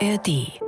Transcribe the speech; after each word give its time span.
ARD 0.00 0.65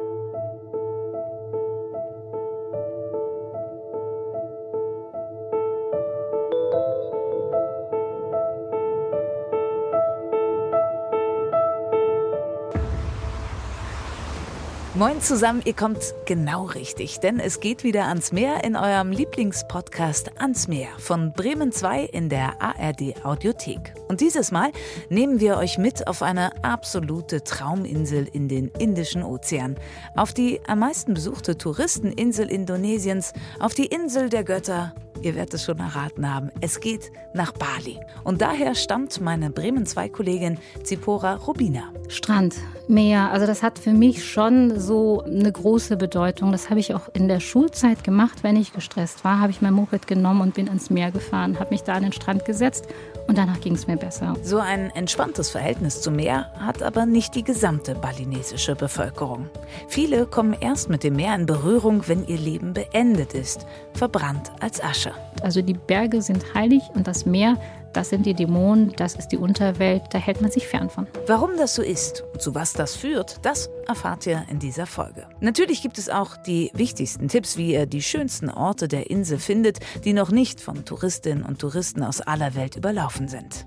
Moin 15.09 15.23
zusammen, 15.23 15.63
ihr 15.65 15.73
kommt 15.73 16.15
genau 16.27 16.65
richtig, 16.65 17.19
denn 17.21 17.41
es 17.41 17.61
geht 17.61 17.83
wieder 17.83 18.09
ans 18.09 18.31
Meer 18.31 18.63
in 18.63 18.77
eurem 18.77 19.11
Lieblingspodcast 19.11 20.39
Ans 20.39 20.69
Meer 20.69 20.89
von 20.99 21.33
Bremen 21.33 21.73
2 21.73 22.05
in 22.05 22.29
der 22.29 22.61
ARD 22.61 23.25
Audiothek. 23.25 23.95
Und 24.09 24.21
dieses 24.21 24.53
Mal 24.53 24.71
nehmen 25.09 25.41
wir 25.41 25.57
euch 25.57 25.79
mit 25.79 26.07
auf 26.07 26.21
eine 26.21 26.63
absolute 26.63 27.43
Trauminsel 27.43 28.29
in 28.31 28.49
den 28.49 28.69
Indischen 28.79 29.23
Ozean, 29.23 29.77
auf 30.15 30.35
die 30.35 30.61
am 30.67 30.81
meisten 30.81 31.15
besuchte 31.15 31.57
Touristeninsel 31.57 32.51
Indonesiens, 32.51 33.33
auf 33.61 33.73
die 33.73 33.87
Insel 33.87 34.29
der 34.29 34.45
Götter 34.45 34.93
Ihr 35.23 35.35
werdet 35.35 35.55
es 35.55 35.65
schon 35.65 35.79
erraten 35.79 36.33
haben. 36.33 36.51
Es 36.61 36.81
geht 36.81 37.11
nach 37.35 37.53
Bali. 37.53 37.99
Und 38.25 38.41
daher 38.41 38.75
stammt 38.75 39.21
meine 39.21 39.51
Bremen 39.51 39.87
2 39.87 40.09
Kollegin 40.09 40.59
Zipora 40.85 41.35
Rubina. 41.35 41.93
Strand, 42.09 42.55
Meer, 42.89 43.31
also 43.31 43.47
das 43.47 43.63
hat 43.63 43.79
für 43.79 43.93
mich 43.93 44.25
schon 44.25 44.81
so 44.81 45.23
eine 45.23 45.53
große 45.53 45.99
Bedeutung. 45.99 46.53
Das 46.53 46.71
habe 46.71 46.81
ich 46.81 46.95
auch 46.95 47.11
in 47.13 47.29
der 47.29 47.39
Schulzeit 47.39 48.03
gemacht, 48.03 48.39
wenn 48.43 48.57
ich 48.57 48.73
gestresst 48.73 49.25
war, 49.25 49.41
habe 49.41 49.51
ich 49.51 49.61
mein 49.61 49.75
Moped 49.75 50.07
genommen 50.07 50.41
und 50.41 50.55
bin 50.55 50.69
ans 50.69 50.89
Meer 50.89 51.11
gefahren, 51.11 51.61
habe 51.61 51.71
mich 51.71 51.83
da 51.83 51.95
an 51.95 52.05
den 52.05 52.13
Strand 52.13 52.47
gesetzt 52.47 52.87
und 53.27 53.37
danach 53.37 53.61
ging 53.61 53.75
es 53.75 53.87
mir 53.87 53.99
besser. 53.99 54.35
So 54.43 54.57
ein 54.57 54.91
entspanntes 54.91 55.51
Verhältnis 55.51 56.01
zum 56.01 56.17
Meer 56.17 56.51
hat 56.59 56.83
aber 56.83 57.05
nicht 57.05 57.35
die 57.35 57.45
gesamte 57.45 57.95
balinesische 57.95 58.75
Bevölkerung. 58.75 59.51
Viele 59.89 60.25
kommen 60.25 60.57
erst 60.59 60.89
mit 60.89 61.05
dem 61.05 61.17
Meer 61.17 61.35
in 61.35 61.45
Berührung, 61.45 62.09
wenn 62.09 62.27
ihr 62.27 62.39
Leben 62.39 62.73
beendet 62.73 63.35
ist, 63.35 63.67
verbrannt 63.93 64.51
als 64.61 64.83
Asche. 64.83 65.08
Also 65.43 65.63
die 65.63 65.75
Berge 65.75 66.23
sind 66.23 66.55
heilig 66.55 66.83
und 66.95 67.07
das 67.07 67.27
Meer 67.27 67.57
das 67.93 68.11
sind 68.11 68.27
die 68.27 68.35
Dämonen, 68.35 68.93
das 68.97 69.15
ist 69.15 69.29
die 69.29 69.39
Unterwelt, 69.39 70.03
da 70.11 70.19
hält 70.19 70.41
man 70.41 70.51
sich 70.51 70.69
fern 70.69 70.91
von. 70.91 71.07
Warum 71.27 71.57
das 71.57 71.75
so 71.75 71.83
ist 71.83 72.23
und 72.33 72.43
zu 72.43 72.55
was 72.55 72.73
das 72.73 72.95
führt, 72.95 73.45
das 73.45 73.71
erfahrt 73.87 74.27
ihr 74.27 74.45
in 74.51 74.59
dieser 74.59 74.87
Folge. 74.87 75.27
Natürlich 75.41 75.83
gibt 75.83 75.99
es 75.99 76.09
auch 76.09 76.37
die 76.37 76.71
wichtigsten 76.75 77.29
Tipps, 77.29 77.57
wie 77.57 77.73
ihr 77.73 77.87
die 77.87 78.03
schönsten 78.03 78.51
Orte 78.51 78.89
der 78.89 79.11
Insel 79.11 79.39
findet, 79.39 79.79
die 80.05 80.13
noch 80.13 80.31
nicht 80.31 80.61
von 80.61 80.85
Touristinnen 80.85 81.45
und 81.45 81.61
Touristen 81.61 82.03
aus 82.03 82.21
aller 82.21 82.55
Welt 82.55 82.77
überlaufen 82.77 83.27
sind. 83.27 83.67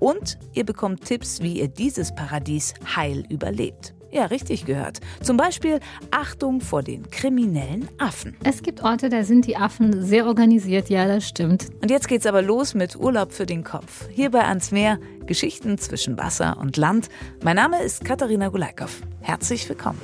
Und 0.00 0.38
ihr 0.52 0.64
bekommt 0.64 1.04
Tipps, 1.04 1.40
wie 1.40 1.60
ihr 1.60 1.68
dieses 1.68 2.14
Paradies 2.14 2.74
heil 2.96 3.24
überlebt. 3.28 3.94
Ja, 4.14 4.26
richtig 4.26 4.64
gehört. 4.64 5.00
Zum 5.22 5.36
Beispiel 5.36 5.80
Achtung 6.12 6.60
vor 6.60 6.84
den 6.84 7.10
kriminellen 7.10 7.88
Affen. 7.98 8.36
Es 8.44 8.62
gibt 8.62 8.84
Orte, 8.84 9.08
da 9.08 9.24
sind 9.24 9.44
die 9.44 9.56
Affen 9.56 10.04
sehr 10.04 10.26
organisiert, 10.26 10.88
ja, 10.88 11.04
das 11.08 11.26
stimmt. 11.26 11.66
Und 11.82 11.90
jetzt 11.90 12.06
geht's 12.06 12.24
aber 12.24 12.40
los 12.40 12.74
mit 12.74 12.94
Urlaub 12.94 13.32
für 13.32 13.44
den 13.44 13.64
Kopf. 13.64 14.08
Hierbei 14.10 14.44
ans 14.44 14.70
Meer, 14.70 15.00
Geschichten 15.26 15.78
zwischen 15.78 16.16
Wasser 16.16 16.58
und 16.60 16.76
Land. 16.76 17.08
Mein 17.42 17.56
Name 17.56 17.82
ist 17.82 18.04
Katharina 18.04 18.50
Gulaikow. 18.50 19.02
Herzlich 19.20 19.68
willkommen. 19.68 20.00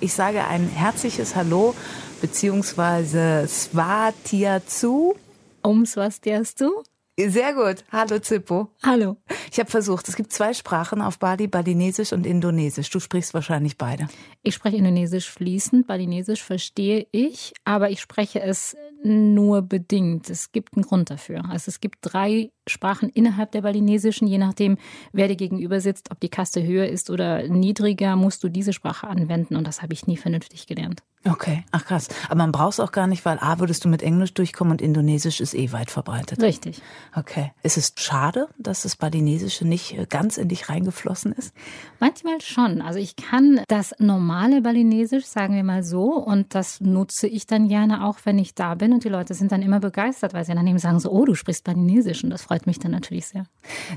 Ich 0.00 0.12
sage 0.12 0.44
ein 0.44 0.68
herzliches 0.68 1.34
Hallo 1.34 1.74
beziehungsweise 2.20 3.46
Swatiazu. 3.48 5.16
Um 5.62 5.86
Swastiazu? 5.86 6.84
Sehr 7.26 7.52
gut. 7.52 7.84
Hallo 7.90 8.20
Zippo. 8.20 8.68
Hallo. 8.84 9.16
Ich 9.50 9.58
habe 9.58 9.68
versucht, 9.68 10.08
es 10.08 10.14
gibt 10.14 10.32
zwei 10.32 10.54
Sprachen 10.54 11.02
auf 11.02 11.18
Bali, 11.18 11.48
Balinesisch 11.48 12.12
und 12.12 12.24
Indonesisch. 12.24 12.90
Du 12.90 13.00
sprichst 13.00 13.34
wahrscheinlich 13.34 13.76
beide. 13.76 14.06
Ich 14.44 14.54
spreche 14.54 14.76
Indonesisch 14.76 15.28
fließend, 15.28 15.88
Balinesisch 15.88 16.44
verstehe 16.44 17.08
ich, 17.10 17.54
aber 17.64 17.90
ich 17.90 18.00
spreche 18.00 18.40
es 18.40 18.76
nur 19.02 19.62
bedingt. 19.62 20.30
Es 20.30 20.52
gibt 20.52 20.76
einen 20.76 20.84
Grund 20.84 21.10
dafür. 21.10 21.44
Also 21.50 21.70
es 21.70 21.80
gibt 21.80 21.98
drei 22.02 22.52
Sprachen 22.68 23.08
innerhalb 23.08 23.52
der 23.52 23.62
balinesischen, 23.62 24.28
je 24.28 24.38
nachdem, 24.38 24.78
wer 25.12 25.28
dir 25.28 25.36
gegenüber 25.36 25.80
sitzt, 25.80 26.10
ob 26.10 26.20
die 26.20 26.28
Kaste 26.28 26.62
höher 26.62 26.86
ist 26.86 27.10
oder 27.10 27.48
niedriger, 27.48 28.16
musst 28.16 28.42
du 28.44 28.48
diese 28.48 28.72
Sprache 28.72 29.06
anwenden 29.06 29.56
und 29.56 29.66
das 29.66 29.82
habe 29.82 29.92
ich 29.92 30.06
nie 30.06 30.16
vernünftig 30.16 30.66
gelernt. 30.66 31.02
Okay, 31.24 31.64
ach 31.72 31.84
krass. 31.84 32.08
Aber 32.26 32.36
man 32.36 32.52
braucht 32.52 32.74
es 32.74 32.80
auch 32.80 32.92
gar 32.92 33.08
nicht, 33.08 33.24
weil 33.24 33.38
A, 33.40 33.58
würdest 33.58 33.84
du 33.84 33.88
mit 33.88 34.02
Englisch 34.02 34.34
durchkommen 34.34 34.72
und 34.72 34.80
Indonesisch 34.80 35.40
ist 35.40 35.52
eh 35.52 35.72
weit 35.72 35.90
verbreitet. 35.90 36.40
Richtig. 36.40 36.80
Okay. 37.14 37.52
Ist 37.62 37.76
es 37.76 37.92
schade, 37.96 38.48
dass 38.56 38.82
das 38.82 38.94
Balinesische 38.96 39.66
nicht 39.66 39.98
äh, 39.98 40.06
ganz 40.08 40.38
in 40.38 40.48
dich 40.48 40.68
reingeflossen 40.68 41.32
ist? 41.32 41.52
Manchmal 41.98 42.40
schon. 42.40 42.80
Also 42.80 43.00
ich 43.00 43.16
kann 43.16 43.60
das 43.66 43.94
normale 43.98 44.62
Balinesisch, 44.62 45.26
sagen 45.26 45.56
wir 45.56 45.64
mal 45.64 45.82
so, 45.82 46.12
und 46.12 46.54
das 46.54 46.80
nutze 46.80 47.26
ich 47.26 47.46
dann 47.46 47.68
gerne 47.68 48.06
auch, 48.06 48.18
wenn 48.24 48.38
ich 48.38 48.54
da 48.54 48.76
bin 48.76 48.92
und 48.92 49.02
die 49.02 49.08
Leute 49.08 49.34
sind 49.34 49.50
dann 49.50 49.62
immer 49.62 49.80
begeistert, 49.80 50.34
weil 50.34 50.44
sie 50.44 50.54
dann 50.54 50.66
eben 50.66 50.78
sagen 50.78 51.00
so, 51.00 51.10
oh, 51.10 51.24
du 51.24 51.34
sprichst 51.34 51.64
Balinesisch 51.64 52.22
und 52.22 52.30
das 52.30 52.42
freut 52.42 52.57
mich 52.66 52.78
dann 52.78 52.92
natürlich 52.92 53.26
sehr. 53.26 53.44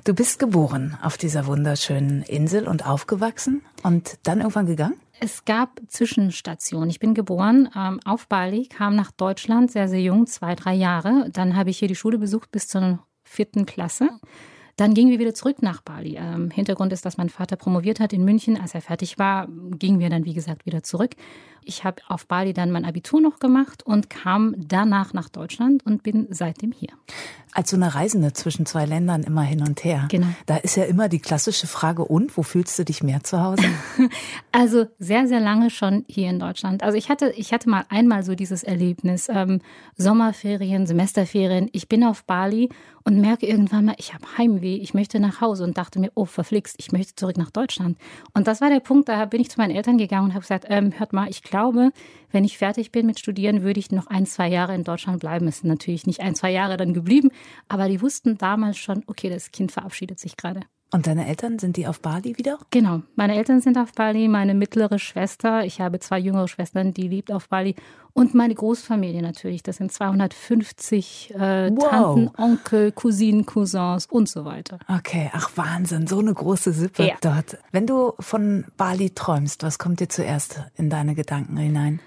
Du 0.03 0.13
bist 0.13 0.39
geboren 0.39 0.97
auf 1.01 1.17
dieser 1.17 1.45
wunderschönen 1.45 2.23
Insel 2.23 2.67
und 2.67 2.85
aufgewachsen 2.85 3.61
und 3.83 4.17
dann 4.23 4.39
irgendwann 4.39 4.65
gegangen? 4.65 4.95
Es 5.19 5.45
gab 5.45 5.79
Zwischenstationen. 5.87 6.89
Ich 6.89 6.99
bin 6.99 7.13
geboren 7.13 7.69
ähm, 7.75 7.99
auf 8.05 8.27
Bali, 8.27 8.67
kam 8.67 8.95
nach 8.95 9.11
Deutschland 9.11 9.71
sehr, 9.71 9.87
sehr 9.87 10.01
jung, 10.01 10.25
zwei, 10.25 10.55
drei 10.55 10.73
Jahre. 10.73 11.29
Dann 11.31 11.55
habe 11.55 11.69
ich 11.69 11.77
hier 11.77 11.87
die 11.87 11.95
Schule 11.95 12.17
besucht 12.17 12.51
bis 12.51 12.67
zur 12.67 12.99
vierten 13.23 13.65
Klasse. 13.67 14.09
Dann 14.81 14.95
gingen 14.95 15.11
wir 15.11 15.19
wieder 15.19 15.35
zurück 15.35 15.61
nach 15.61 15.81
Bali. 15.81 16.17
Ähm, 16.17 16.49
Hintergrund 16.49 16.91
ist, 16.91 17.05
dass 17.05 17.15
mein 17.15 17.29
Vater 17.29 17.55
promoviert 17.55 17.99
hat 17.99 18.13
in 18.13 18.25
München. 18.25 18.59
Als 18.59 18.73
er 18.73 18.81
fertig 18.81 19.19
war, 19.19 19.47
gingen 19.77 19.99
wir 19.99 20.09
dann, 20.09 20.25
wie 20.25 20.33
gesagt, 20.33 20.65
wieder 20.65 20.81
zurück. 20.81 21.11
Ich 21.63 21.83
habe 21.83 22.01
auf 22.07 22.25
Bali 22.25 22.53
dann 22.53 22.71
mein 22.71 22.85
Abitur 22.85 23.21
noch 23.21 23.37
gemacht 23.37 23.83
und 23.83 24.09
kam 24.09 24.55
danach 24.57 25.13
nach 25.13 25.29
Deutschland 25.29 25.85
und 25.85 26.01
bin 26.01 26.25
seitdem 26.31 26.71
hier. 26.71 26.89
Als 27.51 27.69
so 27.69 27.75
eine 27.75 27.93
Reisende 27.93 28.33
zwischen 28.33 28.65
zwei 28.65 28.85
Ländern 28.85 29.21
immer 29.21 29.43
hin 29.43 29.61
und 29.61 29.83
her. 29.83 30.07
Genau. 30.09 30.25
Da 30.47 30.57
ist 30.57 30.75
ja 30.77 30.85
immer 30.85 31.09
die 31.09 31.19
klassische 31.19 31.67
Frage, 31.67 32.03
und 32.03 32.35
wo 32.35 32.41
fühlst 32.41 32.79
du 32.79 32.85
dich 32.85 33.03
mehr 33.03 33.23
zu 33.23 33.39
Hause? 33.39 33.65
also 34.51 34.87
sehr, 34.97 35.27
sehr 35.27 35.41
lange 35.41 35.69
schon 35.69 36.05
hier 36.07 36.29
in 36.31 36.39
Deutschland. 36.39 36.81
Also 36.81 36.97
ich 36.97 37.09
hatte, 37.09 37.31
ich 37.35 37.53
hatte 37.53 37.69
mal 37.69 37.85
einmal 37.89 38.23
so 38.23 38.33
dieses 38.33 38.63
Erlebnis, 38.63 39.29
ähm, 39.29 39.61
Sommerferien, 39.97 40.87
Semesterferien. 40.87 41.69
Ich 41.73 41.87
bin 41.87 42.03
auf 42.03 42.23
Bali 42.23 42.69
und 43.03 43.19
merke 43.19 43.45
irgendwann 43.45 43.85
mal, 43.85 43.95
ich 43.97 44.13
habe 44.13 44.25
Heimweh, 44.37 44.75
ich 44.75 44.93
möchte 44.93 45.19
nach 45.19 45.41
Hause 45.41 45.63
und 45.63 45.77
dachte 45.77 45.99
mir, 45.99 46.11
oh 46.15 46.25
verflixt, 46.25 46.75
ich 46.79 46.91
möchte 46.91 47.15
zurück 47.15 47.37
nach 47.37 47.51
Deutschland. 47.51 47.97
Und 48.33 48.47
das 48.47 48.61
war 48.61 48.69
der 48.69 48.79
Punkt, 48.79 49.09
da 49.09 49.25
bin 49.25 49.41
ich 49.41 49.49
zu 49.49 49.59
meinen 49.59 49.75
Eltern 49.75 49.97
gegangen 49.97 50.25
und 50.25 50.31
habe 50.31 50.41
gesagt, 50.41 50.65
ähm, 50.69 50.97
hört 50.97 51.13
mal, 51.13 51.29
ich 51.29 51.43
glaube, 51.43 51.91
wenn 52.31 52.43
ich 52.43 52.57
fertig 52.57 52.91
bin 52.91 53.05
mit 53.05 53.19
Studieren, 53.19 53.63
würde 53.63 53.79
ich 53.79 53.91
noch 53.91 54.07
ein, 54.07 54.25
zwei 54.25 54.47
Jahre 54.47 54.75
in 54.75 54.83
Deutschland 54.83 55.19
bleiben. 55.19 55.47
Es 55.47 55.59
sind 55.59 55.69
natürlich 55.69 56.07
nicht 56.07 56.21
ein, 56.21 56.35
zwei 56.35 56.51
Jahre 56.51 56.77
dann 56.77 56.93
geblieben, 56.93 57.29
aber 57.67 57.87
die 57.87 58.01
wussten 58.01 58.37
damals 58.37 58.77
schon, 58.77 59.03
okay, 59.07 59.29
das 59.29 59.51
Kind 59.51 59.71
verabschiedet 59.71 60.19
sich 60.19 60.37
gerade. 60.37 60.61
Und 60.93 61.07
deine 61.07 61.25
Eltern, 61.25 61.57
sind 61.57 61.77
die 61.77 61.87
auf 61.87 62.01
Bali 62.01 62.37
wieder? 62.37 62.59
Genau, 62.69 63.01
meine 63.15 63.35
Eltern 63.37 63.61
sind 63.61 63.77
auf 63.77 63.93
Bali, 63.93 64.27
meine 64.27 64.53
mittlere 64.53 64.99
Schwester, 64.99 65.65
ich 65.65 65.79
habe 65.79 65.99
zwei 65.99 66.19
jüngere 66.19 66.49
Schwestern, 66.49 66.93
die 66.93 67.07
lebt 67.07 67.31
auf 67.31 67.47
Bali 67.47 67.75
und 68.11 68.33
meine 68.33 68.53
Großfamilie 68.53 69.21
natürlich. 69.21 69.63
Das 69.63 69.77
sind 69.77 69.91
250 69.91 71.33
äh, 71.33 71.71
wow. 71.73 71.89
Tanten, 71.89 72.31
Onkel, 72.37 72.91
Cousinen, 72.91 73.45
Cousins 73.45 74.05
und 74.07 74.27
so 74.27 74.43
weiter. 74.43 74.79
Okay, 74.89 75.31
ach 75.33 75.51
Wahnsinn, 75.55 76.07
so 76.07 76.19
eine 76.19 76.33
große 76.33 76.73
Sippe 76.73 77.07
ja. 77.07 77.15
dort. 77.21 77.57
Wenn 77.71 77.87
du 77.87 78.13
von 78.19 78.65
Bali 78.75 79.11
träumst, 79.11 79.63
was 79.63 79.79
kommt 79.79 80.01
dir 80.01 80.09
zuerst 80.09 80.61
in 80.75 80.89
deine 80.89 81.15
Gedanken 81.15 81.55
hinein? 81.55 82.01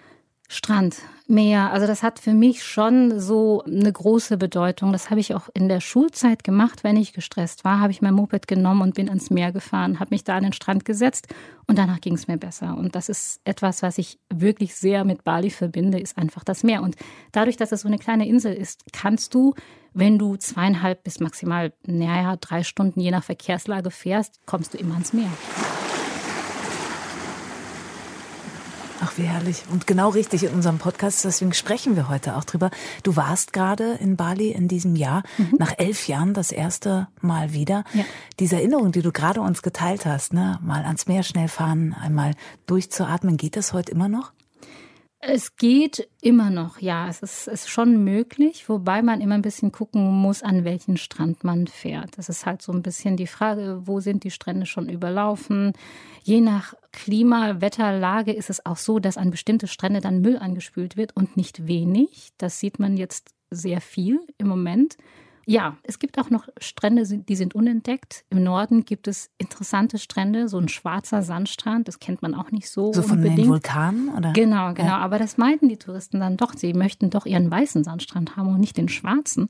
Strand, 0.49 0.97
Meer, 1.27 1.73
also 1.73 1.87
das 1.87 2.03
hat 2.03 2.19
für 2.19 2.35
mich 2.35 2.63
schon 2.63 3.19
so 3.19 3.63
eine 3.65 3.91
große 3.91 4.37
Bedeutung. 4.37 4.93
Das 4.93 5.09
habe 5.09 5.21
ich 5.21 5.35
auch 5.35 5.49
in 5.55 5.71
der 5.71 5.81
Schulzeit 5.81 6.45
gemacht, 6.45 6.85
wenn 6.85 6.97
ich 6.97 7.15
gestresst 7.15 7.65
war, 7.65 7.81
habe 7.81 7.93
ich 7.93 8.03
mein 8.03 8.13
Moped 8.13 8.47
genommen 8.47 8.83
und 8.83 8.95
bin 8.95 9.09
ans 9.09 9.31
Meer 9.31 9.51
gefahren, 9.51 10.01
habe 10.01 10.15
mich 10.15 10.25
da 10.25 10.37
an 10.37 10.43
den 10.43 10.53
Strand 10.53 10.85
gesetzt 10.85 11.29
und 11.67 11.79
danach 11.79 12.03
ging 12.03 12.15
es 12.15 12.29
mir 12.29 12.37
besser. 12.37 12.77
Und 12.77 12.95
das 12.95 13.09
ist 13.09 13.41
etwas, 13.45 13.83
was 13.83 13.97
ich 13.97 14.19
wirklich 14.29 14.75
sehr 14.75 15.05
mit 15.05 15.25
Bali 15.25 15.49
verbinde, 15.49 15.99
ist 15.99 16.19
einfach 16.19 16.45
das 16.45 16.63
Meer. 16.63 16.83
Und 16.83 16.97
dadurch, 17.33 17.57
dass 17.57 17.73
es 17.73 17.81
so 17.81 17.89
eine 17.89 17.99
kleine 17.99 18.29
Insel 18.29 18.53
ist, 18.53 18.85
kannst 18.93 19.33
du 19.35 19.55
wenn 19.95 20.19
du 20.19 20.37
zweieinhalb 20.37 21.05
bis 21.05 21.21
maximal, 21.21 21.73
naja, 21.87 22.37
drei 22.37 22.65
Stunden 22.65 23.01
je 23.01 23.13
nach 23.13 23.23
Verkehrslage 23.23 23.93
fährst, 23.93 24.41
kommst 24.45 24.75
du 24.75 24.79
immer 24.79 24.95
ans 24.95 25.13
Meer. 25.13 25.31
Ach, 29.07 29.19
wie 29.19 29.25
herrlich. 29.25 29.65
Und 29.71 29.87
genau 29.87 30.09
richtig 30.09 30.45
in 30.45 30.55
unserem 30.55 30.79
Podcast, 30.79 31.27
deswegen 31.27 31.53
sprechen 31.53 31.95
wir 31.95 32.09
heute 32.09 32.37
auch 32.37 32.45
drüber. 32.45 32.71
Du 33.03 33.17
warst 33.17 33.53
gerade 33.53 33.99
in 34.01 34.17
Bali 34.17 34.51
in 34.51 34.67
diesem 34.67 34.97
Jahr, 34.97 35.25
mhm. 35.37 35.57
nach 35.59 35.75
elf 35.77 36.09
Jahren 36.09 36.33
das 36.33 36.53
erste 36.53 37.09
Mal 37.21 37.53
wieder. 37.53 37.85
Ja. 37.93 38.05
Diese 38.41 38.57
Erinnerung, 38.57 38.93
die 38.93 39.03
du 39.03 39.13
gerade 39.13 39.43
uns 39.43 39.61
geteilt 39.61 40.07
hast, 40.07 40.33
ne, 40.33 40.59
mal 40.63 40.85
ans 40.85 41.07
Meer 41.07 41.23
schnell 41.23 41.49
fahren, 41.49 41.95
einmal 42.01 42.33
durchzuatmen, 42.65 43.37
geht 43.37 43.57
das 43.57 43.75
heute 43.75 43.93
immer 43.93 44.09
noch? 44.09 44.33
Es 45.21 45.57
geht 45.57 46.09
immer 46.23 46.49
noch, 46.49 46.81
ja. 46.81 47.07
Es 47.07 47.21
ist, 47.21 47.47
ist 47.47 47.69
schon 47.69 48.05
möglich, 48.05 48.71
wobei 48.71 49.03
man 49.03 49.21
immer 49.21 49.35
ein 49.35 49.43
bisschen 49.43 49.71
gucken 49.71 50.03
muss, 50.03 50.43
an 50.43 50.65
welchen 50.65 50.97
Strand 50.97 51.45
man 51.45 51.67
fährt. 51.67 52.17
Das 52.17 52.31
ist 52.31 52.47
halt 52.47 52.63
so 52.63 52.73
ein 52.73 52.83
bisschen 52.83 53.19
die 53.19 53.27
Frage, 53.27 53.83
wo 53.85 54.01
sind 54.01 54.25
die 54.25 54.31
Strände 54.31 54.65
schon 54.65 54.89
überlaufen? 54.89 55.75
Je 56.23 56.41
nach 56.41 56.75
Klima, 56.95 57.61
Wetterlage 57.61 58.33
ist 58.33 58.51
es 58.51 58.65
auch 58.65 58.77
so, 58.77 59.01
dass 59.01 59.17
an 59.17 59.33
bestimmte 59.33 59.67
Strände 59.67 60.01
dann 60.01 60.21
Müll 60.21 60.39
angespült 60.39 60.97
wird 60.97 61.17
und 61.17 61.37
nicht 61.37 61.67
wenig. 61.67 62.31
Das 62.39 62.61
sieht 62.61 62.79
man 62.79 62.97
jetzt 62.97 63.35
sehr 63.51 63.81
viel 63.81 64.21
im 64.39 64.47
Moment. 64.47 64.97
Ja, 65.45 65.77
es 65.83 65.99
gibt 65.99 66.19
auch 66.19 66.31
noch 66.31 66.49
Strände, 66.59 67.05
die 67.05 67.37
sind 67.37 67.55
unentdeckt. 67.55 68.25
Im 68.31 68.45
Norden 68.45 68.85
gibt 68.85 69.09
es 69.09 69.31
interessante 69.39 69.99
Strände, 69.99 70.49
so 70.49 70.59
ein 70.59 70.69
schwarzer 70.69 71.23
Sandstrand, 71.23 71.89
das 71.89 71.99
kennt 71.99 72.23
man 72.23 72.35
auch 72.35 72.51
nicht 72.53 72.71
so. 72.71 72.93
So 72.93 73.03
von 73.03 73.19
unbedingt. 73.19 73.41
den 73.41 73.49
Vulkanen, 73.49 74.09
oder? 74.11 74.33
Genau, 74.33 74.73
genau. 74.73 74.89
Ja. 74.89 74.99
Aber 74.99 75.19
das 75.19 75.37
meinten 75.37 75.69
die 75.69 75.77
Touristen 75.77 76.21
dann 76.21 76.37
doch. 76.37 76.55
Sie 76.55 76.73
möchten 76.73 77.11
doch 77.11 77.27
ihren 77.27 77.51
weißen 77.51 77.85
Sandstrand 77.85 78.37
haben 78.37 78.55
und 78.55 78.61
nicht 78.61 78.77
den 78.77 78.89
schwarzen. 78.89 79.49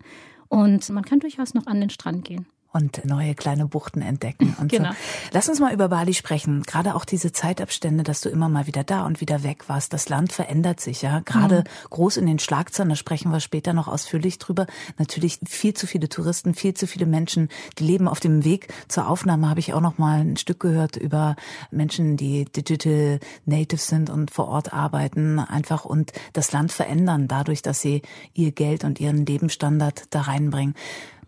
Und 0.49 0.89
man 0.89 1.05
kann 1.05 1.21
durchaus 1.21 1.55
noch 1.55 1.67
an 1.67 1.81
den 1.81 1.91
Strand 1.91 2.25
gehen 2.25 2.47
und 2.75 3.05
neue 3.05 3.37
kleine 3.37 3.67
Buchten 3.67 4.03
entdecken. 4.03 4.57
Und 4.61 4.71
genau. 4.71 4.91
so. 4.91 4.97
Lass 5.33 5.49
uns 5.49 5.61
mal 5.61 5.73
über 5.73 5.89
Bali 5.89 6.13
sprechen. 6.13 6.65
Gerade 6.65 6.97
auch 6.97 7.05
diese 7.05 7.31
Zeitabstände, 7.31 8.03
dass 8.03 8.21
du 8.21 8.29
immer 8.29 8.49
mal 8.49 8.67
wieder 8.67 8.83
da 8.83 9.07
und 9.07 9.21
wieder 9.21 9.45
weg 9.45 9.69
warst. 9.69 9.93
Das 9.93 10.09
Land 10.09 10.33
verändert 10.33 10.81
sich 10.81 11.01
ja. 11.01 11.21
Gerade 11.21 11.61
mhm. 11.61 11.89
groß 11.91 12.17
in 12.17 12.27
den 12.27 12.41
Schlagzeilen, 12.41 12.91
da 12.91 12.97
sprechen 12.97 13.31
wir 13.31 13.39
später 13.39 13.73
noch 13.73 13.87
ausführlich 13.87 14.39
drüber. 14.39 14.67
Natürlich 14.99 15.39
viel 15.47 15.75
zu 15.75 15.87
viele 15.87 16.09
Touristen, 16.09 16.55
viel 16.55 16.75
zu 16.75 16.89
viele 16.89 17.07
Menschen, 17.07 17.49
die 17.79 17.85
leben 17.85 18.09
auf 18.09 18.19
dem 18.19 18.45
Weg. 18.45 18.75
Zur 18.89 19.09
Aufnahme 19.09 19.49
habe 19.49 19.61
ich 19.61 19.73
auch 19.73 19.81
noch 19.81 19.99
mal 19.99 20.21
ein 20.21 20.37
Stück 20.37 20.59
gehört 20.59 20.97
über 20.97 21.37
Menschen, 21.71 22.17
die 22.17 22.45
Digital 22.45 23.21
Natives 23.47 23.87
sind 23.87 24.11
und 24.11 24.33
vor 24.33 24.49
Ort 24.49 24.73
arbeiten 24.73 25.39
einfach 25.39 25.85
und 25.85 26.13
das 26.33 26.51
Land 26.51 26.73
verändern 26.73 27.29
dadurch, 27.29 27.63
dass 27.63 27.81
sie 27.81 28.03
ihr 28.35 28.51
Geld 28.51 28.83
und 28.83 28.99
ihren 28.99 29.25
Lebensstandard 29.25 30.07
da 30.11 30.23
reinbringen. 30.23 30.75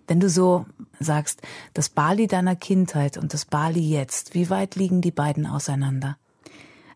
Wenn 0.07 0.21
du 0.21 0.29
so 0.29 0.67
sagst, 1.01 1.43
das 1.75 1.89
Bali 1.89 2.27
deiner 2.27 2.57
Kindheit 2.57 3.19
und 3.19 3.35
das 3.35 3.45
Bali 3.45 3.81
jetzt, 3.81 4.35
wie 4.35 4.51
weit 4.51 4.77
liegen 4.77 5.01
die 5.01 5.11
beiden 5.11 5.47
auseinander? 5.47 6.17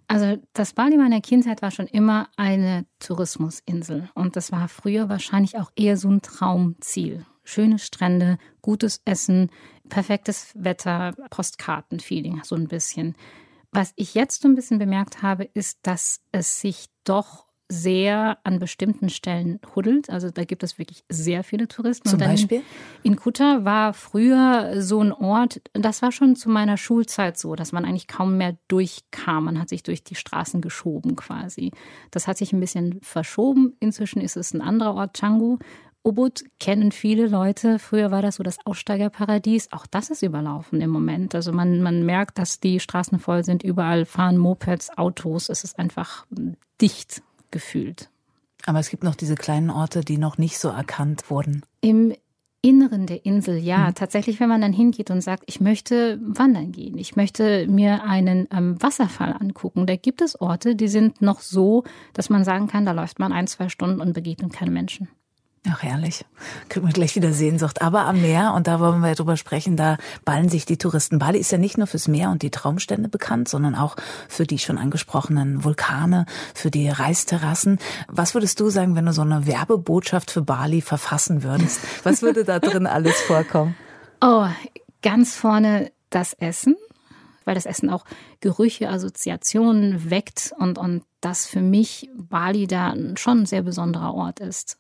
Also 0.09 0.43
das 0.55 0.73
Bali 0.73 0.97
meiner 0.97 1.21
Kindheit 1.21 1.63
war 1.63 1.71
schon 1.71 1.87
immer 1.87 2.29
eine 2.37 2.85
Tourismusinsel 2.99 4.11
und 4.15 4.35
das 4.35 4.51
war 4.51 4.67
früher 4.69 5.09
wahrscheinlich 5.09 5.57
auch 5.57 5.71
eher 5.77 5.97
so 5.97 6.09
ein 6.09 6.21
Traumziel. 6.21 7.25
Schöne 7.45 7.79
Strände, 7.79 8.39
gutes 8.61 9.03
Essen, 9.05 9.51
perfektes 9.89 10.53
Wetter, 10.55 11.15
Postkartenfeeling 11.31 12.43
so 12.43 12.57
ein 12.57 12.67
bisschen. 12.67 13.15
Was 13.71 13.93
ich 13.95 14.15
jetzt 14.15 14.43
so 14.43 14.49
ein 14.49 14.57
bisschen 14.57 14.81
bemerkt 14.81 15.23
habe, 15.23 15.45
ist, 15.45 15.79
dass 15.83 16.21
es 16.33 16.61
sich 16.61 16.87
doch 17.05 17.47
sehr 17.71 18.39
an 18.43 18.59
bestimmten 18.59 19.09
Stellen 19.09 19.61
huddelt. 19.75 20.11
Also 20.11 20.31
da 20.31 20.45
gibt 20.45 20.65
es 20.65 20.79
wirklich 20.79 21.05
sehr 21.09 21.45
viele 21.45 21.69
Touristen. 21.69 22.09
Zum 22.09 22.19
Beispiel? 22.19 22.63
In 23.05 23.15
Kuta 23.15 23.65
war 23.65 23.95
früher 23.95 24.83
so 24.83 25.01
ein 25.01 25.13
Ort, 25.13 25.63
das 25.73 26.03
war 26.03 26.11
schon 26.11 26.35
zu 26.35 26.51
meiner 26.51 26.77
Schulzeit 26.77 27.39
so, 27.39 27.55
dass 27.55 27.71
man 27.71 27.85
eigentlich 27.85 28.09
kaum 28.09 28.37
mehr 28.37 28.57
durchkam. 28.67 29.45
Man 29.45 29.61
hat 29.61 29.69
sich 29.69 29.85
durch 29.85 30.03
die 30.03 30.17
Straßen 30.17 30.61
geschoben 30.61 31.15
quasi. 31.15 31.71
Das 32.11 32.27
hat 32.27 32.39
sich 32.39 32.53
ein 32.53 32.61
bisschen 32.61 32.99
verschoben. 33.03 33.77
Inzwischen 33.79 34.21
ist 34.21 34.37
es 34.37 34.53
ein 34.53 34.63
anderer 34.63 34.95
Ort, 34.95 35.15
Canggu. 35.15 35.59
Ubud 36.03 36.43
kennen 36.59 36.93
viele 36.93 37.29
Leute. 37.29 37.79
Früher 37.79 38.11
war 38.11 38.23
das 38.23 38.37
so 38.37 38.43
das 38.43 38.59
Aussteigerparadies. 38.65 39.71
Auch 39.71 39.87
das 39.87 40.11
ist 40.11 40.23
überlaufen 40.23 40.81
im 40.81 40.91
Moment. 40.91 41.35
Also 41.37 41.53
man, 41.53 41.83
man 41.83 42.05
merkt, 42.05 42.39
dass 42.39 42.59
die 42.59 42.81
Straßen 42.81 43.19
voll 43.21 43.45
sind. 43.45 43.63
Überall 43.63 44.07
fahren 44.07 44.39
Mopeds, 44.39 44.97
Autos. 44.97 45.51
Es 45.51 45.63
ist 45.63 45.79
einfach 45.79 46.27
dicht 46.81 47.23
gefühlt. 47.51 48.11
Aber 48.67 48.79
es 48.79 48.91
gibt 48.91 49.05
noch 49.05 49.15
diese 49.15 49.35
kleinen 49.35 49.71
Orte, 49.71 50.03
die 50.03 50.19
noch 50.19 50.39
nicht 50.39 50.59
so 50.59 50.69
erkannt 50.69 51.31
wurden. 51.31 51.63
Im 51.81 52.13
Inneren 52.63 53.07
der 53.07 53.25
Insel, 53.25 53.57
ja. 53.57 53.89
Mhm. 53.89 53.95
Tatsächlich, 53.95 54.39
wenn 54.39 54.51
man 54.51 54.61
dann 54.61 54.75
hingeht 54.75 55.11
und 55.11 55.23
sagt, 55.23 55.45
ich 55.47 55.61
möchte 55.61 56.19
wandern 56.23 56.73
gehen, 56.73 56.99
ich 56.99 57.17
möchte 57.17 57.67
mir 57.69 58.05
einen 58.05 58.49
ähm, 58.53 58.81
Wasserfall 58.83 59.35
angucken, 59.39 59.87
da 59.87 59.97
gibt 59.97 60.21
es 60.21 60.39
Orte, 60.39 60.77
die 60.77 60.89
sind 60.89 61.23
noch 61.23 61.41
so, 61.41 61.85
dass 62.13 62.29
man 62.29 62.45
sagen 62.45 62.67
kann, 62.67 62.85
da 62.85 62.93
läuft 62.93 63.19
man 63.19 63.33
ein, 63.33 63.47
zwei 63.47 63.71
Stunden 63.71 64.01
und 64.03 64.13
begegnet 64.13 64.53
keine 64.53 64.71
Menschen. 64.71 65.09
Ach, 65.69 65.83
herrlich. 65.83 66.25
Kriegt 66.71 66.85
man 66.85 66.93
gleich 66.93 67.15
wieder 67.17 67.35
Sehnsucht. 67.35 67.83
Aber 67.83 68.07
am 68.07 68.23
Meer, 68.23 68.55
und 68.55 68.67
da 68.67 68.81
wollen 68.81 69.03
wir 69.03 69.15
drüber 69.15 69.37
sprechen, 69.37 69.77
da 69.77 69.99
ballen 70.25 70.49
sich 70.49 70.65
die 70.65 70.79
Touristen. 70.79 71.19
Bali 71.19 71.39
ist 71.39 71.53
ja 71.53 71.59
nicht 71.59 71.77
nur 71.77 71.87
fürs 71.87 72.09
Meer 72.09 72.31
und 72.31 72.41
die 72.41 72.51
Traumstände 72.51 73.11
bekannt, 73.11 73.49
sondern 73.49 73.75
auch 73.75 73.97
für 74.29 74.47
die 74.47 74.59
schon 74.59 74.79
angesprochenen 74.79 75.63
Vulkane, 75.63 76.25
für 76.55 76.71
die 76.71 76.89
Reisterrassen. 76.89 77.79
Was 78.09 78.33
würdest 78.33 78.59
du 78.59 78.71
sagen, 78.71 78.97
wenn 78.97 79.05
du 79.05 79.13
so 79.13 79.21
eine 79.21 79.47
Werbebotschaft 79.47 80.31
für 80.31 80.41
Bali 80.41 80.81
verfassen 80.81 81.43
würdest? 81.43 81.81
Was 82.05 82.23
würde 82.23 82.45
da 82.45 82.59
drin 82.59 82.87
alles 82.87 83.21
vorkommen? 83.21 83.77
Oh, 84.23 84.47
ganz 85.03 85.37
vorne 85.37 85.93
das 86.09 86.33
Essen 86.35 86.75
weil 87.47 87.55
das 87.57 87.67
Essen 87.67 87.91
auch 87.91 88.05
Gerüche, 88.41 88.89
Assoziationen 88.89 90.09
weckt 90.09 90.53
und, 90.59 90.79
und 90.79 91.03
das 91.21 91.47
für 91.47 91.63
mich 91.63 92.09
Bali 92.15 92.69
da 92.69 92.95
schon 93.17 93.41
ein 93.41 93.47
sehr 93.47 93.63
besonderer 93.63 94.15
Ort 94.15 94.39
ist. 94.39 94.79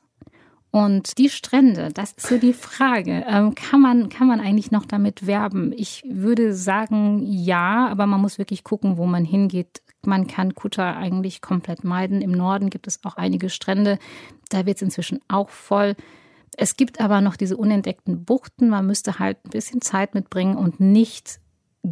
Und 0.73 1.19
die 1.19 1.29
Strände, 1.29 1.89
das 1.93 2.13
ist 2.13 2.29
so 2.29 2.39
die 2.39 2.53
Frage. 2.53 3.25
Ähm, 3.27 3.57
kann 3.57 3.81
man, 3.81 4.09
kann 4.09 4.29
man 4.29 4.41
eigentlich 4.41 4.71
noch 4.71 4.87
damit 4.87 5.27
werben? 5.27 5.73
Ich 5.75 6.05
würde 6.09 6.55
sagen, 6.55 7.21
ja, 7.25 7.89
aber 7.89 8.07
man 8.07 8.21
muss 8.21 8.39
wirklich 8.39 8.63
gucken, 8.63 8.97
wo 8.97 9.07
man 9.07 9.25
hingeht. 9.25 9.83
Man 10.05 10.29
kann 10.29 10.55
Kuta 10.55 10.97
eigentlich 10.97 11.41
komplett 11.41 11.83
meiden. 11.83 12.23
Im 12.23 12.31
Norden 12.31 12.71
gibt 12.71 12.87
es 12.87 13.01
auch 13.05 13.17
einige 13.17 13.51
Strände. 13.51 13.99
Da 14.49 14.65
wird 14.65 14.77
es 14.77 14.83
inzwischen 14.83 15.21
auch 15.27 15.51
voll. 15.51 15.97
Es 16.57 16.77
gibt 16.77 17.01
aber 17.01 17.21
noch 17.21 17.37
diese 17.37 17.57
unentdeckten 17.57 18.25
Buchten. 18.25 18.69
Man 18.69 18.87
müsste 18.87 19.19
halt 19.19 19.45
ein 19.45 19.51
bisschen 19.51 19.81
Zeit 19.81 20.15
mitbringen 20.15 20.57
und 20.57 20.79
nicht 20.79 21.41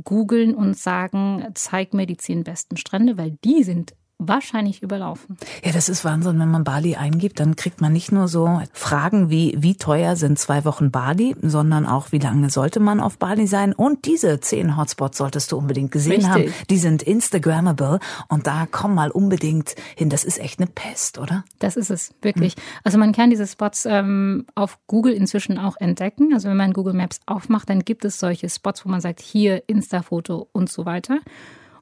googeln 0.05 0.55
und 0.55 0.77
sagen, 0.77 1.47
zeig 1.55 1.95
mir 1.95 2.07
die 2.07 2.17
zehn 2.17 2.45
besten 2.45 2.77
Strände, 2.77 3.19
weil 3.19 3.39
die 3.45 3.65
sind 3.65 3.95
wahrscheinlich 4.19 4.83
überlaufen. 4.83 5.39
Ja, 5.65 5.73
das 5.73 5.89
ist 5.89 6.05
Wahnsinn. 6.05 6.39
Wenn 6.41 6.51
man 6.51 6.65
Bali 6.65 6.97
eingibt, 6.97 7.39
dann 7.39 7.55
kriegt 7.55 7.81
man 7.81 7.93
nicht 7.93 8.11
nur 8.11 8.27
so 8.27 8.61
Fragen 8.73 9.31
wie, 9.31 9.57
wie 9.59 9.77
teuer 9.77 10.17
sind 10.17 10.39
zwei 10.39 10.65
Wochen 10.65 10.91
Bali, 10.91 11.37
sondern 11.41 11.87
auch, 11.87 12.11
wie 12.11 12.19
lange 12.19 12.51
sollte 12.51 12.81
man 12.81 13.01
auf 13.01 13.19
Bali 13.19 13.47
sein? 13.47 13.73
Und 13.73 14.07
diese 14.07 14.41
zehn 14.41 14.77
Hotspots 14.77 15.19
solltest 15.19 15.53
du 15.53 15.57
unbedingt 15.59 15.93
gesehen 15.93 16.25
Richtig. 16.25 16.31
haben. 16.31 16.67
Die 16.69 16.79
sind 16.79 17.03
Instagrammable 17.03 18.01
und 18.29 18.47
da 18.47 18.67
komm 18.71 18.95
mal 18.95 19.11
unbedingt 19.11 19.77
hin. 19.95 20.11
Das 20.11 20.25
ist 20.25 20.39
echt 20.39 20.59
eine 20.59 20.69
Pest, 20.69 21.19
oder? 21.19 21.45
Das 21.61 21.77
ist 21.77 21.91
es, 21.91 22.13
wirklich. 22.21 22.55
Hm. 22.55 22.63
Also 22.83 22.99
man 22.99 23.13
kann 23.13 23.31
diese 23.31 23.47
Spots 23.47 23.87
ähm, 23.87 24.47
auf 24.57 24.79
Google 24.89 25.13
inzwischen 25.13 25.59
auch 25.59 25.77
entdecken. 25.79 26.35
Also 26.35 26.49
wenn 26.49 26.57
man 26.57 26.73
Google 26.73 26.95
Maps 26.95 27.21
aufmacht, 27.27 27.71
dann 27.71 27.85
gibt 27.85 28.05
es 28.05 28.19
solche 28.19 28.51
Spots, 28.51 28.85
wo 28.85 28.89
man 28.89 29.01
sagt, 29.01 29.21
hier 29.21 29.63
Insta-Foto 29.69 30.49
und 30.53 30.69
so 30.69 30.85
weiter. 30.85 31.21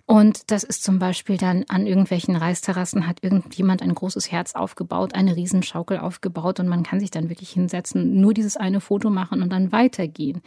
Und 0.06 0.52
das 0.52 0.62
ist 0.62 0.84
zum 0.84 1.00
Beispiel 1.00 1.36
dann 1.36 1.64
an 1.68 1.84
irgendwelchen 1.84 2.36
Reisterrassen 2.36 3.08
hat 3.08 3.24
irgendjemand 3.24 3.82
ein 3.82 3.92
großes 3.92 4.30
Herz 4.30 4.54
aufgebaut, 4.54 5.14
eine 5.14 5.34
Riesenschaukel 5.34 5.98
aufgebaut 5.98 6.60
und 6.60 6.68
man 6.68 6.84
kann 6.84 7.00
sich 7.00 7.10
dann 7.10 7.28
wirklich 7.28 7.50
hinsetzen, 7.50 8.20
nur 8.20 8.32
dieses 8.32 8.56
eine 8.56 8.80
Foto 8.80 9.10
machen 9.10 9.42
und 9.42 9.50
dann 9.50 9.72
weitergehen. 9.72 10.42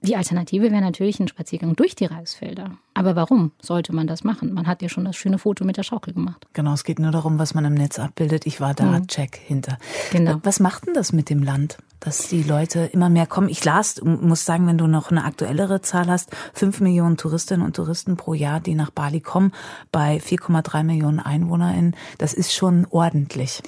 Die 0.00 0.16
Alternative 0.16 0.70
wäre 0.70 0.82
natürlich 0.82 1.18
ein 1.18 1.28
Spaziergang 1.28 1.76
durch 1.76 1.96
die 1.96 2.04
Reisfelder. 2.04 2.76
Aber 2.92 3.16
warum 3.16 3.52
sollte 3.60 3.94
man 3.94 4.06
das 4.06 4.22
machen? 4.22 4.52
Man 4.52 4.66
hat 4.66 4.82
ja 4.82 4.90
schon 4.90 5.06
das 5.06 5.16
schöne 5.16 5.38
Foto 5.38 5.64
mit 5.64 5.78
der 5.78 5.82
Schaukel 5.82 6.12
gemacht. 6.12 6.46
Genau, 6.52 6.74
es 6.74 6.84
geht 6.84 6.98
nur 6.98 7.10
darum, 7.10 7.38
was 7.38 7.54
man 7.54 7.64
im 7.64 7.74
Netz 7.74 7.98
abbildet. 7.98 8.46
Ich 8.46 8.60
war 8.60 8.74
da, 8.74 8.84
mhm. 8.84 9.06
check 9.06 9.36
hinter. 9.36 9.78
Genau. 10.12 10.40
Was 10.42 10.60
macht 10.60 10.86
denn 10.86 10.94
das 10.94 11.12
mit 11.12 11.30
dem 11.30 11.42
Land? 11.42 11.78
Dass 12.04 12.28
die 12.28 12.42
Leute 12.42 12.80
immer 12.92 13.08
mehr 13.08 13.26
kommen. 13.26 13.48
Ich 13.48 13.64
las, 13.64 14.00
muss 14.02 14.44
sagen, 14.44 14.66
wenn 14.66 14.78
du 14.78 14.86
noch 14.86 15.10
eine 15.10 15.24
aktuellere 15.24 15.80
Zahl 15.80 16.08
hast, 16.08 16.30
fünf 16.52 16.80
Millionen 16.80 17.16
Touristinnen 17.16 17.64
und 17.64 17.76
Touristen 17.76 18.16
pro 18.16 18.34
Jahr, 18.34 18.60
die 18.60 18.74
nach 18.74 18.90
Bali 18.90 19.20
kommen, 19.20 19.52
bei 19.90 20.18
4,3 20.18 20.84
Millionen 20.84 21.20
EinwohnerInnen. 21.20 21.96
Das 22.18 22.34
ist 22.34 22.54
schon 22.54 22.86
ordentlich. 22.90 23.62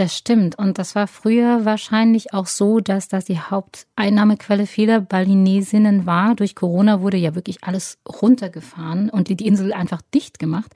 Das 0.00 0.16
stimmt. 0.16 0.58
Und 0.58 0.78
das 0.78 0.94
war 0.94 1.06
früher 1.06 1.66
wahrscheinlich 1.66 2.32
auch 2.32 2.46
so, 2.46 2.80
dass 2.80 3.08
das 3.08 3.26
die 3.26 3.38
Haupteinnahmequelle 3.38 4.64
vieler 4.64 5.02
Balinesinnen 5.02 6.06
war. 6.06 6.34
Durch 6.34 6.54
Corona 6.54 7.02
wurde 7.02 7.18
ja 7.18 7.34
wirklich 7.34 7.64
alles 7.64 7.98
runtergefahren 8.08 9.10
und 9.10 9.28
die 9.28 9.46
Insel 9.46 9.74
einfach 9.74 10.00
dicht 10.14 10.38
gemacht. 10.38 10.72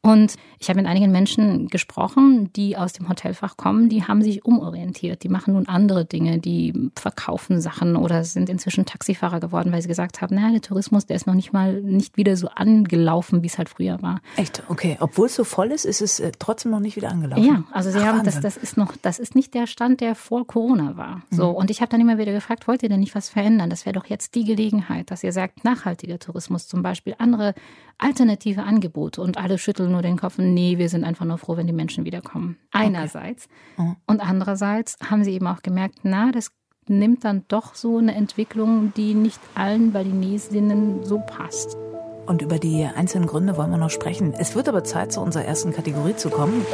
Und 0.00 0.36
ich 0.60 0.68
habe 0.68 0.78
mit 0.80 0.88
einigen 0.88 1.10
Menschen 1.10 1.66
gesprochen, 1.68 2.52
die 2.54 2.76
aus 2.76 2.92
dem 2.92 3.08
Hotelfach 3.08 3.56
kommen, 3.56 3.88
die 3.88 4.04
haben 4.04 4.22
sich 4.22 4.44
umorientiert. 4.44 5.24
Die 5.24 5.28
machen 5.28 5.54
nun 5.54 5.66
andere 5.66 6.04
Dinge, 6.04 6.38
die 6.38 6.90
verkaufen 6.94 7.60
Sachen 7.60 7.96
oder 7.96 8.22
sind 8.22 8.48
inzwischen 8.48 8.86
Taxifahrer 8.86 9.40
geworden, 9.40 9.72
weil 9.72 9.82
sie 9.82 9.88
gesagt 9.88 10.22
haben, 10.22 10.36
naja, 10.36 10.52
der 10.52 10.60
Tourismus, 10.60 11.06
der 11.06 11.16
ist 11.16 11.26
noch 11.26 11.34
nicht 11.34 11.52
mal 11.52 11.82
nicht 11.82 12.16
wieder 12.16 12.36
so 12.36 12.48
angelaufen, 12.48 13.42
wie 13.42 13.48
es 13.48 13.58
halt 13.58 13.68
früher 13.68 14.00
war. 14.00 14.20
Echt? 14.36 14.62
Okay. 14.68 14.96
Obwohl 15.00 15.26
es 15.26 15.34
so 15.34 15.42
voll 15.42 15.72
ist, 15.72 15.84
ist 15.84 16.00
es 16.00 16.20
äh, 16.20 16.30
trotzdem 16.38 16.70
noch 16.70 16.80
nicht 16.80 16.94
wieder 16.94 17.10
angelaufen. 17.10 17.44
Ja, 17.44 17.64
also 17.72 17.90
sie 17.90 17.98
Ach, 17.98 18.06
haben 18.06 18.22
das, 18.22 18.40
das 18.40 18.56
ist 18.68 18.76
noch, 18.76 18.96
das 19.00 19.18
ist 19.18 19.34
nicht 19.34 19.54
der 19.54 19.66
Stand, 19.66 20.00
der 20.00 20.14
vor 20.14 20.46
Corona 20.46 20.96
war. 20.96 21.22
So. 21.30 21.50
Mhm. 21.50 21.56
Und 21.56 21.70
ich 21.70 21.80
habe 21.80 21.90
dann 21.90 22.00
immer 22.00 22.18
wieder 22.18 22.32
gefragt, 22.32 22.68
wollt 22.68 22.82
ihr 22.82 22.88
denn 22.88 23.00
nicht 23.00 23.14
was 23.14 23.28
verändern? 23.28 23.70
Das 23.70 23.86
wäre 23.86 23.94
doch 23.94 24.06
jetzt 24.06 24.34
die 24.34 24.44
Gelegenheit, 24.44 25.10
dass 25.10 25.24
ihr 25.24 25.32
sagt, 25.32 25.64
nachhaltiger 25.64 26.18
Tourismus 26.18 26.68
zum 26.68 26.82
Beispiel, 26.82 27.14
andere 27.18 27.54
alternative 27.98 28.62
Angebote. 28.62 29.22
Und 29.22 29.38
alle 29.38 29.58
schütteln 29.58 29.92
nur 29.92 30.02
den 30.02 30.18
Kopf, 30.18 30.38
nee, 30.38 30.78
wir 30.78 30.88
sind 30.88 31.04
einfach 31.04 31.24
nur 31.24 31.38
froh, 31.38 31.56
wenn 31.56 31.66
die 31.66 31.72
Menschen 31.72 32.04
wiederkommen. 32.04 32.58
Einerseits. 32.70 33.48
Okay. 33.76 33.88
Mhm. 33.88 33.96
Und 34.06 34.20
andererseits 34.20 34.96
haben 35.10 35.24
sie 35.24 35.32
eben 35.32 35.46
auch 35.46 35.62
gemerkt, 35.62 36.00
na, 36.02 36.30
das 36.30 36.50
nimmt 36.86 37.24
dann 37.24 37.44
doch 37.48 37.74
so 37.74 37.98
eine 37.98 38.14
Entwicklung, 38.14 38.92
die 38.94 39.14
nicht 39.14 39.40
allen 39.54 39.92
Balinesinnen 39.92 41.04
so 41.04 41.18
passt. 41.18 41.76
Und 42.26 42.42
über 42.42 42.58
die 42.58 42.84
einzelnen 42.84 43.26
Gründe 43.26 43.56
wollen 43.56 43.70
wir 43.70 43.78
noch 43.78 43.90
sprechen. 43.90 44.34
Es 44.34 44.54
wird 44.54 44.68
aber 44.68 44.84
Zeit, 44.84 45.12
zu 45.12 45.20
unserer 45.20 45.44
ersten 45.44 45.72
Kategorie 45.72 46.16
zu 46.16 46.28
kommen. 46.28 46.66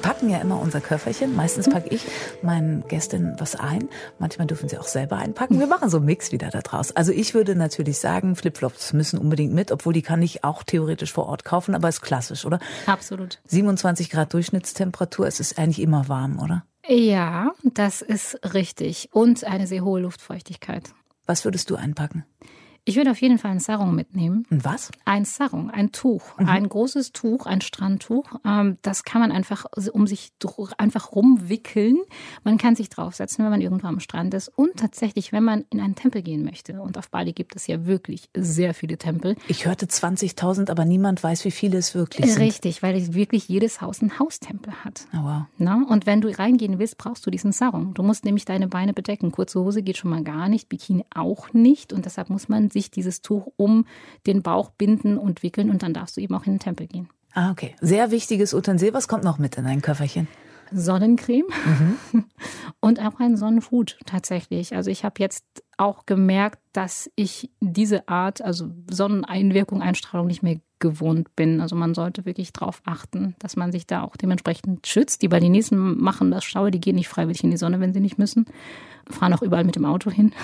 Wir 0.00 0.10
packen 0.10 0.30
ja 0.30 0.38
immer 0.38 0.58
unser 0.58 0.80
Köfferchen. 0.80 1.36
Meistens 1.36 1.68
packe 1.68 1.94
ich 1.94 2.06
meinen 2.40 2.88
Gästinnen 2.88 3.38
was 3.38 3.54
ein. 3.54 3.90
Manchmal 4.18 4.46
dürfen 4.46 4.66
sie 4.66 4.78
auch 4.78 4.86
selber 4.86 5.18
einpacken. 5.18 5.60
Wir 5.60 5.66
machen 5.66 5.90
so 5.90 5.98
einen 5.98 6.06
Mix 6.06 6.32
wieder 6.32 6.48
da 6.48 6.62
draus. 6.62 6.90
Also 6.92 7.12
ich 7.12 7.34
würde 7.34 7.54
natürlich 7.54 7.98
sagen, 7.98 8.34
Flipflops 8.34 8.94
müssen 8.94 9.18
unbedingt 9.18 9.52
mit, 9.52 9.70
obwohl 9.70 9.92
die 9.92 10.00
kann 10.00 10.22
ich 10.22 10.42
auch 10.42 10.62
theoretisch 10.62 11.12
vor 11.12 11.26
Ort 11.26 11.44
kaufen, 11.44 11.74
aber 11.74 11.90
ist 11.90 12.00
klassisch, 12.00 12.46
oder? 12.46 12.60
Absolut. 12.86 13.40
27 13.48 14.08
Grad 14.08 14.32
Durchschnittstemperatur, 14.32 15.26
es 15.26 15.38
ist 15.38 15.58
eigentlich 15.58 15.82
immer 15.82 16.08
warm, 16.08 16.38
oder? 16.38 16.64
Ja, 16.88 17.52
das 17.62 18.00
ist 18.00 18.40
richtig. 18.54 19.10
Und 19.12 19.44
eine 19.44 19.66
sehr 19.66 19.84
hohe 19.84 20.00
Luftfeuchtigkeit. 20.00 20.94
Was 21.26 21.44
würdest 21.44 21.68
du 21.68 21.76
einpacken? 21.76 22.24
Ich 22.84 22.96
würde 22.96 23.10
auf 23.10 23.20
jeden 23.20 23.38
Fall 23.38 23.52
ein 23.52 23.60
Sarung 23.60 23.94
mitnehmen. 23.94 24.46
Ein 24.50 24.64
was? 24.64 24.90
Ein 25.04 25.24
Sarung, 25.24 25.70
ein 25.70 25.92
Tuch. 25.92 26.38
Mhm. 26.38 26.48
Ein 26.48 26.68
großes 26.68 27.12
Tuch, 27.12 27.46
ein 27.46 27.60
Strandtuch. 27.60 28.24
Ähm, 28.44 28.78
das 28.82 29.04
kann 29.04 29.20
man 29.20 29.32
einfach 29.32 29.66
um 29.92 30.06
sich 30.06 30.32
einfach 30.78 31.12
rumwickeln. 31.12 31.98
Man 32.44 32.58
kann 32.58 32.76
sich 32.76 32.88
draufsetzen, 32.88 33.44
wenn 33.44 33.50
man 33.50 33.60
irgendwo 33.60 33.86
am 33.86 34.00
Strand 34.00 34.34
ist. 34.34 34.48
Und 34.48 34.76
tatsächlich, 34.76 35.32
wenn 35.32 35.44
man 35.44 35.64
in 35.70 35.80
einen 35.80 35.94
Tempel 35.94 36.22
gehen 36.22 36.44
möchte. 36.44 36.80
Und 36.80 36.96
auf 36.96 37.10
Bali 37.10 37.32
gibt 37.32 37.54
es 37.56 37.66
ja 37.66 37.86
wirklich 37.86 38.30
sehr 38.34 38.74
viele 38.74 38.96
Tempel. 38.96 39.36
Ich 39.48 39.66
hörte 39.66 39.86
20.000, 39.86 40.70
aber 40.70 40.84
niemand 40.84 41.22
weiß, 41.22 41.44
wie 41.44 41.50
viele 41.50 41.78
es 41.78 41.94
wirklich 41.94 42.32
sind. 42.32 42.42
Richtig, 42.42 42.82
weil 42.82 42.96
wirklich 43.14 43.48
jedes 43.48 43.80
Haus 43.80 44.00
einen 44.00 44.18
Haustempel 44.18 44.72
hat. 44.84 45.06
Oh, 45.14 45.22
wow. 45.22 45.42
Na? 45.58 45.84
Und 45.88 46.06
wenn 46.06 46.20
du 46.20 46.28
reingehen 46.36 46.78
willst, 46.78 46.98
brauchst 46.98 47.26
du 47.26 47.30
diesen 47.30 47.52
Sarung. 47.52 47.94
Du 47.94 48.02
musst 48.02 48.24
nämlich 48.24 48.44
deine 48.44 48.68
Beine 48.68 48.92
bedecken. 48.92 49.32
Kurze 49.32 49.60
Hose 49.60 49.82
geht 49.82 49.96
schon 49.96 50.10
mal 50.10 50.22
gar 50.22 50.48
nicht, 50.48 50.68
Bikini 50.68 51.04
auch 51.14 51.52
nicht. 51.52 51.92
Und 51.92 52.06
deshalb 52.06 52.30
muss 52.30 52.48
man 52.48 52.69
sich 52.72 52.90
dieses 52.90 53.22
Tuch 53.22 53.52
um 53.56 53.86
den 54.26 54.42
Bauch 54.42 54.70
binden 54.70 55.18
und 55.18 55.42
wickeln 55.42 55.70
und 55.70 55.82
dann 55.82 55.94
darfst 55.94 56.16
du 56.16 56.20
eben 56.20 56.34
auch 56.34 56.46
in 56.46 56.54
den 56.54 56.60
Tempel 56.60 56.86
gehen. 56.86 57.08
Ah, 57.32 57.50
okay. 57.50 57.74
Sehr 57.80 58.10
wichtiges 58.10 58.54
Utensil. 58.54 58.92
Was 58.92 59.08
kommt 59.08 59.24
noch 59.24 59.38
mit 59.38 59.56
in 59.56 59.66
ein 59.66 59.82
Köfferchen? 59.82 60.28
Sonnencreme 60.72 61.46
mhm. 61.64 62.24
und 62.80 63.00
auch 63.00 63.18
ein 63.18 63.36
Sonnenhut 63.36 63.98
tatsächlich. 64.06 64.74
Also 64.74 64.90
ich 64.90 65.04
habe 65.04 65.14
jetzt 65.18 65.44
auch 65.76 66.06
gemerkt, 66.06 66.58
dass 66.72 67.10
ich 67.16 67.50
diese 67.60 68.08
Art, 68.08 68.42
also 68.42 68.70
Sonneneinwirkung, 68.88 69.82
Einstrahlung 69.82 70.26
nicht 70.26 70.42
mehr 70.42 70.60
gewohnt 70.78 71.34
bin. 71.36 71.60
Also 71.60 71.76
man 71.76 71.94
sollte 71.94 72.24
wirklich 72.24 72.52
darauf 72.52 72.82
achten, 72.84 73.34
dass 73.38 73.56
man 73.56 73.72
sich 73.72 73.86
da 73.86 74.02
auch 74.02 74.16
dementsprechend 74.16 74.86
schützt. 74.86 75.22
Die 75.22 75.28
Balinesen 75.28 76.00
machen 76.00 76.30
das 76.30 76.44
Schau, 76.44 76.70
die 76.70 76.80
gehen 76.80 76.96
nicht 76.96 77.08
freiwillig 77.08 77.44
in 77.44 77.50
die 77.50 77.56
Sonne, 77.56 77.80
wenn 77.80 77.92
sie 77.92 78.00
nicht 78.00 78.18
müssen. 78.18 78.46
Fahren 79.08 79.34
auch 79.34 79.42
überall 79.42 79.64
mit 79.64 79.76
dem 79.76 79.84
Auto 79.84 80.10
hin. 80.10 80.32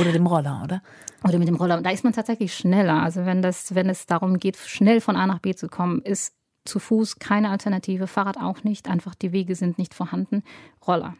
Oder 0.00 0.12
dem 0.12 0.26
Roller, 0.26 0.62
oder? 0.64 0.82
Oder 1.24 1.38
mit 1.38 1.48
dem 1.48 1.56
Roller. 1.56 1.80
Da 1.80 1.90
ist 1.90 2.04
man 2.04 2.12
tatsächlich 2.12 2.54
schneller. 2.54 3.02
Also 3.02 3.24
wenn 3.24 3.42
das, 3.42 3.74
wenn 3.74 3.88
es 3.88 4.06
darum 4.06 4.38
geht, 4.38 4.56
schnell 4.56 5.00
von 5.00 5.16
A 5.16 5.26
nach 5.26 5.38
B 5.38 5.54
zu 5.54 5.68
kommen, 5.68 6.02
ist 6.02 6.34
zu 6.64 6.78
Fuß 6.78 7.18
keine 7.18 7.50
Alternative, 7.50 8.06
Fahrrad 8.06 8.38
auch 8.38 8.64
nicht. 8.64 8.88
Einfach 8.88 9.14
die 9.14 9.32
Wege 9.32 9.54
sind 9.54 9.78
nicht 9.78 9.94
vorhanden. 9.94 10.42
Roller. 10.86 11.14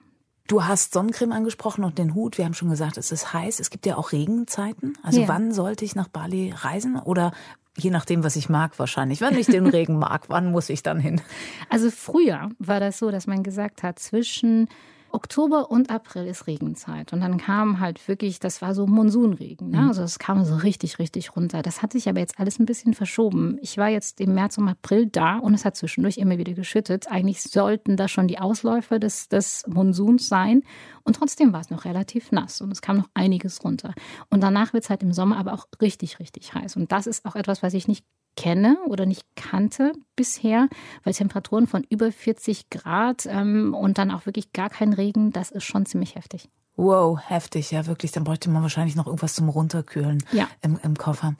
Du 0.46 0.64
hast 0.64 0.92
Sonnencreme 0.92 1.32
angesprochen 1.32 1.84
und 1.84 1.98
den 1.98 2.14
Hut. 2.14 2.36
Wir 2.36 2.44
haben 2.44 2.54
schon 2.54 2.68
gesagt, 2.68 2.98
es 2.98 3.12
ist 3.12 3.32
heiß. 3.32 3.60
Es 3.60 3.70
gibt 3.70 3.86
ja 3.86 3.96
auch 3.96 4.12
Regenzeiten. 4.12 4.92
Also 5.02 5.22
ja. 5.22 5.28
wann 5.28 5.52
sollte 5.52 5.86
ich 5.86 5.94
nach 5.94 6.08
Bali 6.08 6.52
reisen? 6.54 6.96
Oder 6.96 7.32
je 7.78 7.90
nachdem, 7.90 8.24
was 8.24 8.36
ich 8.36 8.50
mag 8.50 8.78
wahrscheinlich. 8.78 9.22
Wenn 9.22 9.38
ich 9.38 9.46
den 9.46 9.66
Regen 9.66 9.98
mag, 9.98 10.28
wann 10.28 10.50
muss 10.50 10.68
ich 10.68 10.82
dann 10.82 11.00
hin? 11.00 11.22
Also 11.70 11.90
früher 11.90 12.50
war 12.58 12.78
das 12.78 12.98
so, 12.98 13.10
dass 13.10 13.26
man 13.26 13.42
gesagt 13.42 13.82
hat, 13.82 13.98
zwischen 13.98 14.68
Oktober 15.14 15.70
und 15.70 15.90
April 15.90 16.26
ist 16.26 16.46
Regenzeit. 16.48 17.12
Und 17.12 17.20
dann 17.20 17.38
kam 17.38 17.78
halt 17.78 18.06
wirklich, 18.08 18.40
das 18.40 18.60
war 18.60 18.74
so 18.74 18.86
Monsunregen. 18.86 19.70
Ne? 19.70 19.82
Mhm. 19.82 19.88
Also 19.88 20.02
es 20.02 20.18
kam 20.18 20.44
so 20.44 20.56
richtig, 20.56 20.98
richtig 20.98 21.36
runter. 21.36 21.62
Das 21.62 21.82
hat 21.82 21.92
sich 21.92 22.08
aber 22.08 22.18
jetzt 22.18 22.40
alles 22.40 22.58
ein 22.58 22.66
bisschen 22.66 22.94
verschoben. 22.94 23.56
Ich 23.62 23.78
war 23.78 23.88
jetzt 23.88 24.20
im 24.20 24.34
März 24.34 24.58
und 24.58 24.68
April 24.68 25.06
da 25.06 25.38
und 25.38 25.54
es 25.54 25.64
hat 25.64 25.76
zwischendurch 25.76 26.18
immer 26.18 26.36
wieder 26.36 26.52
geschüttet. 26.52 27.06
Eigentlich 27.08 27.42
sollten 27.42 27.96
da 27.96 28.08
schon 28.08 28.26
die 28.26 28.40
Ausläufer 28.40 28.98
des, 28.98 29.28
des 29.28 29.64
Monsuns 29.68 30.28
sein. 30.28 30.62
Und 31.04 31.16
trotzdem 31.16 31.52
war 31.52 31.60
es 31.60 31.70
noch 31.70 31.84
relativ 31.84 32.32
nass 32.32 32.60
und 32.60 32.72
es 32.72 32.82
kam 32.82 32.96
noch 32.96 33.08
einiges 33.14 33.62
runter. 33.62 33.94
Und 34.30 34.42
danach 34.42 34.72
wird 34.72 34.84
es 34.84 34.90
halt 34.90 35.02
im 35.04 35.12
Sommer 35.12 35.36
aber 35.36 35.52
auch 35.52 35.66
richtig, 35.80 36.18
richtig 36.18 36.54
heiß. 36.54 36.76
Und 36.76 36.90
das 36.90 37.06
ist 37.06 37.24
auch 37.24 37.36
etwas, 37.36 37.62
was 37.62 37.74
ich 37.74 37.86
nicht 37.86 38.04
kenne 38.36 38.76
oder 38.86 39.06
nicht 39.06 39.24
kannte 39.36 39.92
bisher, 40.16 40.68
weil 41.02 41.14
Temperaturen 41.14 41.66
von 41.66 41.84
über 41.88 42.10
40 42.10 42.70
Grad 42.70 43.26
ähm, 43.26 43.74
und 43.74 43.98
dann 43.98 44.10
auch 44.10 44.26
wirklich 44.26 44.52
gar 44.52 44.70
kein 44.70 44.92
Regen, 44.92 45.32
das 45.32 45.50
ist 45.50 45.64
schon 45.64 45.86
ziemlich 45.86 46.14
heftig. 46.14 46.48
Wow, 46.76 47.20
heftig, 47.28 47.70
ja 47.70 47.86
wirklich. 47.86 48.10
Dann 48.10 48.24
bräuchte 48.24 48.50
man 48.50 48.62
wahrscheinlich 48.62 48.96
noch 48.96 49.06
irgendwas 49.06 49.34
zum 49.34 49.48
Runterkühlen 49.48 50.24
ja. 50.32 50.48
im, 50.60 50.78
im 50.82 50.96
Koffer. 50.96 51.34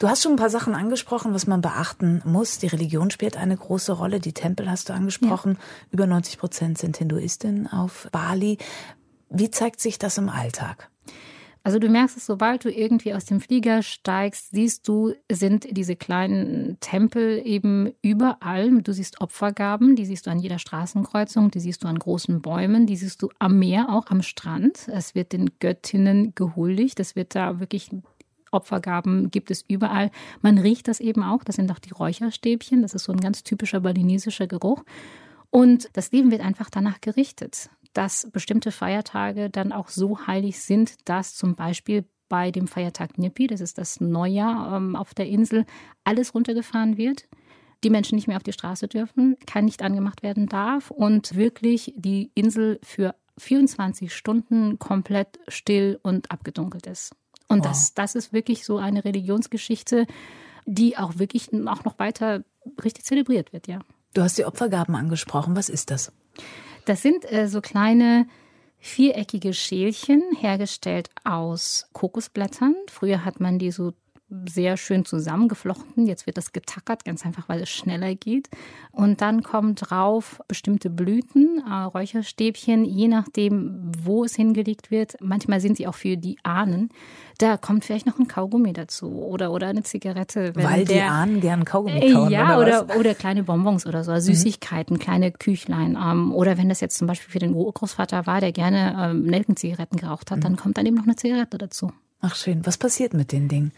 Du 0.00 0.08
hast 0.08 0.22
schon 0.22 0.32
ein 0.32 0.38
paar 0.38 0.50
Sachen 0.50 0.74
angesprochen, 0.74 1.32
was 1.32 1.46
man 1.46 1.60
beachten 1.60 2.22
muss. 2.24 2.58
Die 2.58 2.66
Religion 2.66 3.12
spielt 3.12 3.36
eine 3.36 3.56
große 3.56 3.92
Rolle. 3.92 4.18
Die 4.18 4.32
Tempel 4.32 4.68
hast 4.68 4.88
du 4.88 4.92
angesprochen. 4.92 5.52
Ja. 5.52 5.86
Über 5.92 6.06
90 6.08 6.38
Prozent 6.38 6.78
sind 6.78 6.96
Hinduistinnen 6.96 7.68
auf 7.68 8.08
Bali. 8.10 8.58
Wie 9.30 9.50
zeigt 9.50 9.80
sich 9.80 9.98
das 9.98 10.18
im 10.18 10.28
Alltag? 10.28 10.90
Also 11.66 11.78
du 11.78 11.88
merkst 11.88 12.18
es, 12.18 12.26
sobald 12.26 12.66
du 12.66 12.70
irgendwie 12.70 13.14
aus 13.14 13.24
dem 13.24 13.40
Flieger 13.40 13.82
steigst, 13.82 14.50
siehst 14.50 14.86
du, 14.86 15.14
sind 15.32 15.66
diese 15.70 15.96
kleinen 15.96 16.76
Tempel 16.80 17.40
eben 17.42 17.94
überall. 18.02 18.82
Du 18.82 18.92
siehst 18.92 19.22
Opfergaben, 19.22 19.96
die 19.96 20.04
siehst 20.04 20.26
du 20.26 20.30
an 20.30 20.38
jeder 20.38 20.58
Straßenkreuzung, 20.58 21.50
die 21.50 21.60
siehst 21.60 21.82
du 21.82 21.88
an 21.88 21.98
großen 21.98 22.42
Bäumen, 22.42 22.86
die 22.86 22.96
siehst 22.96 23.22
du 23.22 23.30
am 23.38 23.58
Meer, 23.58 23.88
auch 23.88 24.08
am 24.08 24.20
Strand. 24.20 24.88
Es 24.88 25.14
wird 25.14 25.32
den 25.32 25.52
Göttinnen 25.58 26.34
gehuldigt. 26.34 27.00
Es 27.00 27.16
wird 27.16 27.34
da 27.34 27.58
wirklich 27.60 27.90
Opfergaben 28.50 29.30
gibt 29.30 29.50
es 29.50 29.64
überall. 29.66 30.10
Man 30.42 30.58
riecht 30.58 30.86
das 30.86 31.00
eben 31.00 31.22
auch. 31.22 31.44
Das 31.44 31.56
sind 31.56 31.72
auch 31.72 31.78
die 31.78 31.92
Räucherstäbchen. 31.92 32.82
Das 32.82 32.92
ist 32.92 33.04
so 33.04 33.12
ein 33.12 33.20
ganz 33.20 33.42
typischer 33.42 33.80
balinesischer 33.80 34.46
Geruch. 34.46 34.84
Und 35.50 35.88
das 35.94 36.12
Leben 36.12 36.30
wird 36.30 36.42
einfach 36.42 36.68
danach 36.68 37.00
gerichtet 37.00 37.70
dass 37.94 38.28
bestimmte 38.30 38.70
Feiertage 38.70 39.48
dann 39.48 39.72
auch 39.72 39.88
so 39.88 40.26
heilig 40.26 40.60
sind, 40.60 41.08
dass 41.08 41.34
zum 41.34 41.54
Beispiel 41.54 42.04
bei 42.28 42.50
dem 42.50 42.66
Feiertag 42.66 43.18
Nipi, 43.18 43.46
das 43.46 43.60
ist 43.60 43.78
das 43.78 44.00
Neujahr 44.00 44.76
ähm, 44.76 44.96
auf 44.96 45.14
der 45.14 45.28
Insel, 45.28 45.64
alles 46.04 46.34
runtergefahren 46.34 46.96
wird, 46.96 47.28
die 47.82 47.90
Menschen 47.90 48.16
nicht 48.16 48.26
mehr 48.26 48.36
auf 48.36 48.42
die 48.42 48.52
Straße 48.52 48.88
dürfen, 48.88 49.36
kein 49.46 49.66
Licht 49.66 49.82
angemacht 49.82 50.22
werden 50.22 50.46
darf 50.46 50.90
und 50.90 51.36
wirklich 51.36 51.92
die 51.96 52.30
Insel 52.34 52.80
für 52.82 53.14
24 53.38 54.14
Stunden 54.14 54.78
komplett 54.78 55.38
still 55.48 55.98
und 56.02 56.30
abgedunkelt 56.30 56.86
ist. 56.86 57.14
Und 57.48 57.60
wow. 57.60 57.66
das, 57.68 57.94
das 57.94 58.14
ist 58.14 58.32
wirklich 58.32 58.64
so 58.64 58.78
eine 58.78 59.04
Religionsgeschichte, 59.04 60.06
die 60.66 60.96
auch 60.96 61.18
wirklich 61.18 61.50
auch 61.66 61.84
noch 61.84 61.98
weiter 61.98 62.42
richtig 62.82 63.04
zelebriert 63.04 63.52
wird, 63.52 63.68
ja. 63.68 63.80
Du 64.14 64.22
hast 64.22 64.38
die 64.38 64.44
Opfergaben 64.44 64.94
angesprochen. 64.94 65.56
Was 65.56 65.68
ist 65.68 65.90
das? 65.90 66.12
Das 66.84 67.02
sind 67.02 67.30
äh, 67.30 67.48
so 67.48 67.60
kleine 67.60 68.26
viereckige 68.78 69.54
Schälchen 69.54 70.22
hergestellt 70.38 71.08
aus 71.24 71.88
Kokosblättern. 71.92 72.74
Früher 72.90 73.24
hat 73.24 73.40
man 73.40 73.58
die 73.58 73.70
so 73.70 73.94
sehr 74.48 74.76
schön 74.76 75.04
zusammengeflochten. 75.04 76.06
Jetzt 76.06 76.26
wird 76.26 76.36
das 76.36 76.52
getackert, 76.52 77.04
ganz 77.04 77.24
einfach, 77.24 77.48
weil 77.48 77.60
es 77.62 77.70
schneller 77.70 78.14
geht. 78.14 78.48
Und 78.92 79.20
dann 79.20 79.42
kommen 79.42 79.74
drauf 79.74 80.40
bestimmte 80.48 80.90
Blüten, 80.90 81.62
äh, 81.68 81.72
Räucherstäbchen, 81.72 82.84
je 82.84 83.08
nachdem, 83.08 83.92
wo 84.02 84.24
es 84.24 84.34
hingelegt 84.34 84.90
wird. 84.90 85.16
Manchmal 85.20 85.60
sind 85.60 85.76
sie 85.76 85.86
auch 85.86 85.94
für 85.94 86.16
die 86.16 86.38
Ahnen. 86.42 86.90
Da 87.38 87.56
kommt 87.56 87.84
vielleicht 87.84 88.06
noch 88.06 88.18
ein 88.18 88.28
Kaugummi 88.28 88.72
dazu 88.72 89.10
oder, 89.10 89.52
oder 89.52 89.68
eine 89.68 89.82
Zigarette. 89.82 90.54
weil 90.54 90.84
der, 90.84 90.96
die 90.96 91.02
Ahnen 91.02 91.40
gern 91.40 91.64
Kaugummi 91.64 92.12
kauen, 92.12 92.30
Ja, 92.30 92.58
oder, 92.58 92.84
oder, 92.84 92.96
oder, 92.98 93.14
kleine 93.14 93.42
Bonbons 93.42 93.86
oder 93.86 94.04
so, 94.04 94.12
also 94.12 94.32
Süßigkeiten, 94.32 94.96
mhm. 94.96 95.00
kleine 95.00 95.32
Küchlein. 95.32 95.98
Ähm, 96.00 96.32
oder 96.32 96.58
wenn 96.58 96.68
das 96.68 96.80
jetzt 96.80 96.96
zum 96.96 97.08
Beispiel 97.08 97.30
für 97.30 97.38
den 97.40 97.54
Urgroßvater 97.54 98.26
war, 98.26 98.40
der 98.40 98.52
gerne 98.52 98.96
ähm, 98.98 99.24
Nelkenzigaretten 99.24 99.98
geraucht 99.98 100.30
hat, 100.30 100.38
mhm. 100.38 100.42
dann 100.42 100.56
kommt 100.56 100.78
dann 100.78 100.86
eben 100.86 100.96
noch 100.96 101.04
eine 101.04 101.16
Zigarette 101.16 101.58
dazu. 101.58 101.92
Ach 102.20 102.36
schön, 102.36 102.64
was 102.64 102.78
passiert 102.78 103.12
mit 103.12 103.32
den 103.32 103.48
Dingen? 103.48 103.72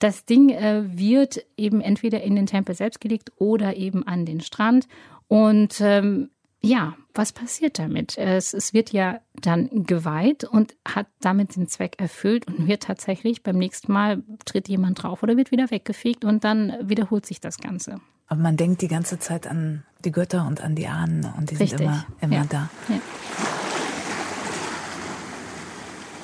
Das 0.00 0.24
Ding 0.24 0.48
äh, 0.48 0.82
wird 0.86 1.44
eben 1.56 1.80
entweder 1.80 2.22
in 2.22 2.34
den 2.34 2.46
Tempel 2.46 2.74
selbst 2.74 3.00
gelegt 3.00 3.32
oder 3.36 3.76
eben 3.76 4.06
an 4.06 4.26
den 4.26 4.40
Strand. 4.40 4.88
Und 5.28 5.80
ähm, 5.80 6.30
ja, 6.62 6.94
was 7.14 7.32
passiert 7.32 7.78
damit? 7.78 8.18
Es, 8.18 8.52
es, 8.52 8.74
wird 8.74 8.92
ja 8.92 9.20
dann 9.40 9.84
geweiht 9.84 10.44
und 10.44 10.74
hat 10.86 11.06
damit 11.20 11.56
den 11.56 11.68
Zweck 11.68 11.96
erfüllt 11.98 12.46
und 12.46 12.66
wird 12.66 12.82
tatsächlich 12.82 13.42
beim 13.42 13.56
nächsten 13.58 13.92
Mal 13.92 14.22
tritt 14.44 14.68
jemand 14.68 15.02
drauf 15.02 15.22
oder 15.22 15.36
wird 15.36 15.50
wieder 15.50 15.70
weggefegt 15.70 16.24
und 16.24 16.44
dann 16.44 16.72
wiederholt 16.82 17.26
sich 17.26 17.40
das 17.40 17.58
Ganze. 17.58 18.00
Aber 18.26 18.40
man 18.40 18.56
denkt 18.56 18.82
die 18.82 18.88
ganze 18.88 19.18
Zeit 19.18 19.46
an 19.46 19.84
die 20.04 20.12
Götter 20.12 20.46
und 20.46 20.62
an 20.62 20.74
die 20.74 20.86
Ahnen 20.86 21.30
und 21.36 21.50
die 21.50 21.56
Richtig. 21.56 21.78
sind 21.78 21.80
immer, 21.82 22.06
immer 22.20 22.36
ja. 22.36 22.44
da. 22.48 22.70
Ja. 22.88 23.00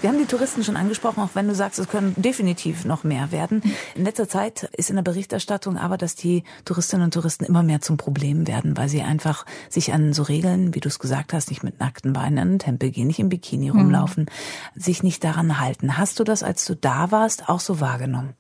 Wir 0.07 0.13
haben 0.13 0.21
die 0.21 0.27
Touristen 0.27 0.63
schon 0.63 0.77
angesprochen, 0.77 1.21
auch 1.21 1.31
wenn 1.35 1.49
du 1.49 1.55
sagst, 1.57 1.81
es 1.81 1.89
können 1.89 2.15
definitiv 2.17 2.85
noch 2.85 3.03
mehr 3.03 3.33
werden. 3.33 3.61
In 3.97 4.05
letzter 4.05 4.29
Zeit 4.29 4.71
ist 4.77 4.89
in 4.89 4.95
der 4.95 5.03
Berichterstattung 5.03 5.77
aber, 5.77 5.99
dass 5.99 6.15
die 6.15 6.45
Touristinnen 6.65 7.07
und 7.07 7.13
Touristen 7.13 7.45
immer 7.45 7.65
mehr 7.65 7.81
zum 7.81 7.97
Problem 7.97 8.47
werden, 8.47 8.77
weil 8.77 8.89
sie 8.89 9.03
einfach 9.03 9.45
sich 9.69 9.93
an 9.93 10.13
so 10.13 10.23
Regeln, 10.23 10.77
wie 10.77 10.79
du 10.79 10.89
es 10.89 11.01
gesagt 11.01 11.33
hast, 11.33 11.51
nicht 11.51 11.65
mit 11.65 11.81
nackten 11.81 12.13
Beinen 12.13 12.39
in 12.39 12.49
den 12.51 12.59
Tempel 12.61 12.93
gehen, 12.93 13.09
nicht 13.09 13.19
im 13.19 13.31
Bikini 13.31 13.69
rumlaufen, 13.69 14.29
mhm. 14.75 14.81
sich 14.81 15.03
nicht 15.03 15.25
daran 15.25 15.59
halten. 15.59 15.99
Hast 15.99 16.21
du 16.21 16.23
das, 16.23 16.45
als 16.45 16.65
du 16.67 16.77
da 16.77 17.11
warst, 17.11 17.49
auch 17.49 17.59
so 17.59 17.81
wahrgenommen? 17.81 18.35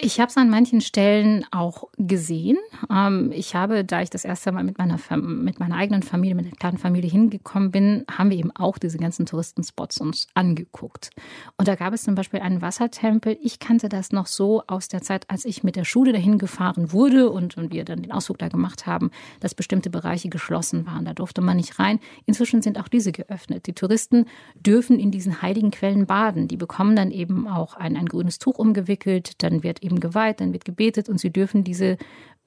Ich 0.00 0.20
habe 0.20 0.28
es 0.28 0.36
an 0.36 0.50
manchen 0.50 0.80
Stellen 0.80 1.46
auch 1.50 1.84
gesehen. 1.96 2.58
Ähm, 2.90 3.32
ich 3.32 3.54
habe, 3.54 3.84
da 3.84 4.02
ich 4.02 4.10
das 4.10 4.24
erste 4.24 4.52
Mal 4.52 4.62
mit 4.62 4.76
meiner, 4.78 4.98
mit 5.16 5.58
meiner 5.58 5.76
eigenen 5.76 6.02
Familie, 6.02 6.34
mit 6.34 6.46
einer 6.46 6.56
kleinen 6.56 6.78
Familie 6.78 7.10
hingekommen 7.10 7.70
bin, 7.70 8.04
haben 8.10 8.30
wir 8.30 8.36
eben 8.36 8.50
auch 8.54 8.78
diese 8.78 8.98
ganzen 8.98 9.24
Touristenspots 9.24 10.00
uns 10.00 10.26
angeguckt. 10.34 11.10
Und 11.56 11.68
da 11.68 11.76
gab 11.76 11.94
es 11.94 12.02
zum 12.02 12.14
Beispiel 12.14 12.40
einen 12.40 12.60
Wassertempel. 12.60 13.38
Ich 13.40 13.58
kannte 13.58 13.88
das 13.88 14.12
noch 14.12 14.26
so 14.26 14.62
aus 14.66 14.88
der 14.88 15.00
Zeit, 15.00 15.30
als 15.30 15.44
ich 15.44 15.62
mit 15.62 15.76
der 15.76 15.84
Schule 15.84 16.12
dahin 16.12 16.38
gefahren 16.38 16.92
wurde 16.92 17.30
und, 17.30 17.56
und 17.56 17.72
wir 17.72 17.84
dann 17.84 18.02
den 18.02 18.12
Ausflug 18.12 18.38
da 18.38 18.48
gemacht 18.48 18.86
haben, 18.86 19.10
dass 19.40 19.54
bestimmte 19.54 19.88
Bereiche 19.88 20.28
geschlossen 20.28 20.86
waren. 20.86 21.06
Da 21.06 21.14
durfte 21.14 21.40
man 21.40 21.56
nicht 21.56 21.78
rein. 21.78 22.00
Inzwischen 22.26 22.60
sind 22.60 22.78
auch 22.78 22.88
diese 22.88 23.12
geöffnet. 23.12 23.66
Die 23.66 23.72
Touristen 23.72 24.26
dürfen 24.54 24.98
in 24.98 25.10
diesen 25.10 25.40
heiligen 25.40 25.70
Quellen 25.70 26.06
baden. 26.06 26.48
Die 26.48 26.58
bekommen 26.58 26.96
dann 26.96 27.10
eben 27.10 27.48
auch 27.48 27.74
ein, 27.74 27.96
ein 27.96 28.06
grünes 28.06 28.38
Tuch 28.38 28.58
umgewickelt. 28.58 29.42
Dann 29.42 29.62
wird 29.62 29.85
eben 29.86 30.00
geweiht, 30.00 30.40
dann 30.40 30.52
wird 30.52 30.64
gebetet 30.64 31.08
und 31.08 31.18
sie 31.18 31.32
dürfen 31.32 31.64
diese 31.64 31.96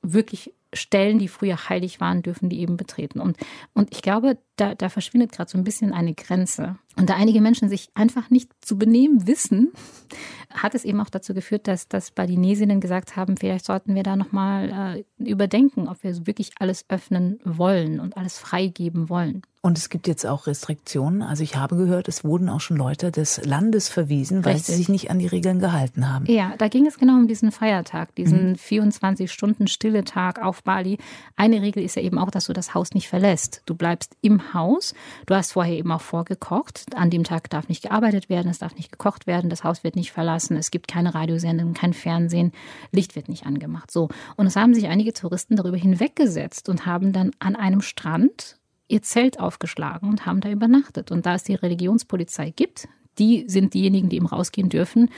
wirklich 0.01 0.53
Stellen, 0.73 1.17
die 1.17 1.27
früher 1.27 1.69
heilig 1.69 1.99
waren, 1.99 2.21
dürfen 2.21 2.47
die 2.47 2.59
eben 2.59 2.77
betreten. 2.77 3.19
Und, 3.19 3.37
und 3.73 3.89
ich 3.91 4.03
glaube, 4.03 4.37
da, 4.55 4.75
da 4.75 4.89
verschwindet 4.89 5.31
gerade 5.31 5.49
so 5.49 5.57
ein 5.57 5.63
bisschen 5.63 5.93
eine 5.93 6.13
Grenze. 6.13 6.77
Und 6.95 7.09
da 7.09 7.15
einige 7.15 7.41
Menschen 7.41 7.69
sich 7.69 7.89
einfach 7.95 8.29
nicht 8.29 8.51
zu 8.61 8.77
benehmen 8.77 9.25
wissen, 9.25 9.71
hat 10.53 10.75
es 10.75 10.85
eben 10.85 10.99
auch 11.01 11.09
dazu 11.09 11.33
geführt, 11.33 11.67
dass, 11.67 11.87
dass 11.87 12.11
Balinesinnen 12.11 12.81
gesagt 12.81 13.15
haben, 13.15 13.37
vielleicht 13.37 13.65
sollten 13.65 13.95
wir 13.95 14.03
da 14.03 14.15
nochmal 14.15 15.03
äh, 15.19 15.29
überdenken, 15.29 15.87
ob 15.87 16.03
wir 16.03 16.25
wirklich 16.25 16.51
alles 16.59 16.85
öffnen 16.89 17.39
wollen 17.43 17.99
und 17.99 18.17
alles 18.17 18.39
freigeben 18.39 19.09
wollen. 19.09 19.43
Und 19.61 19.77
es 19.77 19.89
gibt 19.89 20.07
jetzt 20.07 20.25
auch 20.25 20.47
Restriktionen. 20.47 21.21
Also 21.21 21.43
ich 21.43 21.57
habe 21.57 21.75
gehört, 21.75 22.07
es 22.07 22.23
wurden 22.23 22.47
auch 22.47 22.61
schon 22.61 22.77
Leute 22.77 23.11
des 23.11 23.43
Landes 23.43 23.89
verwiesen, 23.89 24.45
weil 24.45 24.53
Richtig. 24.53 24.67
sie 24.73 24.77
sich 24.77 24.89
nicht 24.89 25.11
an 25.11 25.19
die 25.19 25.27
Regeln 25.27 25.59
gehalten 25.59 26.09
haben. 26.09 26.25
Ja, 26.27 26.53
da 26.57 26.69
ging 26.69 26.85
es 26.87 26.97
genau 26.97 27.15
um 27.15 27.27
diesen 27.27 27.51
Feiertag, 27.51 28.15
diesen 28.15 28.51
mhm. 28.51 28.55
24 28.55 29.29
Stunden 29.29 29.67
Stille 29.67 30.05
Tag 30.05 30.41
auf 30.41 30.63
Bali. 30.63 30.97
Eine 31.35 31.61
Regel 31.61 31.83
ist 31.83 31.97
ja 31.97 32.01
eben 32.01 32.17
auch, 32.17 32.31
dass 32.31 32.45
du 32.45 32.53
das 32.53 32.73
Haus 32.73 32.93
nicht 32.93 33.09
verlässt. 33.09 33.61
Du 33.65 33.75
bleibst 33.75 34.15
im 34.21 34.53
Haus. 34.53 34.93
Du 35.25 35.35
hast 35.35 35.51
vorher 35.51 35.75
eben 35.75 35.91
auch 35.91 36.01
vorgekocht. 36.01 36.85
An 36.95 37.09
dem 37.09 37.25
Tag 37.25 37.49
darf 37.49 37.67
nicht 37.67 37.83
gearbeitet 37.83 38.29
werden, 38.29 38.49
es 38.49 38.59
darf 38.59 38.75
nicht 38.75 38.93
gekocht 38.93 39.27
werden, 39.27 39.49
das 39.49 39.65
Haus 39.65 39.83
wird 39.83 39.97
nicht 39.97 40.13
verlassen, 40.13 40.38
es 40.49 40.71
gibt 40.71 40.87
keine 40.87 41.13
Radiosendungen, 41.13 41.73
kein 41.73 41.93
Fernsehen, 41.93 42.51
Licht 42.91 43.15
wird 43.15 43.29
nicht 43.29 43.45
angemacht. 43.45 43.91
So. 43.91 44.09
Und 44.35 44.47
es 44.47 44.55
haben 44.55 44.73
sich 44.73 44.87
einige 44.87 45.13
Touristen 45.13 45.55
darüber 45.55 45.77
hinweggesetzt 45.77 46.69
und 46.69 46.85
haben 46.85 47.13
dann 47.13 47.31
an 47.39 47.55
einem 47.55 47.81
Strand 47.81 48.57
ihr 48.87 49.01
Zelt 49.01 49.39
aufgeschlagen 49.39 50.09
und 50.09 50.25
haben 50.25 50.41
da 50.41 50.49
übernachtet. 50.49 51.11
Und 51.11 51.25
da 51.25 51.35
es 51.35 51.43
die 51.43 51.55
Religionspolizei 51.55 52.51
gibt, 52.51 52.87
die 53.19 53.45
sind 53.47 53.73
diejenigen, 53.73 54.09
die 54.09 54.15
eben 54.15 54.25
rausgehen 54.25 54.69
dürfen, 54.69 55.09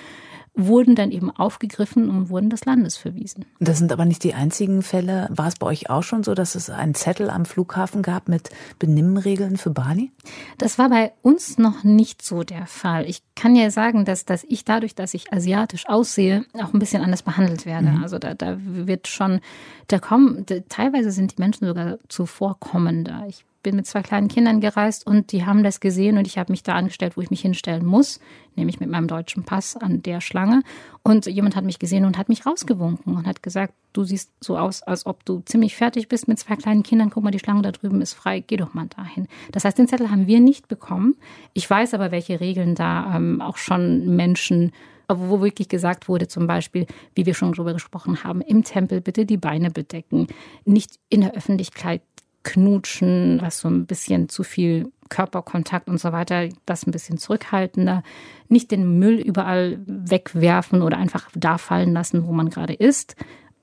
wurden 0.54 0.96
dann 0.96 1.12
eben 1.12 1.32
aufgegriffen 1.32 2.10
und 2.10 2.30
wurden 2.30 2.50
des 2.50 2.66
Landes 2.66 2.98
verwiesen. 2.98 3.46
Das 3.60 3.78
sind 3.78 3.92
aber 3.92 4.04
nicht 4.04 4.24
die 4.24 4.34
einzigen 4.34 4.82
Fälle. 4.82 5.28
War 5.32 5.48
es 5.48 5.56
bei 5.56 5.68
euch 5.68 5.90
auch 5.90 6.04
schon 6.04 6.24
so, 6.24 6.34
dass 6.34 6.56
es 6.56 6.70
einen 6.70 6.94
Zettel 6.94 7.30
am 7.30 7.46
Flughafen 7.46 8.02
gab 8.02 8.28
mit 8.28 8.50
Benimmregeln 8.78 9.56
für 9.56 9.70
Bali? 9.70 10.12
Das 10.58 10.78
war 10.78 10.90
bei 10.90 11.14
uns 11.22 11.58
noch 11.58 11.84
nicht 11.84 12.22
so 12.22 12.44
der 12.44 12.68
Fall. 12.68 13.10
Ich 13.10 13.24
kann 13.36 13.56
ja 13.56 13.72
sagen, 13.72 14.04
dass, 14.04 14.26
dass 14.26 14.44
ich 14.44 14.66
dadurch, 14.66 14.94
dass 14.94 15.14
ich 15.14 15.32
asiatisch 15.32 15.88
aussehe, 15.88 16.46
auch 16.54 16.74
ein 16.74 16.80
bisschen 16.80 17.02
anders 17.02 17.24
behandelt 17.24 17.66
werde. 17.66 17.90
Mhm. 17.90 18.04
Also 18.04 18.20
da, 18.20 18.34
da 18.34 18.58
wird 18.60 19.08
schon, 19.08 19.40
da 19.88 20.00
kommen, 20.00 20.46
da, 20.46 20.56
teilweise 20.68 21.12
sind 21.12 21.38
die 21.38 21.42
Menschen 21.42 21.66
sogar 21.66 21.98
zuvorkommender. 22.10 23.24
Ich 23.28 23.46
bin 23.62 23.76
mit 23.76 23.86
zwei 23.86 24.02
kleinen 24.02 24.28
Kindern 24.28 24.62
gereist 24.62 25.06
und 25.06 25.32
die 25.32 25.46
haben 25.46 25.64
das 25.64 25.80
gesehen 25.80 26.18
und 26.18 26.28
ich 26.28 26.38
habe 26.38 26.52
mich 26.52 26.64
da 26.64 26.74
angestellt, 26.76 27.18
wo 27.18 27.22
ich 27.22 27.30
mich 27.30 27.42
hinstellen 27.42 27.86
muss, 27.86 28.20
nämlich 28.56 28.80
mit 28.80 28.90
meinem 28.90 29.08
deutschen 29.08 29.44
Pass 29.44 29.78
an 29.78 30.02
der 30.04 30.22
Schlange. 30.22 30.64
Und 31.04 31.26
jemand 31.26 31.56
hat 31.56 31.64
mich 31.64 31.80
gesehen 31.80 32.06
und 32.06 32.18
hat 32.18 32.30
mich 32.30 32.46
rausgewunken 32.46 33.16
und 33.16 33.28
hat 33.28 33.44
gesagt, 33.44 33.74
du 33.94 34.04
siehst 34.04 34.32
so 34.40 34.58
aus, 34.58 34.84
als 34.84 35.06
ob 35.06 35.26
du 35.26 35.42
ziemlich 35.46 35.76
fertig 35.76 36.08
bist 36.08 36.28
mit 36.28 36.40
zwei 36.40 36.56
kleinen 36.56 36.84
Kindern. 36.84 37.10
Guck 37.10 37.24
mal, 37.24 37.32
die 37.32 37.40
Schlange 37.40 37.62
da 37.62 37.72
drüben 37.72 38.02
ist 38.02 38.14
frei, 38.14 38.40
geh 38.40 38.58
doch 38.58 38.74
mal 38.74 38.88
dahin. 38.88 39.28
Das 39.52 39.66
heißt, 39.66 39.78
den 39.78 39.88
Zettel 39.88 40.12
haben 40.12 40.28
wir 40.28 40.40
nicht 40.40 40.68
bekommen. 40.68 41.16
Ich 41.54 41.70
weiß 41.70 41.94
aber, 41.94 42.12
welche 42.12 42.40
Regeln 42.40 42.76
da 42.76 43.16
ähm, 43.16 43.42
auch 43.42 43.58
schon 43.58 44.16
Menschen 44.16 44.72
wo 45.20 45.42
wirklich 45.42 45.70
gesagt 45.70 46.08
wurde, 46.08 46.28
zum 46.28 46.48
Beispiel, 46.48 46.86
wie 47.16 47.26
wir 47.26 47.34
schon 47.34 47.52
darüber 47.54 47.74
gesprochen 47.74 48.24
haben, 48.24 48.42
im 48.42 48.64
Tempel 48.64 49.02
bitte 49.02 49.26
die 49.26 49.38
Beine 49.38 49.70
bedecken, 49.70 50.28
nicht 50.66 51.00
in 51.10 51.22
der 51.22 51.36
Öffentlichkeit 51.36 52.02
Knutschen, 52.44 53.40
was 53.42 53.60
so 53.60 53.68
ein 53.70 53.86
bisschen 53.86 54.30
zu 54.30 54.44
viel 54.44 54.92
Körperkontakt 55.10 55.88
und 55.88 56.00
so 56.00 56.12
weiter, 56.12 56.50
das 56.66 56.88
ein 56.88 56.92
bisschen 56.92 57.18
zurückhaltender. 57.18 58.04
Nicht 58.48 58.72
den 58.72 58.98
Müll 58.98 59.20
überall 59.20 59.80
wegwerfen 59.86 60.82
oder 60.82 60.98
einfach 60.98 61.30
da 61.36 61.58
fallen 61.58 61.94
lassen, 61.94 62.26
wo 62.26 62.32
man 62.32 62.50
gerade 62.50 62.74
ist. 62.74 63.16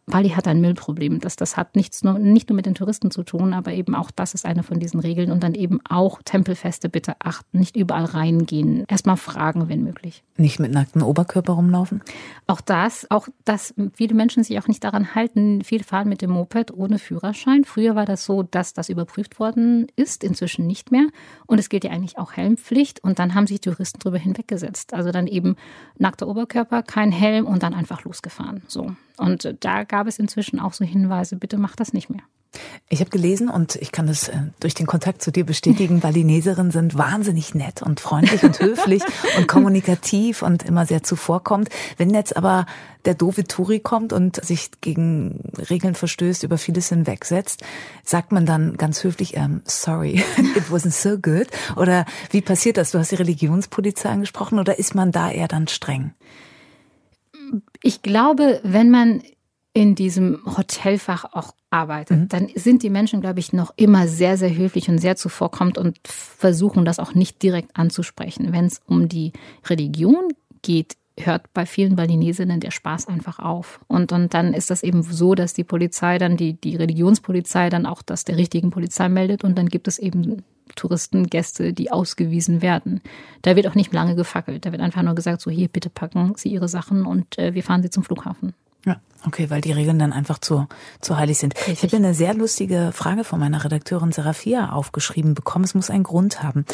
Bali 0.09 0.31
hat 0.31 0.49
ein 0.49 0.61
Müllproblem. 0.61 1.21
Das, 1.21 1.37
das 1.37 1.57
hat 1.57 1.77
nichts 1.77 2.03
nur, 2.03 2.19
nicht 2.19 2.49
nur 2.49 2.57
mit 2.57 2.67
den 2.67 2.75
Touristen 2.75 3.11
zu 3.11 3.23
tun, 3.23 3.53
aber 3.53 3.73
eben 3.73 3.95
auch 3.95 4.11
das 4.11 4.35
ist 4.35 4.45
eine 4.45 4.63
von 4.63 4.81
diesen 4.81 5.01
Regeln. 5.01 5.31
Und 5.31 5.43
dann 5.43 5.55
eben 5.55 5.81
auch 5.89 6.21
Tempelfeste 6.25 6.89
bitte 6.89 7.17
achten, 7.19 7.59
nicht 7.59 7.77
überall 7.77 8.05
reingehen. 8.05 8.85
Erstmal 8.89 9.17
fragen, 9.17 9.69
wenn 9.69 9.83
möglich. 9.83 10.25
Nicht 10.37 10.59
mit 10.61 10.73
nacktem 10.73 11.03
Oberkörper 11.03 11.53
rumlaufen? 11.55 12.03
Auch 12.47 12.61
das, 12.61 13.07
auch 13.11 13.29
dass 13.45 13.75
viele 13.93 14.15
Menschen 14.15 14.43
sich 14.43 14.59
auch 14.59 14.69
nicht 14.69 14.83
daran 14.83 15.15
halten. 15.15 15.63
Viele 15.63 15.85
fahren 15.85 16.09
mit 16.09 16.23
dem 16.23 16.31
Moped 16.31 16.73
ohne 16.73 16.99
Führerschein. 16.99 17.65
Früher 17.65 17.95
war 17.95 18.07
das 18.07 18.25
so, 18.25 18.43
dass 18.43 18.73
das 18.73 18.89
überprüft 18.89 19.39
worden 19.39 19.87
ist, 19.97 20.25
inzwischen 20.25 20.67
nicht 20.67 20.91
mehr. 20.91 21.07
Und 21.47 21.59
es 21.59 21.69
gilt 21.69 21.85
ja 21.85 21.91
eigentlich 21.91 22.19
auch 22.19 22.33
Helmpflicht. 22.33 23.03
Und 23.05 23.19
dann 23.19 23.35
haben 23.35 23.47
sich 23.47 23.61
Touristen 23.61 24.01
darüber 24.01 24.19
hinweggesetzt. 24.19 24.95
Also 24.95 25.11
dann 25.11 25.27
eben 25.27 25.57
nackter 25.99 26.29
Oberkörper, 26.29 26.83
kein 26.83 27.13
Helm 27.13 27.47
und 27.47 27.63
dann 27.63 27.75
einfach 27.75 28.05
losgefahren. 28.05 28.63
So. 28.69 28.93
Und 29.19 29.55
da 29.61 29.85
gab 29.85 30.07
es 30.07 30.19
inzwischen 30.19 30.61
auch 30.61 30.73
so 30.73 30.85
Hinweise, 30.85 31.37
bitte 31.37 31.59
mach 31.59 31.77
das 31.77 31.93
nicht 31.93 32.11
mehr. 32.11 32.23
Ich 32.89 33.01
habe 33.01 33.11
gelesen 33.11 33.51
und 33.51 33.77
ich 33.77 33.93
kann 33.93 34.09
es 34.09 34.29
äh, 34.29 34.39
durch 34.61 34.73
den 34.73 34.87
Kontakt 34.87 35.21
zu 35.21 35.31
dir 35.31 35.45
bestätigen, 35.45 36.01
Balineserinnen 36.01 36.71
sind 36.71 36.97
wahnsinnig 36.97 37.55
nett 37.55 37.83
und 37.83 38.01
freundlich 38.01 38.43
und 38.43 38.59
höflich 38.61 39.03
und 39.37 39.47
kommunikativ 39.49 40.41
und 40.43 40.63
immer 40.63 40.87
sehr 40.87 41.03
zuvorkommt. 41.03 41.69
Wenn 41.99 42.15
jetzt 42.15 42.37
aber 42.37 42.65
der 43.05 43.15
doofe 43.15 43.45
Turi 43.45 43.81
kommt 43.81 44.15
und 44.15 44.43
sich 44.43 44.71
gegen 44.81 45.41
Regeln 45.69 45.95
verstößt, 45.95 46.43
über 46.43 46.57
vieles 46.57 46.89
hinwegsetzt, 46.89 47.63
sagt 48.03 48.33
man 48.33 48.47
dann 48.47 48.79
ganz 48.79 49.05
höflich, 49.05 49.37
ähm, 49.37 49.61
sorry, 49.65 50.15
it 50.57 50.71
wasn't 50.71 50.93
so 50.93 51.19
good? 51.19 51.49
Oder 51.77 52.07
wie 52.31 52.41
passiert 52.41 52.79
das? 52.79 52.93
Du 52.93 52.99
hast 52.99 53.11
die 53.11 53.17
Religionspolizei 53.17 54.09
angesprochen 54.09 54.59
oder 54.59 54.79
ist 54.79 54.95
man 54.95 55.13
da 55.13 55.31
eher 55.31 55.49
dann 55.49 55.69
streng? 55.69 56.15
Ich 57.83 58.03
glaube, 58.03 58.61
wenn 58.63 58.91
man 58.91 59.23
in 59.75 59.95
diesem 59.95 60.41
Hotelfach 60.45 61.25
auch 61.33 61.55
arbeitet, 61.71 62.19
mhm. 62.19 62.29
dann 62.29 62.49
sind 62.55 62.83
die 62.83 62.91
Menschen, 62.91 63.21
glaube 63.21 63.41
ich, 63.41 63.53
noch 63.53 63.73
immer 63.77 64.09
sehr, 64.09 64.37
sehr 64.37 64.55
höflich 64.57 64.89
und 64.89 64.99
sehr 64.99 65.17
zuvorkommt 65.17 65.79
und 65.79 65.99
versuchen 66.05 66.85
das 66.85 66.99
auch 66.99 67.15
nicht 67.15 67.43
direkt 67.43 67.77
anzusprechen. 67.77 68.53
Wenn 68.53 68.67
es 68.67 68.81
um 68.87 69.09
die 69.09 69.33
Religion 69.67 70.33
geht, 70.63 70.97
hört 71.21 71.53
bei 71.53 71.67
vielen 71.67 71.97
Balinesinnen 71.97 72.61
der 72.61 72.71
Spaß 72.71 73.09
einfach 73.09 73.39
auf. 73.39 73.81
Und, 73.87 74.13
und 74.13 74.35
dann 74.35 74.55
ist 74.55 74.71
das 74.71 74.83
eben 74.83 75.03
so, 75.03 75.35
dass 75.35 75.53
die 75.53 75.65
Polizei 75.65 76.19
dann, 76.19 76.37
die, 76.37 76.55
die 76.55 76.77
Religionspolizei 76.77 77.71
dann 77.71 77.87
auch 77.87 78.03
das 78.03 78.25
der 78.25 78.37
richtigen 78.37 78.71
Polizei 78.71 79.09
meldet 79.09 79.45
und 79.45 79.59
dann 79.59 79.69
gibt 79.69 79.89
es 79.89 79.99
eben 79.99 80.43
Touristen, 80.77 81.27
Gäste, 81.27 81.73
die 81.73 81.91
ausgewiesen 81.91 82.63
werden. 82.63 83.01
Da 83.43 83.57
wird 83.57 83.67
auch 83.67 83.75
nicht 83.75 83.93
lange 83.93 84.15
gefackelt. 84.15 84.67
Da 84.67 84.73
wird 84.73 84.83
einfach 84.83 85.03
nur 85.03 85.15
gesagt, 85.15 85.41
so 85.41 85.51
hier, 85.51 85.69
bitte 85.69 85.91
packen 85.91 86.35
Sie 86.37 86.51
Ihre 86.51 86.69
Sachen 86.69 87.07
und 87.07 87.39
äh, 87.39 87.55
wir 87.55 87.63
fahren 87.63 87.83
Sie 87.83 87.91
zum 87.91 88.05
Flughafen. 88.05 88.55
Ja, 88.87 89.01
okay, 89.27 89.51
weil 89.51 89.61
die 89.61 89.73
Regeln 89.73 89.99
dann 89.99 90.13
einfach 90.13 90.39
zu, 90.39 90.67
zu 91.01 91.17
heilig 91.17 91.39
sind. 91.39 91.57
Richtig. 91.57 91.75
Ich 91.75 91.83
habe 91.83 91.97
eine 91.97 92.15
sehr 92.15 92.35
lustige 92.35 92.93
Frage 92.95 93.25
von 93.25 93.41
meiner 93.41 93.65
Redakteurin 93.65 94.13
Serafia 94.13 94.71
aufgeschrieben 94.71 95.35
bekommen. 95.35 95.65
Es 95.65 95.75
muss 95.75 95.91
einen 95.91 96.05
Grund 96.05 96.43
haben. 96.43 96.65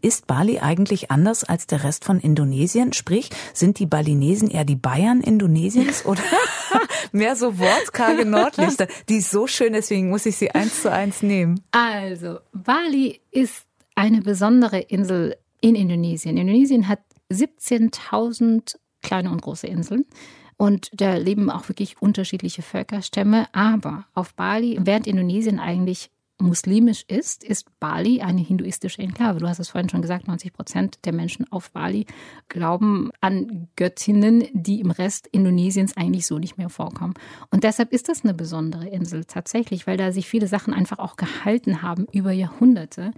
Ist 0.00 0.26
Bali 0.26 0.58
eigentlich 0.58 1.10
anders 1.10 1.44
als 1.44 1.66
der 1.66 1.84
Rest 1.84 2.04
von 2.04 2.18
Indonesien? 2.18 2.92
Sprich, 2.92 3.30
sind 3.54 3.78
die 3.78 3.86
Balinesen 3.86 4.50
eher 4.50 4.64
die 4.64 4.76
Bayern 4.76 5.20
Indonesiens 5.20 6.04
oder 6.06 6.22
mehr 7.12 7.36
so 7.36 7.58
wortkarge 7.58 8.26
Nordlichter? 8.26 8.88
Die 9.08 9.18
ist 9.18 9.30
so 9.30 9.46
schön, 9.46 9.72
deswegen 9.72 10.10
muss 10.10 10.26
ich 10.26 10.36
sie 10.36 10.50
eins 10.50 10.82
zu 10.82 10.90
eins 10.90 11.22
nehmen. 11.22 11.62
Also, 11.70 12.40
Bali 12.52 13.20
ist 13.30 13.64
eine 13.94 14.20
besondere 14.20 14.80
Insel 14.80 15.36
in 15.60 15.74
Indonesien. 15.76 16.36
Indonesien 16.36 16.88
hat 16.88 17.00
17.000 17.30 18.76
kleine 19.02 19.30
und 19.30 19.42
große 19.42 19.66
Inseln. 19.66 20.04
Und 20.62 20.92
da 20.92 21.16
leben 21.16 21.50
auch 21.50 21.68
wirklich 21.68 22.00
unterschiedliche 22.00 22.62
Völkerstämme. 22.62 23.46
Aber 23.52 24.04
auf 24.14 24.34
Bali, 24.34 24.78
während 24.80 25.08
Indonesien 25.08 25.58
eigentlich 25.58 26.08
muslimisch 26.38 27.04
ist, 27.08 27.42
ist 27.42 27.66
Bali 27.80 28.20
eine 28.20 28.42
hinduistische 28.42 29.02
Enklave. 29.02 29.40
Du 29.40 29.48
hast 29.48 29.58
es 29.58 29.70
vorhin 29.70 29.88
schon 29.88 30.02
gesagt, 30.02 30.28
90 30.28 30.52
Prozent 30.52 30.98
der 31.04 31.14
Menschen 31.14 31.50
auf 31.50 31.72
Bali 31.72 32.06
glauben 32.48 33.10
an 33.20 33.70
Göttinnen, 33.74 34.44
die 34.52 34.78
im 34.78 34.92
Rest 34.92 35.26
Indonesiens 35.32 35.96
eigentlich 35.96 36.28
so 36.28 36.38
nicht 36.38 36.58
mehr 36.58 36.68
vorkommen. 36.68 37.14
Und 37.50 37.64
deshalb 37.64 37.92
ist 37.92 38.08
das 38.08 38.22
eine 38.22 38.32
besondere 38.32 38.86
Insel 38.86 39.24
tatsächlich, 39.24 39.88
weil 39.88 39.96
da 39.96 40.12
sich 40.12 40.28
viele 40.28 40.46
Sachen 40.46 40.74
einfach 40.74 41.00
auch 41.00 41.16
gehalten 41.16 41.82
haben 41.82 42.06
über 42.12 42.30
Jahrhunderte 42.30 43.10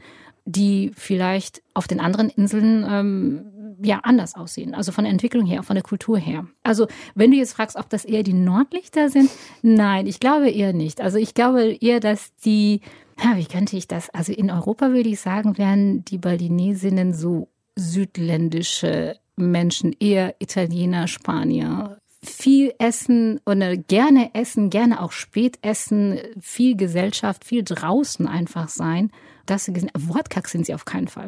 die 0.46 0.92
vielleicht 0.94 1.62
auf 1.72 1.88
den 1.88 2.00
anderen 2.00 2.28
Inseln 2.28 2.84
ähm, 2.88 3.46
ja 3.82 4.00
anders 4.02 4.34
aussehen. 4.34 4.74
Also 4.74 4.92
von 4.92 5.04
der 5.04 5.12
Entwicklung 5.12 5.46
her, 5.46 5.62
von 5.62 5.76
der 5.76 5.82
Kultur 5.82 6.18
her. 6.18 6.46
Also 6.62 6.86
wenn 7.14 7.30
du 7.30 7.36
jetzt 7.36 7.54
fragst, 7.54 7.76
ob 7.76 7.88
das 7.88 8.04
eher 8.04 8.22
die 8.22 8.34
Nordlichter 8.34 9.08
sind, 9.08 9.30
nein, 9.62 10.06
ich 10.06 10.20
glaube 10.20 10.50
eher 10.50 10.72
nicht. 10.72 11.00
Also 11.00 11.18
ich 11.18 11.34
glaube 11.34 11.76
eher, 11.80 12.00
dass 12.00 12.34
die, 12.44 12.80
ja, 13.22 13.36
wie 13.36 13.46
könnte 13.46 13.76
ich 13.76 13.88
das? 13.88 14.10
Also 14.10 14.32
in 14.32 14.50
Europa 14.50 14.90
würde 14.90 15.08
ich 15.08 15.20
sagen, 15.20 15.58
wären 15.58 16.04
die 16.04 16.18
Balinesinnen 16.18 17.12
so 17.12 17.48
südländische 17.76 19.16
Menschen, 19.36 19.94
eher 19.98 20.36
Italiener, 20.38 21.08
Spanier, 21.08 21.98
viel 22.22 22.72
essen 22.78 23.40
oder 23.44 23.76
gerne 23.76 24.30
essen, 24.34 24.70
gerne 24.70 25.02
auch 25.02 25.12
spät 25.12 25.58
essen, 25.62 26.18
viel 26.40 26.76
Gesellschaft, 26.76 27.44
viel 27.44 27.62
draußen 27.62 28.26
einfach 28.26 28.68
sein 28.68 29.10
das 29.46 29.66
gesehen. 29.66 29.90
Wortkack 29.94 30.48
sind 30.48 30.66
sie 30.66 30.74
auf 30.74 30.84
keinen 30.84 31.08
Fall. 31.08 31.26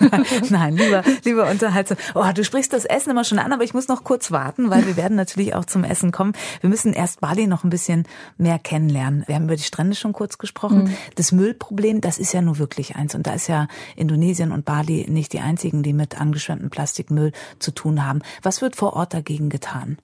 Nein, 0.50 0.76
lieber, 0.76 1.02
lieber 1.24 1.50
unterhaltsam. 1.50 1.96
Oh, 2.14 2.24
du 2.34 2.44
sprichst 2.44 2.72
das 2.72 2.84
Essen 2.84 3.10
immer 3.10 3.24
schon 3.24 3.38
an, 3.38 3.52
aber 3.52 3.64
ich 3.64 3.74
muss 3.74 3.88
noch 3.88 4.04
kurz 4.04 4.30
warten, 4.30 4.70
weil 4.70 4.86
wir 4.86 4.96
werden 4.96 5.16
natürlich 5.16 5.54
auch 5.54 5.64
zum 5.64 5.84
Essen 5.84 6.12
kommen. 6.12 6.32
Wir 6.60 6.70
müssen 6.70 6.92
erst 6.92 7.20
Bali 7.20 7.46
noch 7.46 7.64
ein 7.64 7.70
bisschen 7.70 8.04
mehr 8.36 8.58
kennenlernen. 8.58 9.24
Wir 9.26 9.34
haben 9.34 9.44
über 9.44 9.56
die 9.56 9.62
Strände 9.62 9.96
schon 9.96 10.12
kurz 10.12 10.38
gesprochen. 10.38 10.84
Mhm. 10.84 10.94
Das 11.14 11.32
Müllproblem, 11.32 12.00
das 12.00 12.18
ist 12.18 12.32
ja 12.32 12.42
nur 12.42 12.58
wirklich 12.58 12.96
eins. 12.96 13.14
Und 13.14 13.26
da 13.26 13.34
ist 13.34 13.48
ja 13.48 13.68
Indonesien 13.96 14.52
und 14.52 14.64
Bali 14.64 15.06
nicht 15.08 15.32
die 15.32 15.40
einzigen, 15.40 15.82
die 15.82 15.92
mit 15.92 16.20
angeschwemmtem 16.20 16.70
Plastikmüll 16.70 17.32
zu 17.58 17.72
tun 17.72 18.06
haben. 18.06 18.20
Was 18.42 18.62
wird 18.62 18.76
vor 18.76 18.94
Ort 18.94 19.14
dagegen 19.14 19.48
getan? 19.48 19.98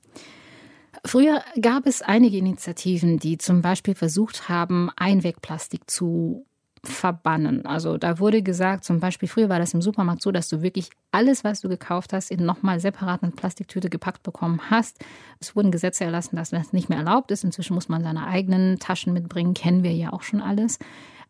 Früher 1.07 1.43
gab 1.61 1.87
es 1.87 2.01
einige 2.01 2.39
Initiativen, 2.39 3.19
die 3.19 3.37
zum 3.37 3.61
Beispiel 3.61 3.95
versucht 3.95 4.49
haben, 4.49 4.91
Einwegplastik 4.97 5.91
zu 5.91 6.47
verbannen. 6.89 7.67
Also 7.67 7.99
da 7.99 8.19
wurde 8.19 8.43
gesagt, 8.43 8.85
zum 8.85 9.01
Beispiel 9.01 9.29
früher 9.29 9.49
war 9.49 9.59
das 9.59 9.75
im 9.75 9.83
Supermarkt 9.83 10.23
so, 10.23 10.33
dass 10.33 10.49
du 10.49 10.63
wirklich 10.63 10.91
alles, 11.13 11.45
was 11.45 11.61
du 11.61 11.69
gekauft 11.69 12.13
hast, 12.13 12.31
in 12.31 12.45
nochmal 12.45 12.81
separaten 12.81 13.33
Plastiktüte 13.33 13.91
gepackt 13.91 14.23
bekommen 14.23 14.61
hast. 14.71 15.05
Es 15.41 15.55
wurden 15.57 15.71
Gesetze 15.71 16.05
erlassen, 16.05 16.37
dass 16.37 16.51
das 16.51 16.73
nicht 16.73 16.89
mehr 16.89 16.99
erlaubt 16.99 17.31
ist. 17.31 17.45
Inzwischen 17.45 17.75
muss 17.75 17.89
man 17.89 18.03
seine 18.03 18.27
eigenen 18.27 18.79
Taschen 18.79 19.13
mitbringen, 19.13 19.55
kennen 19.55 19.83
wir 19.83 19.93
ja 19.93 20.13
auch 20.13 20.23
schon 20.23 20.41
alles. 20.41 20.79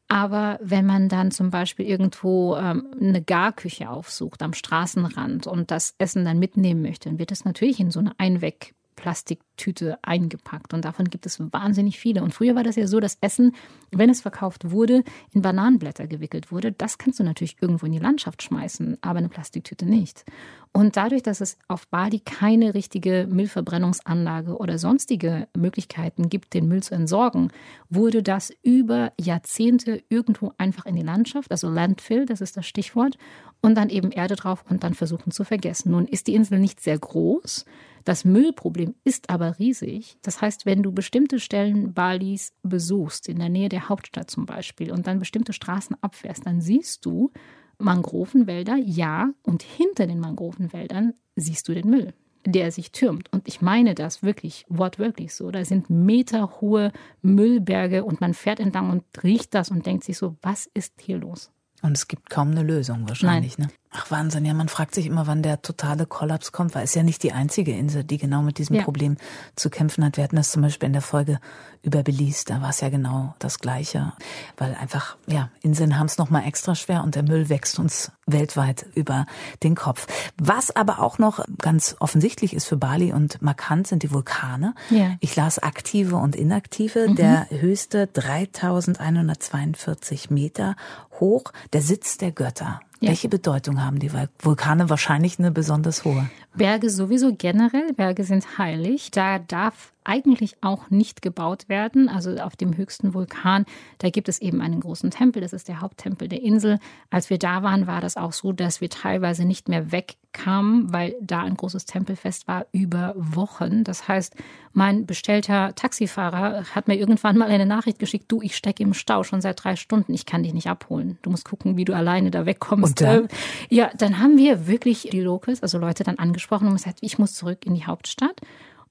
Aber 0.09 0.59
wenn 0.63 0.85
man 0.85 1.09
dann 1.09 1.31
zum 1.31 1.51
Beispiel 1.51 1.87
irgendwo 1.87 2.57
ähm, 2.57 2.89
eine 3.01 3.23
Garküche 3.23 3.89
aufsucht 3.89 4.43
am 4.43 4.53
Straßenrand 4.53 5.47
und 5.47 5.71
das 5.71 5.95
Essen 5.99 6.25
dann 6.25 6.39
mitnehmen 6.39 6.83
möchte, 6.83 7.09
dann 7.09 7.19
wird 7.19 7.33
es 7.33 7.45
natürlich 7.45 7.81
in 7.81 7.91
so 7.91 8.01
eine 8.01 8.13
Einweg 8.19 8.75
Plastiktüte 9.05 9.99
eingepackt. 10.01 10.73
Und 10.73 10.87
davon 10.87 11.11
gibt 11.11 11.27
es 11.27 11.39
wahnsinnig 11.39 11.99
viele. 11.99 12.23
Und 12.23 12.33
früher 12.33 12.55
war 12.55 12.63
das 12.63 12.77
ja 12.77 12.87
so, 12.87 13.01
dass 13.01 13.19
Essen, 13.21 13.55
wenn 13.91 14.09
es 14.09 14.23
verkauft 14.23 14.71
wurde, 14.71 15.05
in 15.33 15.43
Bananenblätter 15.43 16.07
gewickelt 16.07 16.51
wurde. 16.51 16.73
Das 16.73 16.97
kannst 16.97 17.21
du 17.21 17.23
natürlich 17.23 17.59
irgendwo 17.61 17.85
in 17.85 17.93
die 17.93 17.99
Landschaft 17.99 18.43
schmeißen, 18.43 18.97
aber 19.03 19.19
eine 19.19 19.29
Plastiktüte 19.29 19.85
nicht. 19.85 20.25
Und 20.73 20.97
dadurch, 20.97 21.23
dass 21.23 21.43
es 21.43 21.59
auf 21.69 21.87
Bali 21.89 22.19
keine 22.19 22.73
richtige 22.73 23.29
Müllverbrennungsanlage 23.31 24.57
oder 24.57 24.79
sonstige 24.79 25.49
Möglichkeiten 25.55 26.31
gibt, 26.31 26.55
den 26.55 26.67
Müll 26.67 26.83
zu 26.83 26.95
entsorgen, 26.95 27.53
wurde 27.91 28.23
das 28.23 28.55
über 28.63 29.13
Jahrzehnte 29.21 30.03
irgendwo 30.09 30.55
einfach 30.57 30.87
in 30.87 30.97
die 30.97 31.03
Landschaft, 31.03 31.51
also 31.51 31.69
Landfill, 31.69 32.25
das 32.25 32.41
ist 32.41 32.57
das 32.57 32.67
Stichwort, 32.67 33.19
und 33.61 33.75
dann 33.75 33.91
eben 33.91 34.13
Erde 34.13 34.35
drauf 34.35 34.65
und 34.71 34.83
dann 34.83 34.95
versuchen 34.95 35.31
zu 35.31 35.45
vergessen. 35.45 35.93
Nun 35.93 36.07
ist 36.07 36.27
die 36.27 36.35
Insel 36.35 36.59
nicht 36.59 36.81
sehr 36.81 36.99
groß. 36.99 37.67
Das 38.05 38.25
Müllproblem 38.25 38.95
ist 39.05 39.31
aber 39.31 39.59
riesig. 39.59 40.19
Das 40.23 40.41
heißt, 40.41 40.67
wenn 40.67 40.83
du 40.83 40.93
bestimmte 40.93 41.41
Stellen 41.41 41.95
Balis 41.95 42.53
besuchst, 42.63 43.29
in 43.29 43.39
der 43.39 43.49
Nähe 43.49 43.69
der 43.69 43.89
Hauptstadt 43.89 44.31
zum 44.31 44.47
Beispiel, 44.47 44.93
und 44.93 45.07
dann 45.07 45.19
bestimmte 45.19 45.53
Straßen 45.53 45.97
abfährst, 46.03 46.47
dann 46.47 46.61
siehst 46.61 47.05
du 47.07 47.31
Mangrovenwälder, 47.79 48.77
ja, 48.77 49.31
und 49.43 49.63
hinter 49.63 50.07
den 50.07 50.21
Mangrovenwäldern 50.21 51.15
siehst 51.35 51.69
du 51.69 51.75
den 51.75 51.89
Müll 51.89 52.13
der 52.47 52.71
sich 52.71 52.93
türmt. 52.93 53.33
Und 53.33 53.49
ich 53.49 53.63
meine 53.63 53.95
das 53.95 54.23
wirklich, 54.23 54.67
wortwörtlich 54.69 55.35
so. 55.35 55.51
Da 55.51 55.65
sind 55.65 55.91
meterhohe 55.91 56.93
Müllberge 57.23 58.05
und 58.05 58.21
man 58.21 58.35
fährt 58.35 58.61
entlang 58.61 58.91
und 58.91 59.05
riecht 59.23 59.55
das 59.55 59.71
und 59.71 59.87
denkt 59.87 60.05
sich 60.05 60.19
so, 60.19 60.37
was 60.43 60.69
ist 60.75 60.93
hier 61.01 61.19
los? 61.19 61.51
Und 61.83 61.97
es 61.97 62.09
gibt 62.09 62.31
kaum 62.31 62.51
eine 62.51 62.63
Lösung 62.63 63.09
wahrscheinlich, 63.09 63.59
Nein. 63.59 63.69
ne? 63.69 63.75
Ach 63.97 64.11
Wahnsinn, 64.11 64.45
ja, 64.45 64.55
man 64.55 64.69
fragt 64.69 64.93
sich 64.93 65.07
immer, 65.07 65.29
wann 65.29 65.45
der 65.45 65.63
totale 65.63 66.05
Kollaps 66.05 66.51
kommt, 66.51 66.75
weil 66.75 66.83
es 66.83 66.97
ja 66.97 67.05
nicht 67.05 67.23
die 67.23 67.31
einzige 67.31 67.73
Insel, 67.73 68.03
die 68.03 68.19
genau 68.19 68.43
mit 68.43 68.59
diesem 68.59 68.75
ja. 68.75 68.83
Problem 68.83 69.17
zu 69.55 69.71
kämpfen 69.71 70.05
hat. 70.05 70.17
Wir 70.17 70.25
hatten 70.25 70.35
das 70.35 70.51
zum 70.51 70.63
Beispiel 70.63 70.89
in 70.89 70.95
der 70.95 71.03
Folge 71.03 71.39
über 71.85 72.03
Belize, 72.03 72.45
da 72.45 72.61
war 72.61 72.71
es 72.71 72.81
ja 72.81 72.89
genau 72.89 73.37
das 73.39 73.61
Gleiche, 73.61 74.13
weil 74.57 74.75
einfach, 74.75 75.17
ja, 75.27 75.49
Inseln 75.61 75.97
haben 75.97 76.07
es 76.07 76.19
nochmal 76.19 76.45
extra 76.45 76.75
schwer 76.75 77.05
und 77.05 77.15
der 77.15 77.23
Müll 77.23 77.51
wächst 77.51 77.79
uns 77.79 78.11
weltweit 78.27 78.87
über 78.95 79.27
den 79.63 79.77
Kopf. 79.77 80.09
Was 80.39 80.75
aber 80.75 80.99
auch 80.99 81.19
noch 81.19 81.45
ganz 81.59 81.95
offensichtlich 82.01 82.53
ist 82.55 82.67
für 82.67 82.77
Bali 82.77 83.13
und 83.13 83.41
markant 83.43 83.87
sind 83.87 84.03
die 84.03 84.11
Vulkane. 84.11 84.75
Ja. 84.91 85.15
Ich 85.21 85.37
las 85.37 85.61
aktive 85.61 86.17
und 86.17 86.35
inaktive. 86.35 87.11
Mhm. 87.11 87.17
Der 87.17 87.47
höchste 87.51 88.09
3142 88.09 90.31
Meter 90.31 90.75
hoch, 91.21 91.53
der 91.73 91.83
Sitz 91.83 92.19
der 92.19 92.33
Götter. 92.33 92.81
Ja. 93.05 93.11
Welche 93.11 93.29
Bedeutung 93.29 93.83
haben 93.83 93.99
die 93.99 94.11
Vulkane? 94.41 94.91
Wahrscheinlich 94.91 95.39
eine 95.39 95.51
besonders 95.51 96.05
hohe. 96.05 96.29
Berge 96.55 96.91
sowieso 96.91 97.35
generell. 97.35 97.93
Berge 97.95 98.25
sind 98.25 98.59
heilig. 98.59 99.11
Da 99.11 99.39
darf 99.39 99.94
eigentlich 100.05 100.57
auch 100.63 100.91
nicht 100.91 101.23
gebaut 101.23 101.69
werden. 101.69 102.09
Also 102.09 102.37
auf 102.37 102.57
dem 102.57 102.77
höchsten 102.77 103.15
Vulkan, 103.15 103.65
da 103.99 104.11
gibt 104.11 104.29
es 104.29 104.41
eben 104.41 104.61
einen 104.61 104.81
großen 104.81 105.11
Tempel. 105.11 105.43
Das 105.43 105.53
ist 105.53 105.69
der 105.69 105.81
Haupttempel 105.81 106.29
der 106.29 106.43
Insel. 106.43 106.79
Als 107.11 107.31
wir 107.31 107.39
da 107.39 107.63
waren, 107.63 107.87
war 107.87 108.01
das 108.01 108.17
auch 108.17 108.33
so, 108.33 108.53
dass 108.53 108.81
wir 108.81 108.91
teilweise 108.91 109.45
nicht 109.45 109.69
mehr 109.69 109.93
wegkamen, 109.93 110.93
weil 110.93 111.15
da 111.21 111.43
ein 111.43 111.57
großes 111.57 111.87
Tempelfest 111.87 112.47
war 112.47 112.67
über 112.73 113.15
Wochen. 113.17 113.85
Das 113.85 114.07
heißt, 114.07 114.35
mein 114.73 115.07
bestellter 115.07 115.75
Taxifahrer 115.75 116.65
hat 116.75 116.89
mir 116.89 116.97
irgendwann 116.97 117.39
mal 117.39 117.49
eine 117.49 117.67
Nachricht 117.67 117.99
geschickt, 117.99 118.27
du, 118.29 118.43
ich 118.43 118.57
stecke 118.57 118.83
im 118.83 118.95
Stau 118.95 119.23
schon 119.23 119.41
seit 119.41 119.63
drei 119.63 119.77
Stunden, 119.77 120.13
ich 120.13 120.27
kann 120.27 120.43
dich 120.43 120.53
nicht 120.53 120.69
abholen. 120.69 121.19
Du 121.23 121.31
musst 121.31 121.45
gucken, 121.45 121.77
wie 121.77 121.85
du 121.85 121.95
alleine 121.95 122.31
da 122.31 122.45
wegkommst. 122.45 123.01
Und 123.01 123.01
dann? 123.01 123.29
Ja, 123.71 123.91
dann 123.97 124.19
haben 124.19 124.37
wir 124.37 124.67
wirklich 124.67 125.09
die 125.11 125.21
Locals, 125.21 125.63
also 125.63 125.79
Leute 125.79 126.05
dann 126.05 126.19
angesprochen 126.19 126.67
und 126.67 126.75
gesagt, 126.75 126.99
ich 127.01 127.19
muss 127.19 127.35
zurück 127.35 127.65
in 127.65 127.75
die 127.75 127.87
Hauptstadt. 127.87 128.41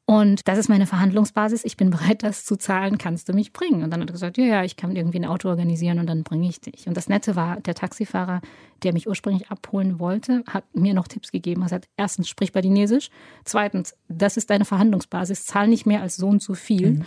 Und 0.05 0.49
das 0.49 0.57
ist 0.57 0.67
meine 0.67 0.85
Verhandlungsbasis. 0.85 1.63
Ich 1.63 1.77
bin 1.77 1.89
bereit, 1.89 2.23
das 2.23 2.43
zu 2.43 2.57
zahlen. 2.57 2.97
Kannst 2.97 3.29
du 3.29 3.33
mich 3.33 3.53
bringen? 3.53 3.83
Und 3.83 3.91
dann 3.91 4.01
hat 4.01 4.09
er 4.09 4.13
gesagt, 4.13 4.37
ja, 4.37 4.43
ja, 4.43 4.63
ich 4.63 4.75
kann 4.75 4.95
irgendwie 4.95 5.19
ein 5.19 5.25
Auto 5.25 5.47
organisieren 5.47 5.99
und 5.99 6.07
dann 6.07 6.23
bringe 6.23 6.49
ich 6.49 6.59
dich. 6.59 6.87
Und 6.87 6.97
das 6.97 7.07
Nette 7.07 7.37
war, 7.37 7.61
der 7.61 7.73
Taxifahrer, 7.73 8.41
der 8.83 8.91
mich 8.91 9.07
ursprünglich 9.07 9.49
abholen 9.49 9.99
wollte, 9.99 10.43
hat 10.47 10.65
mir 10.75 10.93
noch 10.93 11.07
Tipps 11.07 11.31
gegeben. 11.31 11.61
Er 11.61 11.69
sagt, 11.69 11.87
erstens, 11.95 12.27
sprich 12.27 12.51
Balinesisch. 12.51 13.09
Zweitens, 13.45 13.95
das 14.09 14.35
ist 14.35 14.49
deine 14.49 14.65
Verhandlungsbasis. 14.65 15.45
Zahl 15.45 15.69
nicht 15.69 15.85
mehr 15.85 16.01
als 16.01 16.17
so 16.17 16.27
und 16.27 16.41
so 16.41 16.53
viel. 16.53 16.91
Mhm. 16.91 17.05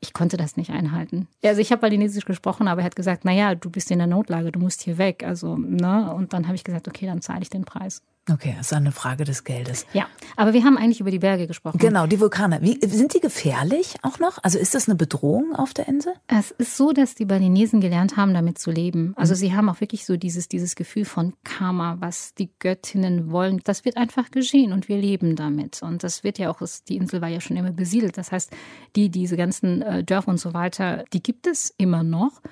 Ich 0.00 0.14
konnte 0.14 0.36
das 0.36 0.56
nicht 0.56 0.70
einhalten. 0.70 1.26
Also 1.44 1.60
ich 1.60 1.70
habe 1.70 1.82
Balinesisch 1.82 2.24
gesprochen, 2.24 2.66
aber 2.66 2.80
er 2.80 2.86
hat 2.86 2.96
gesagt, 2.96 3.26
naja, 3.26 3.56
du 3.56 3.68
bist 3.68 3.90
in 3.90 3.98
der 3.98 4.06
Notlage, 4.06 4.52
du 4.52 4.60
musst 4.60 4.82
hier 4.82 4.96
weg. 4.96 5.22
Also, 5.22 5.56
ne? 5.56 6.14
Und 6.14 6.32
dann 6.32 6.46
habe 6.46 6.54
ich 6.54 6.64
gesagt, 6.64 6.88
okay, 6.88 7.04
dann 7.04 7.20
zahle 7.20 7.42
ich 7.42 7.50
den 7.50 7.64
Preis. 7.64 8.02
Okay, 8.30 8.54
es 8.60 8.66
ist 8.66 8.72
eine 8.74 8.92
Frage 8.92 9.24
des 9.24 9.44
Geldes. 9.44 9.86
Ja, 9.92 10.06
aber 10.36 10.52
wir 10.52 10.64
haben 10.64 10.76
eigentlich 10.76 11.00
über 11.00 11.10
die 11.10 11.18
Berge 11.18 11.46
gesprochen. 11.46 11.78
Genau, 11.78 12.06
die 12.06 12.20
Vulkane. 12.20 12.60
Wie, 12.62 12.78
sind 12.86 13.14
die 13.14 13.20
gefährlich 13.20 13.94
auch 14.02 14.18
noch? 14.18 14.38
Also 14.42 14.58
ist 14.58 14.74
das 14.74 14.88
eine 14.88 14.96
Bedrohung 14.96 15.54
auf 15.54 15.72
der 15.72 15.88
Insel? 15.88 16.12
Es 16.26 16.50
ist 16.50 16.76
so, 16.76 16.92
dass 16.92 17.14
die 17.14 17.24
Balinesen 17.24 17.80
gelernt 17.80 18.16
haben, 18.16 18.34
damit 18.34 18.58
zu 18.58 18.70
leben. 18.70 19.14
Also 19.16 19.32
mhm. 19.34 19.38
sie 19.38 19.54
haben 19.54 19.68
auch 19.68 19.80
wirklich 19.80 20.04
so 20.04 20.16
dieses, 20.16 20.48
dieses 20.48 20.74
Gefühl 20.74 21.04
von 21.04 21.32
Karma, 21.44 21.96
was 22.00 22.34
die 22.34 22.50
Göttinnen 22.58 23.30
wollen. 23.30 23.60
Das 23.64 23.84
wird 23.84 23.96
einfach 23.96 24.30
geschehen 24.30 24.72
und 24.72 24.88
wir 24.88 24.98
leben 24.98 25.34
damit. 25.34 25.82
Und 25.82 26.04
das 26.04 26.22
wird 26.24 26.38
ja 26.38 26.50
auch, 26.50 26.60
die 26.88 26.96
Insel 26.96 27.22
war 27.22 27.28
ja 27.28 27.40
schon 27.40 27.56
immer 27.56 27.72
besiedelt. 27.72 28.18
Das 28.18 28.32
heißt, 28.32 28.52
die, 28.96 29.08
diese 29.08 29.36
ganzen 29.36 29.82
äh, 29.82 30.04
Dörfer 30.04 30.28
und 30.28 30.38
so 30.38 30.52
weiter, 30.52 31.04
die 31.12 31.22
gibt 31.22 31.46
es 31.46 31.72
immer 31.78 32.02
noch. 32.02 32.42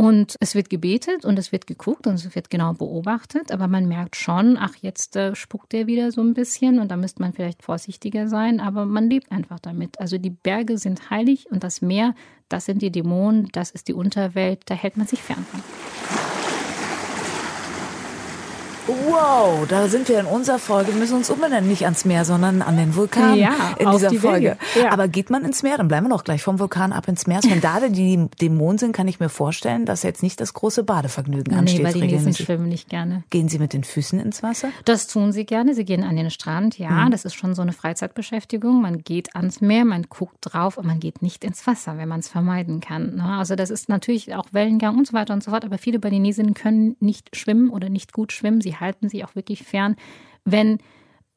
Und 0.00 0.36
es 0.40 0.54
wird 0.54 0.70
gebetet 0.70 1.26
und 1.26 1.38
es 1.38 1.52
wird 1.52 1.66
geguckt 1.66 2.06
und 2.06 2.14
es 2.14 2.34
wird 2.34 2.48
genau 2.48 2.72
beobachtet, 2.72 3.52
aber 3.52 3.68
man 3.68 3.86
merkt 3.86 4.16
schon, 4.16 4.56
ach, 4.58 4.74
jetzt 4.80 5.14
äh, 5.14 5.34
spuckt 5.34 5.74
er 5.74 5.86
wieder 5.86 6.10
so 6.10 6.22
ein 6.22 6.32
bisschen 6.32 6.78
und 6.78 6.90
da 6.90 6.96
müsste 6.96 7.20
man 7.20 7.34
vielleicht 7.34 7.62
vorsichtiger 7.62 8.26
sein, 8.26 8.60
aber 8.60 8.86
man 8.86 9.10
lebt 9.10 9.30
einfach 9.30 9.60
damit. 9.60 10.00
Also 10.00 10.16
die 10.16 10.30
Berge 10.30 10.78
sind 10.78 11.10
heilig 11.10 11.50
und 11.50 11.64
das 11.64 11.82
Meer, 11.82 12.14
das 12.48 12.64
sind 12.64 12.80
die 12.80 12.90
Dämonen, 12.90 13.48
das 13.52 13.72
ist 13.72 13.88
die 13.88 13.92
Unterwelt, 13.92 14.62
da 14.64 14.74
hält 14.74 14.96
man 14.96 15.06
sich 15.06 15.20
fern 15.20 15.44
von. 15.50 16.29
Wow, 19.08 19.66
da 19.68 19.88
sind 19.88 20.08
wir 20.08 20.18
in 20.20 20.26
unserer 20.26 20.58
Folge. 20.58 20.92
Wir 20.92 20.98
müssen 20.98 21.16
uns 21.16 21.30
umbenennen, 21.30 21.68
nicht 21.68 21.84
ans 21.84 22.04
Meer, 22.04 22.24
sondern 22.24 22.60
an 22.62 22.76
den 22.76 22.96
Vulkan 22.96 23.36
ja, 23.36 23.74
in 23.78 23.90
dieser 23.90 24.08
die 24.08 24.18
Folge. 24.18 24.56
Ja. 24.80 24.92
Aber 24.92 25.06
geht 25.06 25.30
man 25.30 25.44
ins 25.44 25.62
Meer, 25.62 25.76
dann 25.76 25.88
bleiben 25.88 26.06
wir 26.06 26.10
doch 26.10 26.24
gleich 26.24 26.42
vom 26.42 26.58
Vulkan 26.58 26.92
ab 26.92 27.06
ins 27.06 27.26
Meer. 27.26 27.40
Wenn 27.44 27.60
da 27.60 27.80
die 27.88 28.28
Dämonen 28.40 28.78
sind, 28.78 28.92
kann 28.92 29.06
ich 29.06 29.20
mir 29.20 29.28
vorstellen, 29.28 29.86
dass 29.86 30.02
jetzt 30.02 30.22
nicht 30.22 30.40
das 30.40 30.54
große 30.54 30.82
Badevergnügen 30.82 31.54
ansteht. 31.54 31.80
Nee, 31.80 31.84
weil 31.84 31.92
die 31.92 32.02
Niesen 32.02 32.34
schwimmen 32.34 32.68
nicht 32.68 32.88
gerne. 32.88 33.22
Gehen 33.30 33.48
Sie 33.48 33.58
mit 33.58 33.72
den 33.72 33.84
Füßen 33.84 34.18
ins 34.18 34.42
Wasser? 34.42 34.70
Das 34.84 35.06
tun 35.06 35.32
sie 35.32 35.46
gerne. 35.46 35.74
Sie 35.74 35.84
gehen 35.84 36.02
an 36.02 36.16
den 36.16 36.30
Strand, 36.30 36.78
ja. 36.78 36.90
Mhm. 36.90 37.10
Das 37.10 37.24
ist 37.24 37.34
schon 37.34 37.54
so 37.54 37.62
eine 37.62 37.72
Freizeitbeschäftigung. 37.72 38.80
Man 38.80 39.02
geht 39.02 39.36
ans 39.36 39.60
Meer, 39.60 39.84
man 39.84 40.04
guckt 40.08 40.38
drauf 40.40 40.78
und 40.78 40.86
man 40.86 40.98
geht 41.00 41.22
nicht 41.22 41.44
ins 41.44 41.66
Wasser, 41.66 41.96
wenn 41.96 42.08
man 42.08 42.20
es 42.20 42.28
vermeiden 42.28 42.80
kann. 42.80 43.16
Ne? 43.16 43.24
Also 43.24 43.54
das 43.54 43.70
ist 43.70 43.88
natürlich 43.88 44.34
auch 44.34 44.46
Wellengang 44.52 44.98
und 44.98 45.06
so 45.06 45.12
weiter 45.12 45.32
und 45.32 45.42
so 45.44 45.50
fort. 45.50 45.64
Aber 45.64 45.78
viele 45.78 45.98
Balinesinnen 45.98 46.54
können 46.54 46.96
nicht 47.00 47.36
schwimmen 47.36 47.70
oder 47.70 47.88
nicht 47.88 48.12
gut 48.12 48.32
schwimmen. 48.32 48.60
Sie 48.60 48.79
halten 48.80 49.08
sich 49.08 49.24
auch 49.24 49.34
wirklich 49.34 49.62
fern. 49.62 49.96
Wenn 50.44 50.78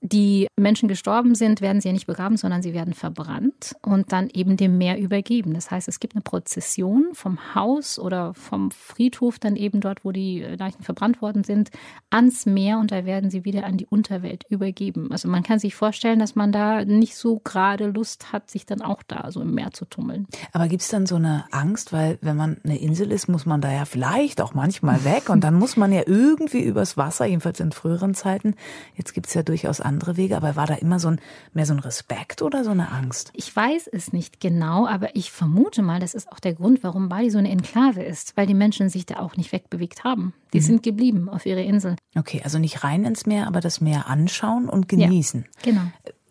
die 0.06 0.48
Menschen 0.60 0.90
gestorben 0.90 1.34
sind, 1.34 1.62
werden 1.62 1.80
sie 1.80 1.88
ja 1.88 1.94
nicht 1.94 2.08
begraben, 2.08 2.36
sondern 2.36 2.62
sie 2.62 2.74
werden 2.74 2.94
verbrannt 2.94 3.74
und 3.82 4.12
dann 4.12 4.30
eben 4.34 4.58
dem 4.58 4.78
Meer 4.78 5.00
übergeben. 5.00 5.54
Das 5.54 5.72
heißt, 5.72 5.88
es 5.88 6.02
gibt 6.02 6.14
eine 6.14 6.22
Prozession 6.22 7.12
vom 7.14 7.56
Haus 7.56 7.98
oder 7.98 8.34
vom 8.34 8.70
Friedhof, 8.72 9.40
dann 9.40 9.56
eben 9.56 9.80
dort, 9.80 10.04
wo 10.04 10.12
die 10.12 10.42
Leichen 10.42 10.84
verbrannt 10.84 11.22
worden 11.22 11.46
sind, 11.46 11.70
ans 12.10 12.46
Meer 12.46 12.80
und 12.80 12.92
da 12.92 13.06
werden 13.06 13.32
sie 13.32 13.46
wieder 13.46 13.64
an 13.64 13.78
die 13.78 13.86
Unterwelt 13.86 14.44
übergeben. 14.50 15.10
Also 15.10 15.30
man 15.30 15.42
kann 15.42 15.60
sich 15.60 15.74
vorstellen, 15.74 16.20
dass 16.20 16.36
man 16.36 16.52
da 16.52 16.84
nicht 16.84 17.16
so 17.16 17.40
gerade 17.40 17.88
Lust 17.88 18.34
hat, 18.34 18.52
sich 18.52 18.66
dann 18.66 18.82
auch 18.82 19.04
da 19.04 19.32
so 19.32 19.40
im 19.40 19.54
Meer 19.54 19.72
zu 19.72 19.86
tummeln. 19.86 20.28
Aber 20.52 20.68
gibt 20.68 20.82
es 20.82 20.90
dann 20.90 21.06
so 21.06 21.16
eine 21.16 21.46
Angst, 21.52 21.94
weil 21.94 22.18
wenn 22.20 22.36
man 22.36 22.58
eine 22.66 22.78
Insel 22.78 23.10
ist, 23.10 23.30
muss 23.30 23.46
man 23.46 23.62
da 23.62 23.72
ja 23.72 23.86
vielleicht 23.86 24.42
auch 24.42 24.54
manchmal 24.54 25.06
weg 25.06 25.30
und 25.30 25.46
dann 25.46 25.54
muss 25.54 25.78
man 25.78 25.94
ja 25.94 26.02
irgendwie 26.06 26.62
übers 26.62 26.98
Wasser, 26.98 27.26
jedenfalls 27.26 27.62
in 27.62 27.72
früheren 27.72 28.14
Zeiten. 28.14 28.56
Jetzt 28.96 29.14
gibt 29.14 29.28
es 29.28 29.34
ja 29.34 29.44
durchaus 29.44 29.80
andere 29.80 29.93
andere 29.94 30.18
Wege, 30.18 30.36
aber 30.38 30.56
war 30.56 30.68
da 30.68 30.76
immer 30.76 31.00
so 31.00 31.10
ein, 31.10 31.20
mehr 31.54 31.66
so 31.66 31.74
ein 31.74 31.80
Respekt 31.80 32.42
oder 32.42 32.64
so 32.64 32.72
eine 32.72 32.92
Angst? 32.92 33.32
Ich 33.34 33.56
weiß 33.56 33.88
es 33.88 34.14
nicht 34.14 34.40
genau, 34.40 34.88
aber 34.88 35.16
ich 35.16 35.32
vermute 35.32 35.82
mal, 35.82 36.00
das 36.00 36.14
ist 36.14 36.32
auch 36.32 36.40
der 36.40 36.54
Grund, 36.54 36.84
warum 36.84 37.10
Bali 37.10 37.30
so 37.30 37.38
eine 37.38 37.50
Enklave 37.50 38.04
ist, 38.04 38.36
weil 38.36 38.48
die 38.48 38.54
Menschen 38.54 38.90
sich 38.90 39.06
da 39.06 39.20
auch 39.20 39.38
nicht 39.38 39.52
wegbewegt 39.52 40.04
haben. 40.04 40.34
Die 40.54 40.60
mhm. 40.60 40.64
sind 40.64 40.84
geblieben 40.84 41.30
auf 41.30 41.46
ihrer 41.46 41.62
Insel. 41.62 41.96
Okay, 42.16 42.42
also 42.44 42.60
nicht 42.60 42.84
rein 42.84 43.06
ins 43.06 43.26
Meer, 43.26 43.48
aber 43.48 43.62
das 43.62 43.82
Meer 43.82 44.08
anschauen 44.08 44.70
und 44.70 44.90
genießen. 44.90 45.46
Ja, 45.66 45.72
genau. 45.72 45.82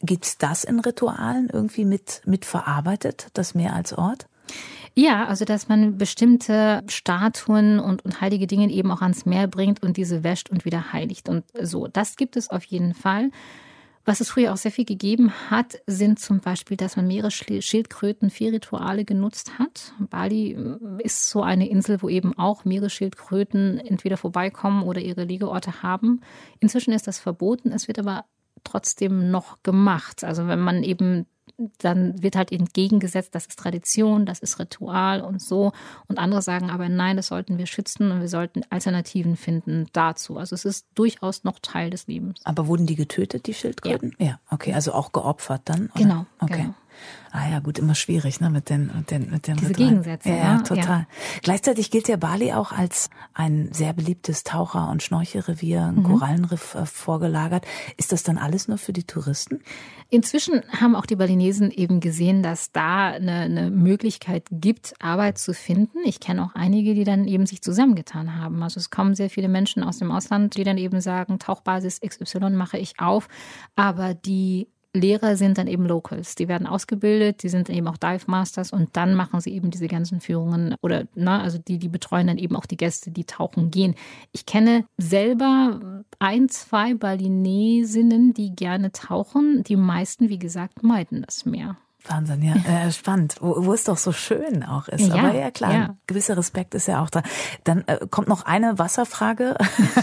Gibt's 0.05 0.37
das 0.37 0.64
in 0.64 0.81
Ritualen 0.81 1.48
irgendwie 1.53 1.85
mit, 1.85 2.22
mit 2.27 2.44
verarbeitet, 2.44 3.29
das 3.35 3.55
Meer 3.55 3.75
als 3.75 3.92
Ort? 3.92 4.27
Ja, 4.94 5.26
also 5.26 5.44
dass 5.44 5.68
man 5.68 5.96
bestimmte 5.96 6.83
Statuen 6.87 7.81
und, 7.81 8.05
und 8.05 8.20
heilige 8.20 8.46
Dinge 8.46 8.70
eben 8.70 8.90
auch 8.90 9.00
ans 9.00 9.24
Meer 9.24 9.48
bringt 9.48 9.83
und 9.83 9.96
diese 9.96 10.22
wäscht 10.22 10.50
und 10.50 10.64
wieder 10.64 10.92
heiligt 10.92 11.28
und 11.28 11.44
so. 11.61 11.87
Das 11.87 12.16
gibt 12.16 12.37
es 12.37 12.50
auf 12.50 12.64
jeden 12.64 12.92
Fall. 12.94 13.31
Was 14.05 14.20
es 14.20 14.31
früher 14.31 14.52
auch 14.52 14.57
sehr 14.57 14.72
viel 14.72 14.85
gegeben 14.85 15.33
hat, 15.48 15.81
sind 15.87 16.18
zum 16.18 16.40
Beispiel, 16.40 16.76
dass 16.76 16.96
man 16.96 17.07
Meeresschildkröten 17.07 18.31
für 18.31 18.52
Rituale 18.52 19.05
genutzt 19.05 19.61
hat. 19.61 19.94
Bali 20.11 20.59
ist 20.98 21.31
so 21.31 21.42
eine 21.42 21.68
Insel, 21.68 22.02
wo 22.02 22.09
eben 22.09 22.37
auch 22.37 22.64
Meeresschildkröten 22.64 23.78
entweder 23.78 24.16
vorbeikommen 24.16 24.83
oder 24.83 25.00
ihre 25.00 25.22
Liegeorte 25.22 25.85
haben. 25.85 26.20
Inzwischen 26.59 26.92
ist 26.92 27.07
das 27.07 27.20
verboten, 27.20 27.70
es 27.70 27.87
wird 27.87 28.00
aber 28.00 28.24
trotzdem 28.64 29.31
noch 29.31 29.62
gemacht. 29.62 30.24
Also 30.24 30.48
wenn 30.48 30.61
man 30.61 30.83
eben 30.83 31.26
dann 31.78 32.22
wird 32.22 32.36
halt 32.36 32.52
entgegengesetzt, 32.52 33.34
das 33.34 33.46
ist 33.46 33.58
Tradition, 33.58 34.26
das 34.26 34.40
ist 34.40 34.58
Ritual 34.58 35.20
und 35.20 35.40
so. 35.40 35.72
Und 36.08 36.18
andere 36.18 36.42
sagen 36.42 36.70
aber, 36.70 36.88
nein, 36.88 37.16
das 37.16 37.28
sollten 37.28 37.58
wir 37.58 37.66
schützen 37.66 38.10
und 38.10 38.20
wir 38.20 38.28
sollten 38.28 38.62
Alternativen 38.70 39.36
finden 39.36 39.86
dazu. 39.92 40.38
Also 40.38 40.54
es 40.54 40.64
ist 40.64 40.86
durchaus 40.94 41.44
noch 41.44 41.58
Teil 41.60 41.90
des 41.90 42.06
Lebens. 42.06 42.40
Aber 42.44 42.66
wurden 42.66 42.86
die 42.86 42.96
getötet, 42.96 43.46
die 43.46 43.54
Schildkröten? 43.54 44.14
Ja, 44.18 44.26
ja 44.26 44.40
okay, 44.50 44.72
also 44.74 44.92
auch 44.92 45.12
geopfert 45.12 45.62
dann? 45.64 45.90
Oder? 45.94 46.02
Genau. 46.02 46.26
Okay. 46.40 46.62
Genau. 46.62 46.74
Ah 47.35 47.48
ja, 47.48 47.61
gut, 47.61 47.78
immer 47.78 47.94
schwierig, 47.94 48.40
ne, 48.40 48.50
mit 48.50 48.68
den, 48.68 48.90
mit 48.94 49.11
den, 49.11 49.31
mit 49.31 49.46
den 49.46 49.57
Diese 49.57 49.70
Ritualen. 49.70 50.02
Gegensätze. 50.02 50.28
Ja, 50.28 50.37
ja, 50.37 50.59
total. 50.59 50.98
Ja. 50.98 51.07
Gleichzeitig 51.42 51.90
gilt 51.90 52.07
ja 52.07 52.16
Bali 52.16 52.52
auch 52.52 52.72
als 52.72 53.09
ein 53.33 53.72
sehr 53.72 53.94
beliebtes 53.94 54.44
Taucher- 54.44 54.90
und 54.90 55.02
Schnorchelrevier, 55.02 55.87
ein 55.87 55.94
mhm. 55.96 56.02
Korallenriff 56.02 56.74
äh, 56.74 56.85
vorgelagert. 56.85 57.64
Ist 57.96 58.12
das 58.12 58.22
dann 58.22 58.37
alles 58.37 58.68
nur 58.68 58.76
für 58.76 58.92
die 58.92 59.05
Touristen? 59.05 59.62
Inzwischen 60.11 60.61
haben 60.78 60.94
auch 60.94 61.07
die 61.07 61.16
Balinesen 61.16 61.70
eben 61.70 62.00
gesehen, 62.00 62.42
dass 62.42 62.70
da 62.70 63.12
eine, 63.12 63.33
eine 63.33 63.70
Möglichkeit 63.70 64.44
gibt, 64.50 64.92
Arbeit 65.00 65.38
zu 65.38 65.55
finden. 65.55 66.00
Ich 66.05 66.20
kenne 66.20 66.44
auch 66.44 66.55
einige, 66.55 66.94
die 66.94 67.05
dann 67.05 67.26
eben 67.26 67.46
sich 67.46 67.62
zusammengetan 67.62 68.37
haben. 68.37 68.62
Also 68.62 68.78
es 68.78 68.90
kommen 68.90 69.14
sehr 69.14 69.31
viele 69.31 69.48
Menschen 69.48 69.83
aus 69.83 69.96
dem 69.96 70.11
Ausland, 70.11 70.55
die 70.57 70.64
dann 70.64 70.76
eben 70.76 71.00
sagen, 71.00 71.38
Tauchbasis 71.38 72.00
XY 72.00 72.50
mache 72.50 72.76
ich 72.76 73.00
auf, 73.00 73.28
aber 73.74 74.12
die 74.12 74.68
Lehrer 74.94 75.37
sind 75.37 75.57
dann 75.57 75.66
eben 75.66 75.87
Locals. 75.87 76.35
Die 76.35 76.48
werden 76.48 76.66
ausgebildet, 76.66 77.42
die 77.42 77.48
sind 77.48 77.70
eben 77.70 77.88
auch 77.88 77.96
Dive 77.96 78.24
Masters 78.26 78.72
und 78.72 78.90
dann 78.92 79.14
machen 79.14 79.40
sie 79.40 79.52
eben 79.52 79.70
diese 79.70 79.88
ganzen 79.88 80.20
Führungen 80.20 80.74
oder, 80.83 81.05
ne, 81.14 81.40
also 81.40 81.59
die, 81.59 81.78
die 81.78 81.88
betreuen 81.88 82.26
dann 82.26 82.38
eben 82.38 82.57
auch 82.57 82.66
die 82.66 82.76
Gäste, 82.76 83.11
die 83.11 83.24
tauchen 83.24 83.70
gehen. 83.70 83.94
Ich 84.33 84.44
kenne 84.44 84.85
selber 84.98 86.02
ein, 86.18 86.48
zwei 86.48 86.94
Balinesinnen, 86.94 88.35
die 88.35 88.55
gerne 88.55 88.92
tauchen. 88.92 89.62
Die 89.64 89.76
meisten, 89.76 90.28
wie 90.28 90.38
gesagt, 90.38 90.83
meiden 90.83 91.22
das 91.22 91.46
Meer. 91.46 91.76
Wahnsinn, 92.08 92.42
ja, 92.42 92.54
äh, 92.54 92.90
spannend. 92.90 93.36
Wo, 93.40 93.64
wo 93.64 93.72
es 93.72 93.84
doch 93.84 93.96
so 93.96 94.12
schön 94.12 94.64
auch 94.64 94.88
ist. 94.88 95.06
Ja, 95.06 95.14
Aber 95.14 95.34
ja, 95.34 95.50
klar, 95.50 95.72
ja. 95.72 95.96
gewisser 96.06 96.36
Respekt 96.36 96.74
ist 96.74 96.88
ja 96.88 97.02
auch 97.02 97.10
da. 97.10 97.22
Dann 97.64 97.84
äh, 97.86 98.06
kommt 98.10 98.28
noch 98.28 98.44
eine 98.44 98.78
Wasserfrage. 98.78 99.56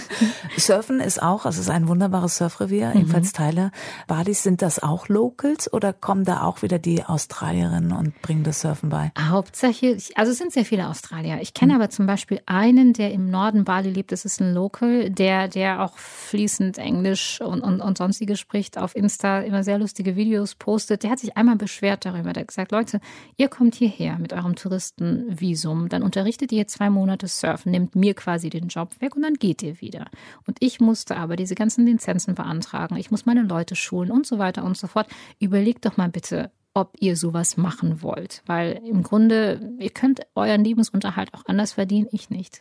Surfen 0.57 1.01
ist 1.01 1.21
auch, 1.21 1.45
es 1.45 1.57
ist 1.57 1.69
ein 1.69 1.87
wunderbares 1.87 2.37
Surfrevier, 2.37 2.89
mhm. 2.89 3.01
ebenfalls 3.01 3.33
Teile 3.33 3.71
Balis. 4.07 4.43
Sind 4.43 4.61
das 4.61 4.81
auch 4.81 5.09
Locals 5.09 5.71
oder 5.71 5.91
kommen 5.91 6.23
da 6.23 6.43
auch 6.43 6.61
wieder 6.61 6.79
die 6.79 7.03
Australierinnen 7.03 7.91
und 7.91 8.21
bringen 8.21 8.43
das 8.43 8.61
Surfen 8.61 8.89
bei? 8.89 9.11
Hauptsächlich, 9.19 10.17
also 10.17 10.31
es 10.31 10.37
sind 10.37 10.53
sehr 10.53 10.65
viele 10.65 10.87
Australier. 10.87 11.39
Ich 11.41 11.53
kenne 11.53 11.73
mhm. 11.73 11.81
aber 11.81 11.89
zum 11.89 12.05
Beispiel 12.05 12.41
einen, 12.45 12.93
der 12.93 13.11
im 13.11 13.29
Norden 13.29 13.65
Bali 13.65 13.89
lebt, 13.89 14.11
das 14.11 14.23
ist 14.23 14.39
ein 14.39 14.53
Local, 14.53 15.09
der, 15.09 15.49
der 15.49 15.83
auch 15.83 15.97
fließend 15.97 16.77
Englisch 16.77 17.41
und, 17.41 17.61
und, 17.61 17.81
und 17.81 17.97
sonstiges 17.97 18.39
spricht, 18.39 18.77
auf 18.77 18.95
Insta 18.95 19.39
immer 19.41 19.63
sehr 19.63 19.77
lustige 19.77 20.15
Videos 20.15 20.55
postet. 20.55 21.03
Der 21.03 21.11
hat 21.11 21.19
sich 21.19 21.35
einmal 21.35 21.57
beschwert, 21.57 21.88
beschwert 21.89 22.05
darüber. 22.05 22.33
Der 22.33 22.41
hat 22.41 22.47
gesagt, 22.47 22.71
Leute, 22.71 22.99
ihr 23.37 23.47
kommt 23.47 23.75
hierher 23.75 24.17
mit 24.19 24.33
eurem 24.33 24.55
Touristenvisum, 24.55 25.89
dann 25.89 26.03
unterrichtet 26.03 26.51
ihr 26.51 26.67
zwei 26.67 26.89
Monate 26.89 27.27
Surfen, 27.27 27.71
nehmt 27.71 27.95
mir 27.95 28.13
quasi 28.13 28.49
den 28.49 28.67
Job 28.67 28.95
weg 28.99 29.15
und 29.15 29.23
dann 29.23 29.35
geht 29.35 29.63
ihr 29.63 29.81
wieder. 29.81 30.07
Und 30.45 30.57
ich 30.59 30.79
musste 30.79 31.17
aber 31.17 31.35
diese 31.35 31.55
ganzen 31.55 31.85
Lizenzen 31.85 32.35
beantragen, 32.35 32.97
ich 32.97 33.11
muss 33.11 33.25
meine 33.25 33.43
Leute 33.43 33.75
schulen 33.75 34.11
und 34.11 34.25
so 34.25 34.37
weiter 34.37 34.63
und 34.63 34.77
so 34.77 34.87
fort. 34.87 35.07
Überlegt 35.39 35.85
doch 35.85 35.97
mal 35.97 36.09
bitte, 36.09 36.51
ob 36.73 36.95
ihr 36.99 37.15
sowas 37.15 37.57
machen 37.57 38.01
wollt, 38.01 38.43
weil 38.45 38.79
im 38.85 39.01
Grunde, 39.01 39.75
ihr 39.79 39.89
könnt 39.89 40.21
euren 40.35 40.63
Lebensunterhalt 40.63 41.33
auch 41.33 41.43
anders 41.47 41.73
verdienen, 41.73 42.07
ich 42.11 42.29
nicht. 42.29 42.59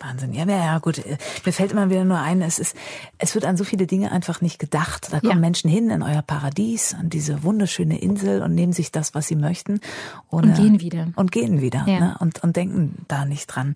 Wahnsinn. 0.00 0.32
Ja, 0.32 0.44
ja, 0.44 0.78
gut. 0.78 1.02
Mir 1.44 1.52
fällt 1.52 1.72
immer 1.72 1.90
wieder 1.90 2.04
nur 2.04 2.18
ein, 2.18 2.42
es 2.42 2.58
ist, 2.58 2.76
es 3.18 3.34
wird 3.34 3.44
an 3.44 3.56
so 3.56 3.64
viele 3.64 3.86
Dinge 3.86 4.12
einfach 4.12 4.40
nicht 4.40 4.58
gedacht. 4.58 5.08
Da 5.12 5.20
kommen 5.20 5.32
ja. 5.32 5.38
Menschen 5.38 5.70
hin 5.70 5.90
in 5.90 6.02
euer 6.02 6.22
Paradies, 6.22 6.94
an 6.94 7.10
diese 7.10 7.42
wunderschöne 7.42 8.00
Insel 8.00 8.42
und 8.42 8.54
nehmen 8.54 8.72
sich 8.72 8.92
das, 8.92 9.14
was 9.14 9.26
sie 9.26 9.36
möchten. 9.36 9.80
Und 10.28 10.54
gehen 10.54 10.80
wieder. 10.80 11.08
Und 11.16 11.32
gehen 11.32 11.60
wieder. 11.60 11.84
Ja. 11.86 12.00
Ne? 12.00 12.16
Und, 12.20 12.42
und 12.42 12.56
denken 12.56 13.04
da 13.08 13.24
nicht 13.24 13.46
dran. 13.46 13.74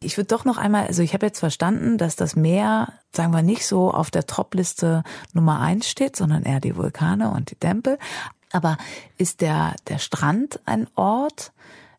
Ich 0.00 0.16
würde 0.16 0.28
doch 0.28 0.44
noch 0.44 0.58
einmal, 0.58 0.86
also 0.86 1.02
ich 1.02 1.12
habe 1.12 1.26
jetzt 1.26 1.40
verstanden, 1.40 1.98
dass 1.98 2.14
das 2.14 2.36
Meer, 2.36 2.92
sagen 3.12 3.32
wir, 3.32 3.42
nicht 3.42 3.66
so 3.66 3.92
auf 3.92 4.10
der 4.10 4.26
Topliste 4.26 5.02
Nummer 5.32 5.60
eins 5.60 5.88
steht, 5.88 6.14
sondern 6.14 6.44
eher 6.44 6.60
die 6.60 6.76
Vulkane 6.76 7.30
und 7.30 7.50
die 7.50 7.56
Tempel. 7.56 7.98
Aber 8.52 8.78
ist 9.16 9.40
der, 9.40 9.74
der 9.88 9.98
Strand 9.98 10.60
ein 10.66 10.86
Ort, 10.94 11.52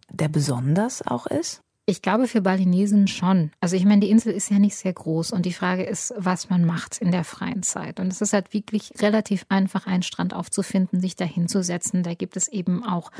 der 0.09 0.29
besonders 0.29 1.05
auch 1.05 1.27
ist? 1.27 1.61
Ich 1.89 2.01
glaube 2.01 2.27
für 2.27 2.41
Balinesen 2.41 3.07
schon. 3.07 3.51
Also 3.59 3.75
ich 3.75 3.85
meine, 3.85 4.01
die 4.01 4.09
Insel 4.09 4.33
ist 4.33 4.49
ja 4.51 4.59
nicht 4.59 4.75
sehr 4.75 4.93
groß 4.93 5.31
und 5.31 5.45
die 5.45 5.53
Frage 5.53 5.83
ist, 5.83 6.13
was 6.17 6.49
man 6.49 6.65
macht 6.65 6.99
in 6.99 7.11
der 7.11 7.23
freien 7.23 7.63
Zeit. 7.63 7.99
Und 7.99 8.07
es 8.07 8.21
ist 8.21 8.33
halt 8.33 8.53
wirklich 8.53 8.93
relativ 9.01 9.45
einfach, 9.49 9.87
einen 9.87 10.03
Strand 10.03 10.33
aufzufinden, 10.33 11.01
sich 11.01 11.15
da 11.15 11.25
hinzusetzen. 11.25 12.03
Da 12.03 12.13
gibt 12.13 12.37
es 12.37 12.47
eben 12.47 12.83
auch 12.83 13.11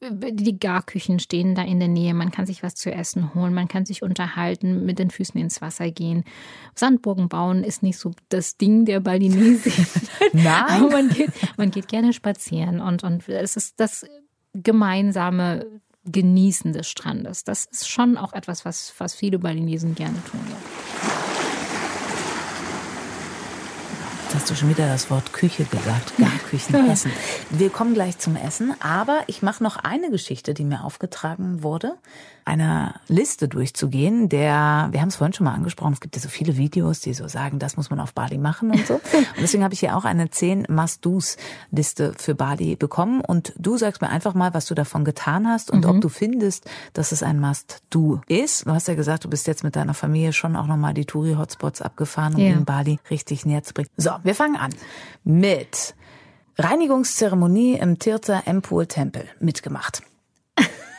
die 0.00 0.58
Garküchen 0.58 1.18
stehen 1.18 1.54
da 1.54 1.62
in 1.62 1.78
der 1.78 1.88
Nähe. 1.88 2.12
Man 2.12 2.30
kann 2.30 2.46
sich 2.46 2.62
was 2.62 2.74
zu 2.74 2.92
essen 2.92 3.34
holen, 3.34 3.54
man 3.54 3.68
kann 3.68 3.86
sich 3.86 4.02
unterhalten, 4.02 4.84
mit 4.84 4.98
den 4.98 5.10
Füßen 5.10 5.40
ins 5.40 5.62
Wasser 5.62 5.90
gehen. 5.90 6.24
Sandburgen 6.74 7.28
bauen 7.28 7.64
ist 7.64 7.82
nicht 7.82 7.98
so 7.98 8.12
das 8.28 8.58
Ding 8.58 8.84
der 8.84 9.00
Balinesen. 9.00 9.72
Nein. 10.32 10.88
Man 10.90 11.08
geht, 11.08 11.30
man 11.56 11.70
geht 11.70 11.88
gerne 11.88 12.12
spazieren 12.12 12.80
und, 12.80 13.04
und 13.04 13.28
es 13.28 13.56
ist 13.56 13.80
das 13.80 14.06
gemeinsame 14.52 15.66
Genießen 16.06 16.72
des 16.72 16.88
Strandes. 16.88 17.44
Das 17.44 17.66
ist 17.66 17.88
schon 17.88 18.16
auch 18.16 18.32
etwas, 18.32 18.64
was, 18.64 18.94
was 18.98 19.14
viele 19.14 19.38
Balinesen 19.38 19.94
gerne 19.94 20.22
tun. 20.30 20.40
Ja. 20.48 20.56
Jetzt 24.24 24.34
hast 24.34 24.50
du 24.50 24.54
schon 24.56 24.70
wieder 24.70 24.88
das 24.88 25.08
Wort 25.10 25.32
Küche 25.32 25.64
gesagt. 25.64 26.14
Garküchen, 26.18 26.90
Essen. 26.90 27.12
Wir 27.50 27.70
kommen 27.70 27.94
gleich 27.94 28.18
zum 28.18 28.34
Essen, 28.34 28.74
aber 28.80 29.20
ich 29.28 29.42
mache 29.42 29.62
noch 29.62 29.76
eine 29.76 30.10
Geschichte, 30.10 30.52
die 30.52 30.64
mir 30.64 30.84
aufgetragen 30.84 31.62
wurde 31.62 31.96
einer 32.46 33.00
Liste 33.08 33.48
durchzugehen, 33.48 34.28
der, 34.28 34.88
wir 34.92 35.00
haben 35.00 35.08
es 35.08 35.16
vorhin 35.16 35.32
schon 35.34 35.44
mal 35.44 35.54
angesprochen, 35.54 35.92
es 35.92 36.00
gibt 36.00 36.14
ja 36.14 36.22
so 36.22 36.28
viele 36.28 36.56
Videos, 36.56 37.00
die 37.00 37.12
so 37.12 37.26
sagen, 37.26 37.58
das 37.58 37.76
muss 37.76 37.90
man 37.90 37.98
auf 37.98 38.14
Bali 38.14 38.38
machen 38.38 38.70
und 38.70 38.86
so. 38.86 38.94
Und 39.36 39.42
deswegen 39.42 39.64
habe 39.64 39.74
ich 39.74 39.80
hier 39.80 39.96
auch 39.96 40.04
eine 40.04 40.30
10 40.30 40.66
Must-Dos-Liste 40.68 42.14
für 42.16 42.34
Bali 42.34 42.76
bekommen. 42.76 43.20
Und 43.20 43.52
du 43.58 43.76
sagst 43.76 44.00
mir 44.00 44.08
einfach 44.08 44.34
mal, 44.34 44.54
was 44.54 44.66
du 44.66 44.74
davon 44.74 45.04
getan 45.04 45.48
hast 45.48 45.70
und 45.70 45.84
mhm. 45.84 45.90
ob 45.90 46.00
du 46.00 46.08
findest, 46.08 46.70
dass 46.92 47.12
es 47.12 47.22
ein 47.22 47.40
Must-Do 47.40 48.20
ist. 48.28 48.66
Du 48.66 48.70
hast 48.70 48.88
ja 48.88 48.94
gesagt, 48.94 49.24
du 49.24 49.30
bist 49.30 49.46
jetzt 49.46 49.64
mit 49.64 49.74
deiner 49.74 49.94
Familie 49.94 50.32
schon 50.32 50.54
auch 50.54 50.66
nochmal 50.66 50.94
die 50.94 51.04
Touri-Hotspots 51.04 51.82
abgefahren, 51.82 52.36
um 52.36 52.40
ja. 52.40 52.52
in 52.52 52.64
Bali 52.64 52.98
richtig 53.10 53.44
näher 53.44 53.64
zu 53.64 53.74
bringen. 53.74 53.88
So, 53.96 54.10
wir 54.22 54.34
fangen 54.34 54.56
an 54.56 54.70
mit 55.24 55.94
Reinigungszeremonie 56.58 57.74
im 57.74 57.98
Tirtha 57.98 58.42
Empur 58.46 58.86
Tempel 58.86 59.24
mitgemacht. 59.40 60.02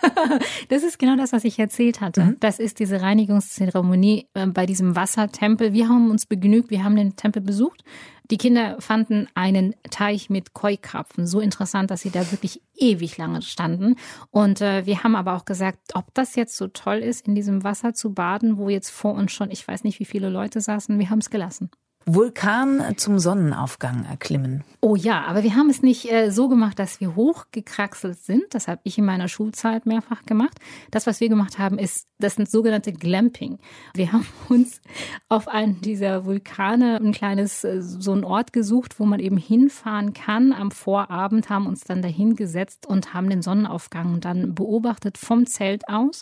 das 0.69 0.83
ist 0.83 0.99
genau 0.99 1.15
das, 1.15 1.33
was 1.33 1.43
ich 1.43 1.59
erzählt 1.59 2.01
hatte. 2.01 2.23
Mhm. 2.23 2.37
Das 2.39 2.59
ist 2.59 2.79
diese 2.79 3.01
Reinigungszeremonie 3.01 4.27
äh, 4.33 4.47
bei 4.47 4.65
diesem 4.65 4.95
Wassertempel. 4.95 5.73
Wir 5.73 5.89
haben 5.89 6.11
uns 6.11 6.25
begnügt, 6.25 6.69
wir 6.69 6.83
haben 6.83 6.95
den 6.95 7.15
Tempel 7.15 7.41
besucht. 7.41 7.83
Die 8.29 8.37
Kinder 8.37 8.75
fanden 8.79 9.27
einen 9.35 9.73
Teich 9.89 10.29
mit 10.29 10.53
Koi-Krapfen 10.53 11.25
so 11.25 11.39
interessant, 11.39 11.91
dass 11.91 12.01
sie 12.01 12.09
da 12.09 12.29
wirklich 12.31 12.61
ewig 12.75 13.17
lange 13.17 13.41
standen. 13.41 13.95
Und 14.31 14.61
äh, 14.61 14.85
wir 14.85 15.03
haben 15.03 15.15
aber 15.15 15.35
auch 15.35 15.45
gesagt, 15.45 15.79
ob 15.93 16.13
das 16.13 16.35
jetzt 16.35 16.57
so 16.57 16.67
toll 16.67 16.97
ist, 16.97 17.27
in 17.27 17.35
diesem 17.35 17.63
Wasser 17.63 17.93
zu 17.93 18.13
baden, 18.13 18.57
wo 18.57 18.69
jetzt 18.69 18.89
vor 18.89 19.13
uns 19.13 19.31
schon, 19.31 19.49
ich 19.49 19.65
weiß 19.65 19.85
nicht, 19.85 19.99
wie 19.99 20.05
viele 20.05 20.29
Leute 20.29 20.59
saßen. 20.59 20.99
Wir 20.99 21.09
haben 21.09 21.19
es 21.19 21.29
gelassen. 21.29 21.69
Vulkan 22.09 22.95
zum 22.95 23.19
Sonnenaufgang 23.19 24.05
erklimmen. 24.05 24.63
Oh 24.79 24.95
ja, 24.95 25.25
aber 25.25 25.43
wir 25.43 25.55
haben 25.55 25.69
es 25.69 25.81
nicht 25.81 26.09
äh, 26.09 26.31
so 26.31 26.47
gemacht, 26.47 26.79
dass 26.79 27.01
wir 27.01 27.17
hochgekraxelt 27.17 28.17
sind. 28.17 28.45
Das 28.51 28.69
habe 28.69 28.79
ich 28.85 28.97
in 28.97 29.03
meiner 29.03 29.27
Schulzeit 29.27 29.85
mehrfach 29.85 30.23
gemacht. 30.25 30.57
Das, 30.89 31.05
was 31.05 31.19
wir 31.19 31.27
gemacht 31.27 31.59
haben, 31.59 31.77
ist 31.77 32.07
das 32.17 32.35
sind 32.35 32.49
sogenannte 32.49 32.93
Glamping. 32.93 33.59
Wir 33.93 34.13
haben 34.13 34.25
uns 34.47 34.81
auf 35.27 35.49
einen 35.49 35.81
dieser 35.81 36.25
Vulkane 36.25 36.95
ein 36.95 37.11
kleines 37.11 37.65
äh, 37.65 37.81
so 37.81 38.13
ein 38.13 38.23
Ort 38.23 38.53
gesucht, 38.53 39.01
wo 39.01 39.05
man 39.05 39.19
eben 39.19 39.37
hinfahren 39.37 40.13
kann. 40.13 40.53
Am 40.53 40.71
Vorabend 40.71 41.49
haben 41.49 41.67
uns 41.67 41.83
dann 41.83 42.01
dahin 42.01 42.37
gesetzt 42.37 42.87
und 42.87 43.13
haben 43.13 43.29
den 43.29 43.41
Sonnenaufgang 43.41 44.21
dann 44.21 44.55
beobachtet 44.55 45.17
vom 45.17 45.45
Zelt 45.45 45.89
aus 45.89 46.21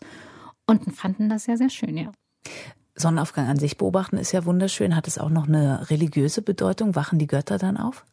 und 0.65 0.95
fanden 0.95 1.29
das 1.29 1.43
sehr 1.43 1.57
sehr 1.57 1.69
schön, 1.69 1.95
ja. 1.95 2.11
Sonnenaufgang 2.95 3.47
an 3.47 3.59
sich 3.59 3.77
beobachten 3.77 4.17
ist 4.17 4.31
ja 4.31 4.45
wunderschön. 4.45 4.95
Hat 4.95 5.07
es 5.07 5.17
auch 5.17 5.29
noch 5.29 5.47
eine 5.47 5.89
religiöse 5.89 6.41
Bedeutung? 6.41 6.95
Wachen 6.95 7.19
die 7.19 7.27
Götter 7.27 7.57
dann 7.57 7.77
auf? 7.77 8.05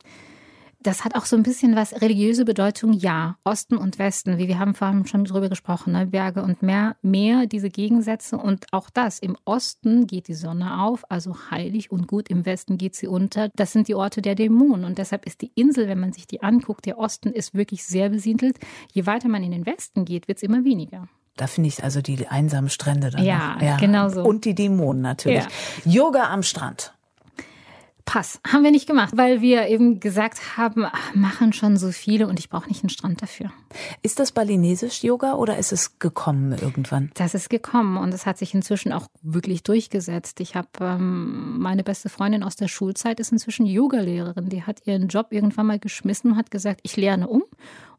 Das 0.83 1.05
hat 1.05 1.15
auch 1.15 1.27
so 1.27 1.37
ein 1.37 1.45
bisschen 1.45 1.77
was 1.77 2.01
religiöse 2.01 2.45
Bedeutung, 2.45 2.93
ja. 2.93 3.37
Osten 3.45 3.77
und 3.77 4.01
Westen, 4.01 4.39
wie 4.39 4.49
wir 4.49 4.59
haben 4.59 4.75
vorhin 4.75 5.07
schon 5.07 5.25
drüber 5.25 5.49
gesprochen, 5.49 5.93
ne? 5.93 6.07
Berge 6.07 6.43
und 6.43 6.61
Meer, 6.61 6.97
Meer, 7.03 7.47
diese 7.47 7.71
Gegensätze 7.71 8.37
und 8.37 8.67
auch 8.73 8.91
das. 8.91 9.21
Im 9.21 9.37
Osten 9.45 10.09
geht 10.09 10.27
die 10.27 10.35
Sonne 10.35 10.83
auf, 10.83 11.09
also 11.09 11.37
heilig 11.53 11.93
und 11.93 12.09
gut, 12.09 12.29
im 12.29 12.45
Westen 12.47 12.79
geht 12.79 12.97
sie 12.97 13.07
unter. 13.07 13.51
Das 13.55 13.73
sind 13.73 13.87
die 13.87 13.95
Orte 13.95 14.23
der 14.23 14.35
Dämonen 14.35 14.85
und 14.85 14.99
deshalb 14.99 15.25
ist 15.25 15.43
die 15.43 15.53
Insel, 15.55 15.87
wenn 15.87 16.01
man 16.01 16.13
sich 16.13 16.27
die 16.27 16.43
anguckt, 16.43 16.85
der 16.85 16.99
Osten 16.99 17.29
ist 17.31 17.55
wirklich 17.55 17.85
sehr 17.85 18.09
besiedelt. 18.09 18.59
Je 18.93 19.07
weiter 19.07 19.29
man 19.29 19.45
in 19.45 19.53
den 19.53 19.67
Westen 19.67 20.05
geht, 20.05 20.27
wird 20.27 20.39
es 20.39 20.43
immer 20.43 20.65
weniger. 20.65 21.09
Da 21.37 21.47
finde 21.47 21.69
ich 21.69 21.83
also 21.83 22.03
die 22.03 22.29
einsamen 22.29 22.69
Strände 22.69 23.11
dann. 23.11 23.25
Ja, 23.25 23.57
ja, 23.61 23.77
genau 23.79 24.09
so. 24.09 24.23
Und 24.23 24.45
die 24.45 24.55
Dämonen 24.55 25.03
natürlich. 25.03 25.45
Ja. 25.85 25.91
Yoga 25.91 26.31
am 26.31 26.43
Strand. 26.43 26.93
Pass, 28.05 28.41
haben 28.47 28.65
wir 28.65 28.73
nicht 28.73 28.87
gemacht, 28.87 29.17
weil 29.17 29.41
wir 29.41 29.69
eben 29.69 30.01
gesagt 30.01 30.57
haben, 30.57 30.85
ach, 30.85 31.15
machen 31.15 31.53
schon 31.53 31.77
so 31.77 31.93
viele 31.93 32.27
und 32.27 32.39
ich 32.41 32.49
brauche 32.49 32.69
nicht 32.69 32.83
einen 32.83 32.91
Strand 32.91 33.23
dafür. 33.23 33.53
Ist 34.03 34.19
das 34.19 34.33
balinesisch 34.33 35.05
Yoga 35.05 35.35
oder 35.35 35.57
ist 35.57 35.73
es 35.73 35.99
gekommen 35.99 36.53
irgendwann? 36.53 37.11
Das 37.15 37.35
ist 37.35 37.49
gekommen 37.49 37.97
und 37.97 38.13
es 38.13 38.27
hat 38.27 38.39
sich 38.39 38.55
inzwischen 38.55 38.93
auch 38.93 39.07
wirklich 39.23 39.63
durchgesetzt. 39.63 40.41
Ich 40.41 40.57
habe 40.57 40.69
ähm, 40.81 41.61
meine 41.61 41.85
beste 41.85 42.09
Freundin 42.09 42.43
aus 42.43 42.57
der 42.57 42.69
Schulzeit 42.69 43.21
ist 43.21 43.31
inzwischen 43.31 43.67
Yogalehrerin. 43.67 44.49
Die 44.49 44.65
hat 44.65 44.85
ihren 44.85 45.09
Job 45.09 45.29
irgendwann 45.31 45.67
mal 45.67 45.79
geschmissen 45.79 46.33
und 46.33 46.37
hat 46.37 46.51
gesagt, 46.51 46.81
ich 46.83 46.97
lerne 46.97 47.29
um 47.29 47.45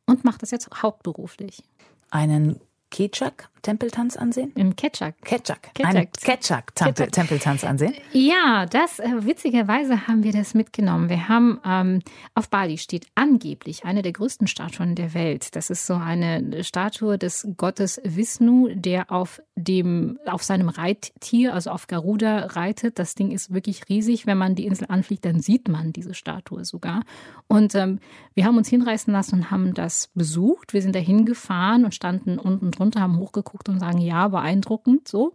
und 0.05 0.25
mache 0.25 0.39
das 0.39 0.51
jetzt 0.51 0.69
hauptberuflich. 0.81 1.63
Einen 2.11 2.59
Ketchak 2.93 3.49
Tempeltanz 3.63 4.17
ansehen? 4.17 4.51
Im 4.55 4.75
Ketchak. 4.75 5.15
Ketchak. 5.23 5.73
Ketchak. 5.73 6.75
Ketchak 6.75 7.11
Tempeltanz 7.11 7.63
ansehen? 7.63 7.93
Ja, 8.11 8.65
das 8.65 8.99
äh, 8.99 9.25
witzigerweise 9.25 10.05
haben 10.05 10.23
wir 10.23 10.33
das 10.33 10.53
mitgenommen. 10.53 11.09
Wir 11.09 11.29
haben 11.29 11.59
ähm, 11.65 11.99
auf 12.35 12.49
Bali 12.49 12.77
steht 12.77 13.07
angeblich 13.15 13.85
eine 13.85 14.01
der 14.01 14.11
größten 14.11 14.47
Statuen 14.47 14.95
der 14.95 15.13
Welt. 15.13 15.55
Das 15.55 15.69
ist 15.69 15.87
so 15.87 15.93
eine 15.93 16.63
Statue 16.63 17.17
des 17.17 17.47
Gottes 17.55 18.01
Vishnu, 18.03 18.67
der 18.75 19.11
auf 19.11 19.41
dem 19.55 20.19
auf 20.25 20.43
seinem 20.43 20.67
Reittier, 20.67 21.53
also 21.53 21.71
auf 21.71 21.87
Garuda 21.87 22.47
reitet. 22.47 22.99
Das 22.99 23.15
Ding 23.15 23.31
ist 23.31 23.53
wirklich 23.53 23.87
riesig. 23.87 24.27
Wenn 24.27 24.37
man 24.37 24.55
die 24.55 24.65
Insel 24.65 24.87
anfliegt, 24.89 25.23
dann 25.23 25.39
sieht 25.39 25.69
man 25.69 25.93
diese 25.93 26.13
Statue 26.13 26.65
sogar. 26.65 27.03
Und 27.47 27.75
ähm, 27.75 27.99
wir 28.33 28.43
haben 28.45 28.57
uns 28.57 28.67
hinreißen 28.67 29.13
lassen 29.13 29.35
und 29.35 29.51
haben 29.51 29.73
das 29.73 30.09
besucht. 30.13 30.73
Wir 30.73 30.81
sind 30.81 30.95
da 30.95 30.99
hingefahren 30.99 31.85
und 31.85 31.95
standen 31.95 32.37
unten 32.39 32.71
drunter, 32.71 32.99
haben 32.99 33.19
hochgeguckt 33.19 33.52
und 33.69 33.79
sagen, 33.79 33.99
ja, 33.99 34.27
beeindruckend, 34.27 35.07
so. 35.07 35.31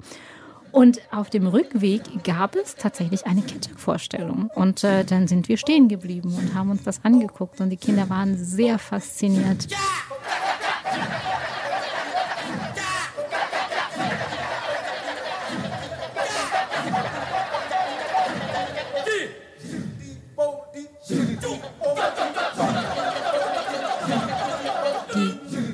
Und 0.71 1.01
auf 1.11 1.31
dem 1.31 1.47
Rückweg 1.47 2.03
gab 2.25 2.55
es 2.55 2.75
tatsächlich 2.77 3.27
eine 3.27 3.41
Ketchup-Vorstellung. 3.41 4.51
Und 4.55 4.85
äh, 4.85 5.05
dann 5.05 5.27
sind 5.27 5.49
wir 5.49 5.57
stehen 5.57 5.89
geblieben 5.89 6.35
und 6.37 6.55
haben 6.55 6.71
uns 6.71 6.83
das 6.85 7.05
angeguckt. 7.05 7.61
Und 7.61 7.71
die 7.71 7.79
Kinder 7.79 8.11
waren 8.11 8.37
sehr 8.37 8.79
fasziniert. 8.79 9.71
Ja! 9.71 9.79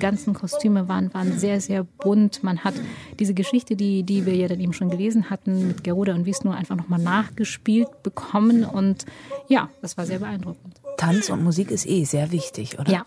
Ganzen 0.05 0.35
Kostüme 0.35 0.87
waren, 0.87 1.15
waren 1.15 1.39
sehr, 1.39 1.63
sehr 1.63 1.83
bunt. 1.83 2.45
Man 2.45 2.63
hat 2.63 2.75
diese 3.19 3.33
Geschichte, 3.33 3.75
die, 3.75 4.03
die 4.03 4.27
wir 4.27 4.35
ja 4.35 4.49
dann 4.49 4.61
eben 4.61 4.75
schon 4.75 4.91
gelesen 4.91 5.31
hatten, 5.31 5.69
mit 5.69 5.83
Geruda 5.83 6.15
und 6.15 6.27
Wisnu 6.27 6.51
einfach 6.51 6.77
nochmal 6.77 7.01
nachgespielt 7.01 8.03
bekommen. 8.03 8.67
Und 8.67 9.07
ja, 9.49 9.71
das 9.81 9.97
war 9.97 10.05
sehr 10.05 10.19
beeindruckend. 10.19 10.79
Tanz 10.99 11.31
und 11.31 11.43
Musik 11.43 11.71
ist 11.71 11.87
eh 11.87 12.05
sehr 12.05 12.33
wichtig, 12.33 12.79
oder? 12.79 12.93
Ja. 12.93 13.07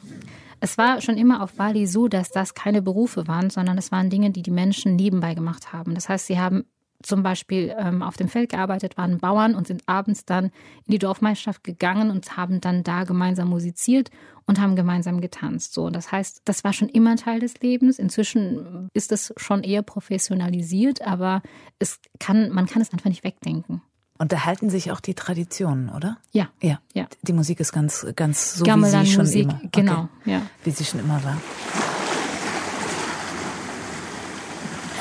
Es 0.59 0.79
war 0.79 1.01
schon 1.01 1.17
immer 1.17 1.43
auf 1.43 1.53
Bali 1.53 1.85
so, 1.85 2.07
dass 2.07 2.31
das 2.31 2.55
keine 2.55 2.81
Berufe 2.81 3.27
waren, 3.27 3.51
sondern 3.51 3.77
es 3.77 3.91
waren 3.91 4.09
Dinge, 4.09 4.31
die 4.31 4.41
die 4.41 4.49
Menschen 4.49 4.95
nebenbei 4.95 5.35
gemacht 5.35 5.71
haben. 5.71 5.93
Das 5.93 6.09
heißt, 6.09 6.25
sie 6.25 6.39
haben 6.39 6.65
zum 7.03 7.23
Beispiel 7.23 7.75
ähm, 7.77 8.01
auf 8.01 8.17
dem 8.17 8.27
Feld 8.27 8.51
gearbeitet, 8.51 8.97
waren 8.97 9.19
Bauern 9.19 9.55
und 9.55 9.67
sind 9.67 9.83
abends 9.85 10.25
dann 10.25 10.45
in 10.85 10.91
die 10.91 10.99
Dorfmeisterschaft 10.99 11.63
gegangen 11.63 12.09
und 12.09 12.37
haben 12.37 12.59
dann 12.61 12.83
da 12.83 13.03
gemeinsam 13.03 13.49
musiziert 13.49 14.09
und 14.45 14.59
haben 14.59 14.75
gemeinsam 14.75 15.21
getanzt. 15.21 15.73
So, 15.73 15.89
das 15.89 16.11
heißt, 16.11 16.41
das 16.45 16.63
war 16.63 16.73
schon 16.73 16.89
immer 16.89 17.15
Teil 17.15 17.39
des 17.39 17.59
Lebens. 17.59 17.99
Inzwischen 17.99 18.89
ist 18.93 19.11
es 19.11 19.33
schon 19.37 19.63
eher 19.63 19.83
professionalisiert, 19.83 21.01
aber 21.01 21.41
es 21.79 21.99
kann, 22.19 22.49
man 22.49 22.65
kann 22.65 22.81
es 22.81 22.91
einfach 22.91 23.09
nicht 23.09 23.23
wegdenken. 23.23 23.81
Und 24.17 24.31
da 24.31 24.45
halten 24.45 24.69
sich 24.69 24.91
auch 24.91 24.99
die 24.99 25.13
Traditionen, 25.13 25.89
oder? 25.89 26.17
Ja. 26.31 26.49
Ja. 26.61 26.79
ja. 26.93 27.07
Die 27.21 27.33
Musik 27.33 27.59
ist 27.59 27.71
ganz, 27.71 28.07
ganz 28.15 28.55
so, 28.55 28.65
Gamelan 28.65 29.03
wie 29.03 29.05
sie 29.05 29.13
schon 29.13 29.25
Musik, 29.25 29.43
immer. 29.43 29.61
Genau, 29.71 30.09
okay. 30.21 30.31
ja. 30.31 30.41
Wie 30.63 30.71
sie 30.71 30.85
schon 30.85 30.99
immer 31.01 31.23
war. 31.23 31.37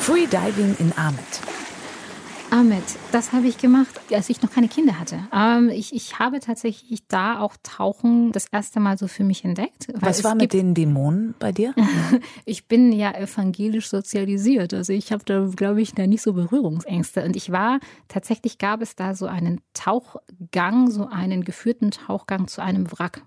Free 0.00 0.26
Diving 0.26 0.76
in 0.78 0.92
Ahmed. 0.96 1.55
Ahmed, 2.56 2.82
das 3.12 3.34
habe 3.34 3.48
ich 3.48 3.58
gemacht, 3.58 4.00
als 4.10 4.30
ich 4.30 4.40
noch 4.40 4.50
keine 4.50 4.68
Kinder 4.68 4.98
hatte. 4.98 5.18
Ähm, 5.30 5.68
ich, 5.68 5.94
ich 5.94 6.18
habe 6.18 6.40
tatsächlich 6.40 7.06
da 7.06 7.38
auch 7.38 7.54
Tauchen 7.62 8.32
das 8.32 8.46
erste 8.50 8.80
Mal 8.80 8.96
so 8.96 9.08
für 9.08 9.24
mich 9.24 9.44
entdeckt. 9.44 9.88
Was 9.92 10.24
war 10.24 10.34
mit 10.34 10.54
den 10.54 10.72
Dämonen 10.72 11.34
bei 11.38 11.52
dir? 11.52 11.74
ich 12.46 12.66
bin 12.66 12.92
ja 12.92 13.14
evangelisch 13.14 13.90
sozialisiert. 13.90 14.72
Also 14.72 14.94
ich 14.94 15.12
habe 15.12 15.22
da, 15.26 15.46
glaube 15.54 15.82
ich, 15.82 15.92
da 15.92 16.06
nicht 16.06 16.22
so 16.22 16.32
Berührungsängste. 16.32 17.24
Und 17.24 17.36
ich 17.36 17.52
war, 17.52 17.78
tatsächlich 18.08 18.56
gab 18.56 18.80
es 18.80 18.96
da 18.96 19.14
so 19.14 19.26
einen 19.26 19.60
Tauchgang, 19.74 20.90
so 20.90 21.08
einen 21.08 21.44
geführten 21.44 21.90
Tauchgang 21.90 22.48
zu 22.48 22.62
einem 22.62 22.90
Wrack. 22.90 23.20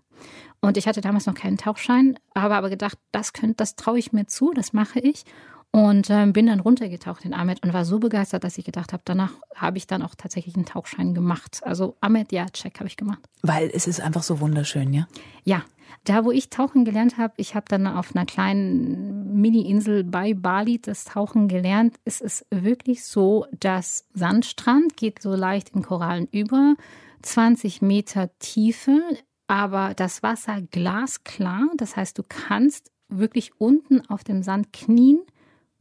Und 0.59 0.75
ich 0.75 0.87
hatte 0.87 1.01
damals 1.01 1.27
noch 1.27 1.35
keinen 1.35 1.59
Tauchschein, 1.59 2.17
habe 2.33 2.55
aber 2.55 2.71
gedacht, 2.71 2.97
das 3.11 3.33
könnte, 3.33 3.57
das 3.57 3.75
traue 3.75 3.99
ich 3.99 4.11
mir 4.11 4.25
zu, 4.25 4.53
das 4.55 4.73
mache 4.73 4.99
ich. 4.99 5.23
Und 5.71 6.09
äh, 6.09 6.25
bin 6.25 6.47
dann 6.47 6.61
runtergetaucht 6.61 7.25
in 7.25 7.33
Ahmed 7.33 7.63
und 7.63 7.73
war 7.73 7.85
so 7.85 7.99
begeistert, 7.99 8.43
dass 8.43 8.57
ich 8.57 8.65
gedacht 8.65 8.91
habe, 8.91 9.03
danach 9.05 9.33
habe 9.55 9.77
ich 9.77 9.85
dann 9.85 10.01
auch 10.01 10.15
tatsächlich 10.15 10.55
einen 10.55 10.65
Tauchschein 10.65 11.13
gemacht. 11.13 11.61
Also 11.63 11.95
Ahmed, 12.01 12.31
ja, 12.31 12.47
check 12.47 12.79
habe 12.79 12.87
ich 12.87 12.97
gemacht. 12.97 13.19
Weil 13.43 13.69
es 13.71 13.85
ist 13.85 14.01
einfach 14.01 14.23
so 14.23 14.39
wunderschön, 14.39 14.93
ja? 14.93 15.07
Ja. 15.43 15.63
Da, 16.05 16.23
wo 16.23 16.31
ich 16.31 16.49
tauchen 16.49 16.85
gelernt 16.85 17.17
habe, 17.17 17.33
ich 17.37 17.55
habe 17.55 17.65
dann 17.67 17.85
auf 17.85 18.15
einer 18.15 18.25
kleinen 18.25 19.41
Mini-Insel 19.41 20.03
bei 20.03 20.33
Bali 20.33 20.79
das 20.79 21.03
Tauchen 21.03 21.47
gelernt. 21.47 21.97
Es 22.05 22.21
ist 22.21 22.45
wirklich 22.51 23.03
so, 23.03 23.45
dass 23.59 24.05
Sandstrand 24.13 24.97
geht 24.97 25.21
so 25.21 25.35
leicht 25.35 25.69
in 25.69 25.81
Korallen 25.81 26.27
über, 26.31 26.75
20 27.23 27.81
Meter 27.81 28.29
Tiefe, 28.39 29.01
aber 29.47 29.93
das 29.95 30.23
Wasser 30.23 30.61
glasklar. 30.61 31.67
Das 31.75 31.95
heißt, 31.95 32.17
du 32.17 32.23
kannst 32.27 32.91
wirklich 33.09 33.59
unten 33.59 34.07
auf 34.09 34.23
dem 34.23 34.41
Sand 34.43 34.71
knien 34.71 35.19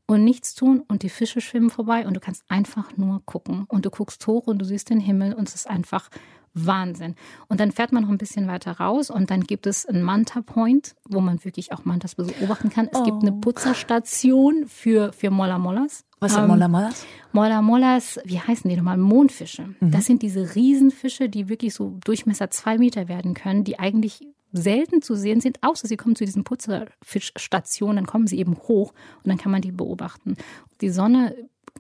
und 0.09 0.25
nichts 0.25 0.55
tun 0.55 0.83
und 0.89 1.03
die 1.03 1.11
Fische 1.11 1.41
schwimmen 1.41 1.71
vorbei 1.71 2.07
und 2.07 2.15
du 2.15 2.21
kannst 2.21 2.43
einfach 2.49 2.97
nur 2.97 3.23
gucken 3.27 3.67
und 3.69 3.85
du 3.85 3.91
guckst 3.91 4.27
hoch 4.27 4.47
und 4.47 4.59
du 4.59 4.65
siehst 4.65 4.91
den 4.91 5.01
Himmel 5.01 5.35
und 5.35 5.49
es 5.49 5.55
ist 5.55 5.71
einfach 5.71 6.09
Wahnsinn. 6.55 7.15
Und 7.49 7.61
dann 7.61 7.71
fährt 7.71 7.93
man 7.93 8.03
noch 8.03 8.09
ein 8.09 8.19
bisschen 8.19 8.49
weiter 8.49 8.73
raus 8.73 9.11
und 9.11 9.31
dann 9.31 9.43
gibt 9.43 9.67
es 9.67 9.85
einen 9.85 10.03
Manta 10.03 10.41
Point, 10.41 10.97
wo 11.09 11.21
man 11.21 11.45
wirklich 11.45 11.73
auch 11.73 11.85
Mantas 11.85 12.15
beobachten 12.15 12.71
kann. 12.71 12.89
Es 12.91 12.99
oh. 12.99 13.05
gibt 13.05 13.23
eine 13.23 13.35
oh. 13.35 13.41
Putzerstation 13.41 14.67
für, 14.67 15.13
für 15.13 15.31
Molla 15.31 15.59
Mollas. 15.59 16.05
Was 16.21 16.33
sind 16.33 16.43
ähm, 16.43 16.49
Molla 16.49 16.69
Mollas? 16.69 17.07
Molla 17.33 17.63
Mollas, 17.63 18.19
wie 18.25 18.41
heißen 18.41 18.69
die 18.69 18.77
nochmal? 18.77 18.97
Mondfische. 18.97 19.75
Mhm. 19.79 19.91
Das 19.91 20.07
sind 20.07 20.23
diese 20.23 20.55
Riesenfische, 20.55 21.29
die 21.29 21.51
wirklich 21.51 21.75
so 21.75 21.99
Durchmesser 22.03 22.51
zwei 22.51 22.79
Meter 22.79 23.09
werden 23.09 23.35
können, 23.35 23.63
die 23.63 23.79
eigentlich 23.79 24.27
selten 24.53 25.03
zu 25.03 25.15
sehen 25.15 25.41
sind, 25.41 25.63
außer 25.63 25.87
sie 25.89 25.97
kommen 25.97 26.17
zu 26.17 26.25
diesen 26.25 26.45
Putzerfischstationen, 26.45 27.97
dann 27.97 28.07
kommen 28.07 28.27
sie 28.27 28.39
eben 28.39 28.57
hoch 28.57 28.93
und 29.23 29.29
dann 29.29 29.39
kann 29.39 29.53
man 29.53 29.63
die 29.63 29.73
beobachten. 29.73 30.37
Die 30.81 30.91
Sonne 30.91 31.35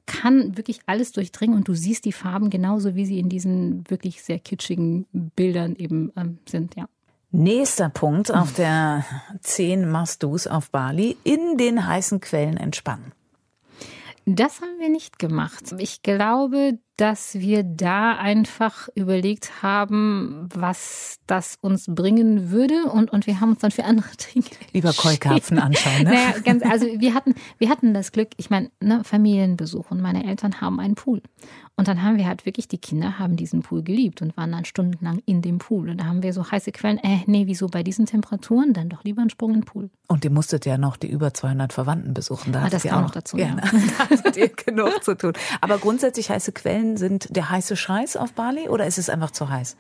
kann 0.06 0.56
wirklich 0.56 0.80
alles 0.86 1.12
durchdringen 1.12 1.56
und 1.56 1.68
du 1.68 1.74
siehst 1.74 2.04
die 2.04 2.12
Farben 2.12 2.50
genauso, 2.50 2.94
wie 2.94 3.04
sie 3.04 3.18
in 3.18 3.28
diesen 3.28 3.88
wirklich 3.90 4.22
sehr 4.22 4.38
kitschigen 4.38 5.06
Bildern 5.12 5.76
eben 5.76 6.12
ähm, 6.16 6.38
sind, 6.48 6.76
ja. 6.76 6.88
Nächster 7.30 7.90
Punkt 7.90 8.32
auf 8.32 8.54
der 8.54 9.04
10 9.42 9.90
Must-Dos 9.90 10.46
auf 10.46 10.70
Bali, 10.70 11.14
in 11.24 11.58
den 11.58 11.86
heißen 11.86 12.20
Quellen 12.20 12.56
entspannen. 12.56 13.12
Das 14.24 14.62
haben 14.62 14.78
wir 14.78 14.88
nicht 14.88 15.18
gemacht. 15.18 15.74
Ich 15.78 16.02
glaube, 16.02 16.78
dass 16.98 17.38
wir 17.38 17.62
da 17.62 18.16
einfach 18.16 18.88
überlegt 18.96 19.62
haben, 19.62 20.48
was 20.52 21.20
das 21.28 21.56
uns 21.60 21.86
bringen 21.88 22.50
würde 22.50 22.86
und, 22.86 23.12
und 23.12 23.28
wir 23.28 23.40
haben 23.40 23.50
uns 23.50 23.60
dann 23.60 23.70
für 23.70 23.84
andere 23.84 24.08
Dinge 24.34 24.46
Lieber 24.72 24.92
Keukarpfen 24.92 25.60
anschauen, 25.60 26.02
ne? 26.02 26.10
Naja, 26.10 26.34
ganz, 26.44 26.64
also 26.64 26.86
wir 26.86 27.14
hatten, 27.14 27.34
wir 27.58 27.68
hatten 27.70 27.94
das 27.94 28.10
Glück, 28.10 28.30
ich 28.36 28.50
meine, 28.50 28.70
ne, 28.80 29.02
Familienbesuch 29.04 29.92
und 29.92 30.00
meine 30.00 30.26
Eltern 30.26 30.60
haben 30.60 30.80
einen 30.80 30.96
Pool. 30.96 31.22
Und 31.78 31.86
dann 31.86 32.02
haben 32.02 32.16
wir 32.16 32.26
halt 32.26 32.44
wirklich, 32.44 32.66
die 32.66 32.78
Kinder 32.78 33.20
haben 33.20 33.36
diesen 33.36 33.62
Pool 33.62 33.84
geliebt 33.84 34.20
und 34.20 34.36
waren 34.36 34.50
dann 34.50 34.64
stundenlang 34.64 35.20
in 35.26 35.42
dem 35.42 35.58
Pool. 35.58 35.90
Und 35.90 36.00
da 36.00 36.06
haben 36.06 36.24
wir 36.24 36.32
so 36.32 36.50
heiße 36.50 36.72
Quellen, 36.72 36.98
äh, 36.98 37.20
nee, 37.26 37.46
wieso 37.46 37.68
bei 37.68 37.84
diesen 37.84 38.04
Temperaturen? 38.04 38.72
Dann 38.72 38.88
doch 38.88 39.04
lieber 39.04 39.20
einen 39.20 39.30
Sprung 39.30 39.54
in 39.54 39.60
den 39.60 39.64
Pool. 39.64 39.88
Und 40.08 40.24
ihr 40.24 40.32
musstet 40.32 40.66
ja 40.66 40.76
noch 40.76 40.96
die 40.96 41.06
über 41.06 41.32
200 41.32 41.72
Verwandten 41.72 42.14
besuchen. 42.14 42.52
Da 42.52 42.64
ah, 42.64 42.68
das 42.68 42.82
kam 42.82 43.02
noch 43.02 43.12
dazu, 43.12 43.38
ja. 43.38 43.50
ja. 43.50 43.56
da 43.98 44.10
hattet 44.10 44.36
ihr 44.36 44.48
genug 44.48 45.04
zu 45.04 45.16
tun. 45.16 45.34
Aber 45.60 45.78
grundsätzlich 45.78 46.30
heiße 46.30 46.50
Quellen 46.50 46.87
sind 46.96 47.34
der 47.36 47.50
heiße 47.50 47.76
Scheiß 47.76 48.16
auf 48.16 48.32
Bali 48.32 48.68
oder 48.68 48.86
ist 48.86 48.98
es 48.98 49.10
einfach 49.10 49.30
zu 49.30 49.48
heiß? 49.48 49.76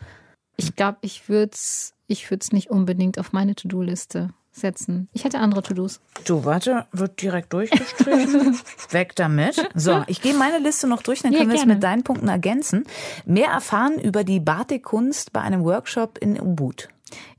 Ich 0.56 0.76
glaube, 0.76 0.98
ich 1.02 1.28
würde 1.28 1.52
es 1.54 1.94
ich 2.08 2.30
würd's 2.30 2.52
nicht 2.52 2.70
unbedingt 2.70 3.18
auf 3.18 3.32
meine 3.32 3.54
To-Do-Liste 3.54 4.30
setzen. 4.50 5.08
Ich 5.12 5.24
hätte 5.24 5.38
andere 5.38 5.62
To-Dos. 5.62 6.00
Du, 6.26 6.44
warte, 6.44 6.86
wird 6.90 7.22
direkt 7.22 7.52
durchgestrichen. 7.52 8.58
Weg 8.90 9.14
damit. 9.14 9.68
So, 9.74 10.02
ich 10.06 10.20
gehe 10.20 10.34
meine 10.34 10.58
Liste 10.58 10.88
noch 10.88 11.02
durch, 11.02 11.20
dann 11.20 11.32
können 11.32 11.50
ja, 11.50 11.54
wir 11.54 11.60
es 11.60 11.66
mit 11.66 11.82
deinen 11.82 12.02
Punkten 12.02 12.28
ergänzen. 12.28 12.84
Mehr 13.24 13.48
erfahren 13.48 13.98
über 14.00 14.24
die 14.24 14.40
Batikkunst 14.40 15.32
bei 15.32 15.42
einem 15.42 15.64
Workshop 15.64 16.18
in 16.18 16.40
Ubud. 16.40 16.88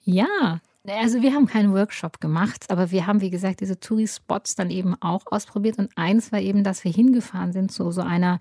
Ja, 0.04 0.62
also 0.88 1.22
wir 1.22 1.34
haben 1.34 1.48
keinen 1.48 1.74
Workshop 1.74 2.22
gemacht, 2.22 2.66
aber 2.70 2.92
wir 2.92 3.06
haben, 3.06 3.22
wie 3.22 3.32
gesagt, 3.32 3.60
diese 3.60 3.80
Touri-Spots 3.80 4.56
dann 4.56 4.70
eben 4.70 4.96
auch 5.02 5.24
ausprobiert. 5.26 5.78
Und 5.78 5.90
eins 5.96 6.32
war 6.32 6.40
eben, 6.40 6.64
dass 6.64 6.84
wir 6.84 6.92
hingefahren 6.92 7.52
sind 7.52 7.72
zu 7.72 7.92
so 7.92 8.02
einer 8.02 8.40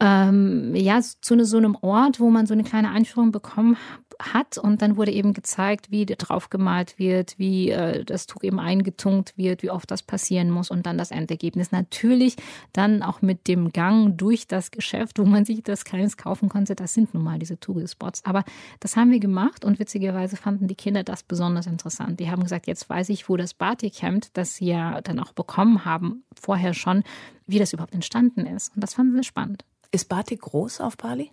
ähm, 0.00 0.74
ja, 0.74 1.00
zu 1.00 1.44
so 1.44 1.56
einem 1.56 1.76
Ort, 1.80 2.20
wo 2.20 2.30
man 2.30 2.46
so 2.46 2.54
eine 2.54 2.64
kleine 2.64 2.90
Einführung 2.90 3.32
bekommen 3.32 3.76
hat 4.20 4.58
und 4.58 4.82
dann 4.82 4.96
wurde 4.96 5.12
eben 5.12 5.32
gezeigt, 5.32 5.90
wie 5.90 6.06
drauf 6.06 6.50
gemalt 6.50 6.98
wird, 6.98 7.38
wie 7.38 7.70
äh, 7.70 8.04
das 8.04 8.26
Tuch 8.26 8.42
eben 8.42 8.60
eingetunkt 8.60 9.36
wird, 9.36 9.62
wie 9.62 9.70
oft 9.70 9.90
das 9.90 10.02
passieren 10.02 10.50
muss 10.50 10.70
und 10.70 10.86
dann 10.86 10.98
das 10.98 11.10
Endergebnis. 11.10 11.72
Natürlich 11.72 12.36
dann 12.72 13.02
auch 13.02 13.22
mit 13.22 13.48
dem 13.48 13.70
Gang 13.72 14.16
durch 14.16 14.46
das 14.46 14.70
Geschäft, 14.70 15.18
wo 15.18 15.24
man 15.24 15.44
sich 15.44 15.62
das 15.62 15.84
Kleines 15.84 16.16
kaufen 16.16 16.48
konnte. 16.48 16.74
Das 16.74 16.94
sind 16.94 17.14
nun 17.14 17.24
mal 17.24 17.38
diese 17.38 17.58
Touri-Spots. 17.58 18.24
Aber 18.24 18.44
das 18.80 18.96
haben 18.96 19.10
wir 19.10 19.20
gemacht 19.20 19.64
und 19.64 19.78
witzigerweise 19.78 20.36
fanden 20.36 20.68
die 20.68 20.76
Kinder 20.76 21.02
das 21.02 21.22
besonders 21.22 21.66
interessant. 21.66 22.20
Die 22.20 22.30
haben 22.30 22.42
gesagt, 22.42 22.66
jetzt 22.66 22.88
weiß 22.88 23.08
ich, 23.08 23.28
wo 23.28 23.36
das 23.36 23.54
Batik-Hemd, 23.54 24.36
das 24.36 24.56
sie 24.56 24.66
ja 24.66 25.00
dann 25.00 25.18
auch 25.18 25.32
bekommen 25.32 25.84
haben, 25.84 26.24
vorher 26.34 26.74
schon, 26.74 27.02
wie 27.46 27.58
das 27.58 27.72
überhaupt 27.72 27.94
entstanden 27.94 28.46
ist. 28.46 28.74
Und 28.74 28.82
das 28.82 28.94
fanden 28.94 29.16
sie 29.16 29.24
spannend. 29.24 29.64
Ist 29.94 30.08
Batik 30.08 30.40
groß 30.40 30.80
auf 30.80 30.96
Bali? 30.96 31.30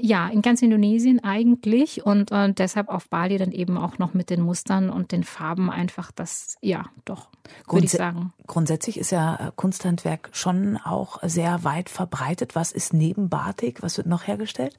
Ja, 0.00 0.28
in 0.28 0.40
ganz 0.40 0.62
Indonesien 0.62 1.24
eigentlich 1.24 2.06
und 2.06 2.30
äh, 2.30 2.52
deshalb 2.52 2.88
auf 2.88 3.08
Bali 3.08 3.38
dann 3.38 3.50
eben 3.50 3.76
auch 3.76 3.98
noch 3.98 4.14
mit 4.14 4.30
den 4.30 4.40
Mustern 4.40 4.88
und 4.88 5.10
den 5.10 5.24
Farben 5.24 5.68
einfach 5.68 6.12
das, 6.12 6.56
ja, 6.60 6.84
doch, 7.04 7.28
würde 7.68 7.86
ich 7.86 7.90
sagen. 7.90 8.32
Grundsätzlich 8.46 9.00
ist 9.00 9.10
ja 9.10 9.48
äh, 9.48 9.52
Kunsthandwerk 9.56 10.30
schon 10.30 10.76
auch 10.76 11.18
sehr 11.24 11.64
weit 11.64 11.88
verbreitet. 11.88 12.54
Was 12.54 12.70
ist 12.70 12.94
neben 12.94 13.28
Batik? 13.28 13.82
Was 13.82 13.96
wird 13.96 14.06
noch 14.06 14.28
hergestellt? 14.28 14.78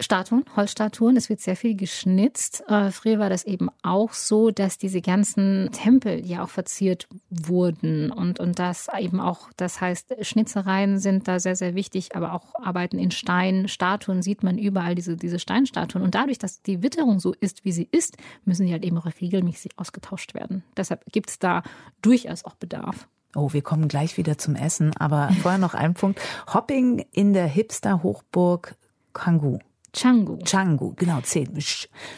Statuen, 0.00 0.44
Holzstatuen. 0.56 1.16
Es 1.16 1.28
wird 1.28 1.40
sehr 1.40 1.56
viel 1.56 1.76
geschnitzt. 1.76 2.64
Äh, 2.68 2.90
früher 2.90 3.18
war 3.18 3.28
das 3.28 3.44
eben 3.44 3.68
auch 3.82 4.12
so, 4.12 4.50
dass 4.50 4.78
diese 4.78 5.00
ganzen 5.00 5.70
Tempel 5.72 6.24
ja 6.26 6.42
auch 6.42 6.48
verziert 6.48 7.06
wurden 7.28 8.10
und, 8.10 8.40
und 8.40 8.58
das 8.58 8.88
eben 8.98 9.20
auch, 9.20 9.50
das 9.56 9.80
heißt, 9.80 10.16
Schnitzereien 10.22 10.98
sind 10.98 11.28
da 11.28 11.38
sehr, 11.38 11.56
sehr 11.56 11.74
wichtig, 11.74 12.16
aber 12.16 12.32
auch 12.32 12.54
Arbeiten 12.54 12.98
in 12.98 13.10
Stein, 13.10 13.68
Statuen 13.68 14.22
sieht 14.22 14.42
man 14.42 14.58
überall 14.58 14.94
diese, 14.94 15.16
diese 15.16 15.38
Steinstatuen. 15.38 16.02
Und 16.02 16.14
dadurch, 16.14 16.38
dass 16.38 16.62
die 16.62 16.82
Witterung 16.82 17.20
so 17.20 17.34
ist, 17.38 17.64
wie 17.64 17.72
sie 17.72 17.88
ist, 17.90 18.16
müssen 18.44 18.66
die 18.66 18.72
halt 18.72 18.84
eben 18.84 18.98
auch 18.98 19.06
regelmäßig 19.20 19.78
ausgetauscht 19.78 20.34
werden. 20.34 20.64
Deshalb 20.76 21.04
gibt 21.12 21.30
es 21.30 21.38
da 21.38 21.62
durchaus 22.02 22.44
auch 22.44 22.54
Bedarf. 22.54 23.06
Oh, 23.36 23.52
wir 23.52 23.62
kommen 23.62 23.86
gleich 23.86 24.16
wieder 24.16 24.38
zum 24.38 24.56
Essen, 24.56 24.96
aber 24.96 25.30
vorher 25.40 25.58
noch 25.58 25.74
ein 25.74 25.94
Punkt. 25.94 26.20
Hopping 26.52 27.04
in 27.12 27.32
der 27.32 27.46
Hipster-Hochburg 27.46 28.74
Kangu. 29.12 29.58
Changu. 29.92 30.38
Changu, 30.44 30.94
genau, 30.96 31.20
zehn. 31.22 31.48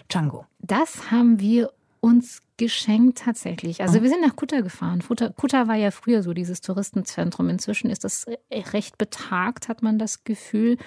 Changu. 0.08 0.42
Das 0.60 1.10
haben 1.10 1.40
wir 1.40 1.70
uns 2.00 2.42
geschenkt 2.56 3.18
tatsächlich. 3.18 3.80
Also 3.80 3.98
oh. 3.98 4.02
wir 4.02 4.08
sind 4.08 4.22
nach 4.22 4.34
Kuta 4.34 4.60
gefahren. 4.60 5.02
Kuta, 5.36 5.68
war 5.68 5.76
ja 5.76 5.92
früher 5.92 6.22
so 6.22 6.32
dieses 6.32 6.60
Touristenzentrum. 6.60 7.48
Inzwischen 7.48 7.90
ist 7.90 8.04
das 8.04 8.26
recht 8.72 8.98
betagt, 8.98 9.68
hat 9.68 9.82
man 9.82 9.98
das 9.98 10.24
Gefühl. 10.24 10.78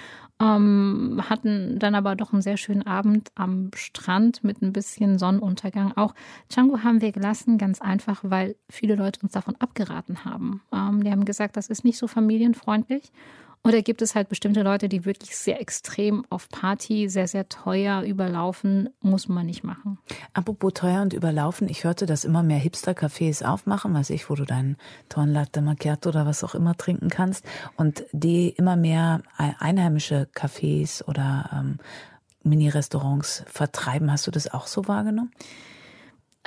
Ähm, 0.41 1.21
hatten 1.29 1.79
dann 1.79 1.95
aber 1.95 2.15
doch 2.15 2.33
einen 2.33 2.41
sehr 2.41 2.57
schönen 2.57 2.85
Abend 2.85 3.29
am 3.35 3.71
Strand 3.75 4.43
mit 4.43 4.61
ein 4.61 4.73
bisschen 4.73 5.17
Sonnenuntergang. 5.17 5.93
Auch 5.95 6.13
Changu 6.49 6.79
haben 6.83 6.99
wir 6.99 7.13
gelassen, 7.13 7.57
ganz 7.57 7.81
einfach, 7.81 8.19
weil 8.23 8.57
viele 8.69 8.95
Leute 8.95 9.21
uns 9.23 9.31
davon 9.31 9.55
abgeraten 9.55 10.25
haben. 10.25 10.61
Ähm, 10.73 11.03
die 11.03 11.11
haben 11.11 11.23
gesagt, 11.23 11.55
das 11.55 11.67
ist 11.67 11.85
nicht 11.85 11.97
so 11.97 12.07
familienfreundlich. 12.07 13.11
Oder 13.65 13.81
gibt 13.81 14.03
es 14.03 14.13
halt 14.13 14.29
bestimmte 14.29 14.61
Leute, 14.61 14.87
die 14.89 15.05
wirklich 15.05 15.35
sehr 15.35 15.59
extrem 15.59 16.23
auf 16.29 16.49
Party, 16.49 17.09
sehr, 17.09 17.27
sehr 17.27 17.49
teuer 17.49 18.03
überlaufen, 18.03 18.89
muss 19.01 19.27
man 19.27 19.47
nicht 19.47 19.63
machen. 19.63 19.97
Apropos 20.33 20.73
teuer 20.75 21.01
und 21.01 21.13
überlaufen, 21.13 21.67
ich 21.67 21.83
hörte, 21.83 22.05
dass 22.05 22.25
immer 22.25 22.43
mehr 22.43 22.59
Hipster-Cafés 22.59 23.43
aufmachen, 23.43 23.91
weiß 23.95 24.11
ich, 24.11 24.29
wo 24.29 24.35
du 24.35 24.45
deinen 24.45 24.77
tollen 25.09 25.33
Latte 25.33 25.63
Macchiato 25.63 26.09
oder 26.09 26.27
was 26.27 26.43
auch 26.43 26.53
immer 26.53 26.77
trinken 26.77 27.09
kannst 27.09 27.43
und 27.75 28.05
die 28.11 28.49
immer 28.49 28.75
mehr 28.75 29.23
einheimische 29.35 30.27
Cafés 30.35 31.03
oder 31.03 31.49
ähm, 31.51 31.79
Mini-Restaurants 32.43 33.45
vertreiben. 33.47 34.11
Hast 34.11 34.27
du 34.27 34.31
das 34.31 34.53
auch 34.53 34.67
so 34.67 34.87
wahrgenommen? 34.87 35.31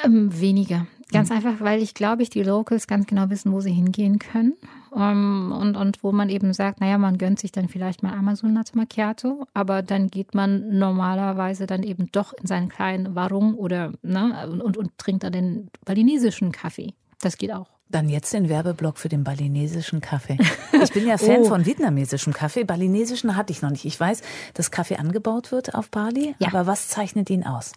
Ähm, 0.05 0.40
weniger. 0.40 0.86
Ganz 1.11 1.30
mhm. 1.30 1.36
einfach, 1.36 1.61
weil 1.61 1.82
ich 1.82 1.94
glaube, 1.94 2.22
ich 2.22 2.30
die 2.30 2.42
Locals 2.42 2.86
ganz 2.86 3.07
genau 3.07 3.30
wissen, 3.30 3.53
wo 3.53 3.61
sie 3.61 3.72
hingehen 3.72 4.18
können. 4.18 4.55
Um, 4.90 5.03
ähm, 5.03 5.53
und, 5.53 5.76
und 5.76 6.03
wo 6.03 6.12
man 6.12 6.30
eben 6.30 6.53
sagt, 6.55 6.80
naja, 6.80 6.96
man 6.96 7.18
gönnt 7.18 7.38
sich 7.38 7.53
dann 7.53 7.68
vielleicht 7.68 8.03
mal 8.03 8.14
Amazon 8.14 8.55
Latte 8.55 8.76
Macchiato, 8.76 9.46
aber 9.53 9.82
dann 9.82 10.09
geht 10.09 10.34
man 10.34 10.78
normalerweise 10.78 11.66
dann 11.66 11.82
eben 11.82 12.11
doch 12.11 12.32
in 12.32 12.46
seinen 12.46 12.70
kleinen 12.70 13.14
Warung 13.14 13.55
oder 13.55 13.92
ne, 14.03 14.49
und, 14.49 14.78
und 14.78 14.96
trinkt 14.96 15.24
dann 15.24 15.32
den 15.32 15.70
balinesischen 15.84 16.53
Kaffee. 16.53 16.94
Das 17.20 17.36
geht 17.36 17.53
auch. 17.53 17.68
Dann 17.90 18.09
jetzt 18.09 18.32
den 18.32 18.49
Werbeblock 18.49 18.99
für 18.99 19.09
den 19.09 19.24
balinesischen 19.24 20.01
Kaffee. 20.01 20.38
Ich 20.80 20.92
bin 20.92 21.09
ja 21.09 21.18
Fan 21.18 21.40
oh. 21.40 21.44
von 21.44 21.66
vietnamesischem 21.66 22.32
Kaffee. 22.32 22.62
Balinesischen 22.62 23.34
hatte 23.34 23.53
ich 23.53 23.62
noch 23.62 23.70
nicht. 23.70 23.84
Ich 23.84 23.99
weiß, 23.99 24.22
dass 24.55 24.70
Kaffee 24.70 24.96
angebaut 24.96 25.51
wird 25.51 25.74
auf 25.74 25.90
Bali, 25.90 26.36
ja. 26.38 26.49
aber 26.49 26.68
was 26.68 26.86
zeichnet 26.86 27.30
ihn 27.30 27.44
aus? 27.44 27.72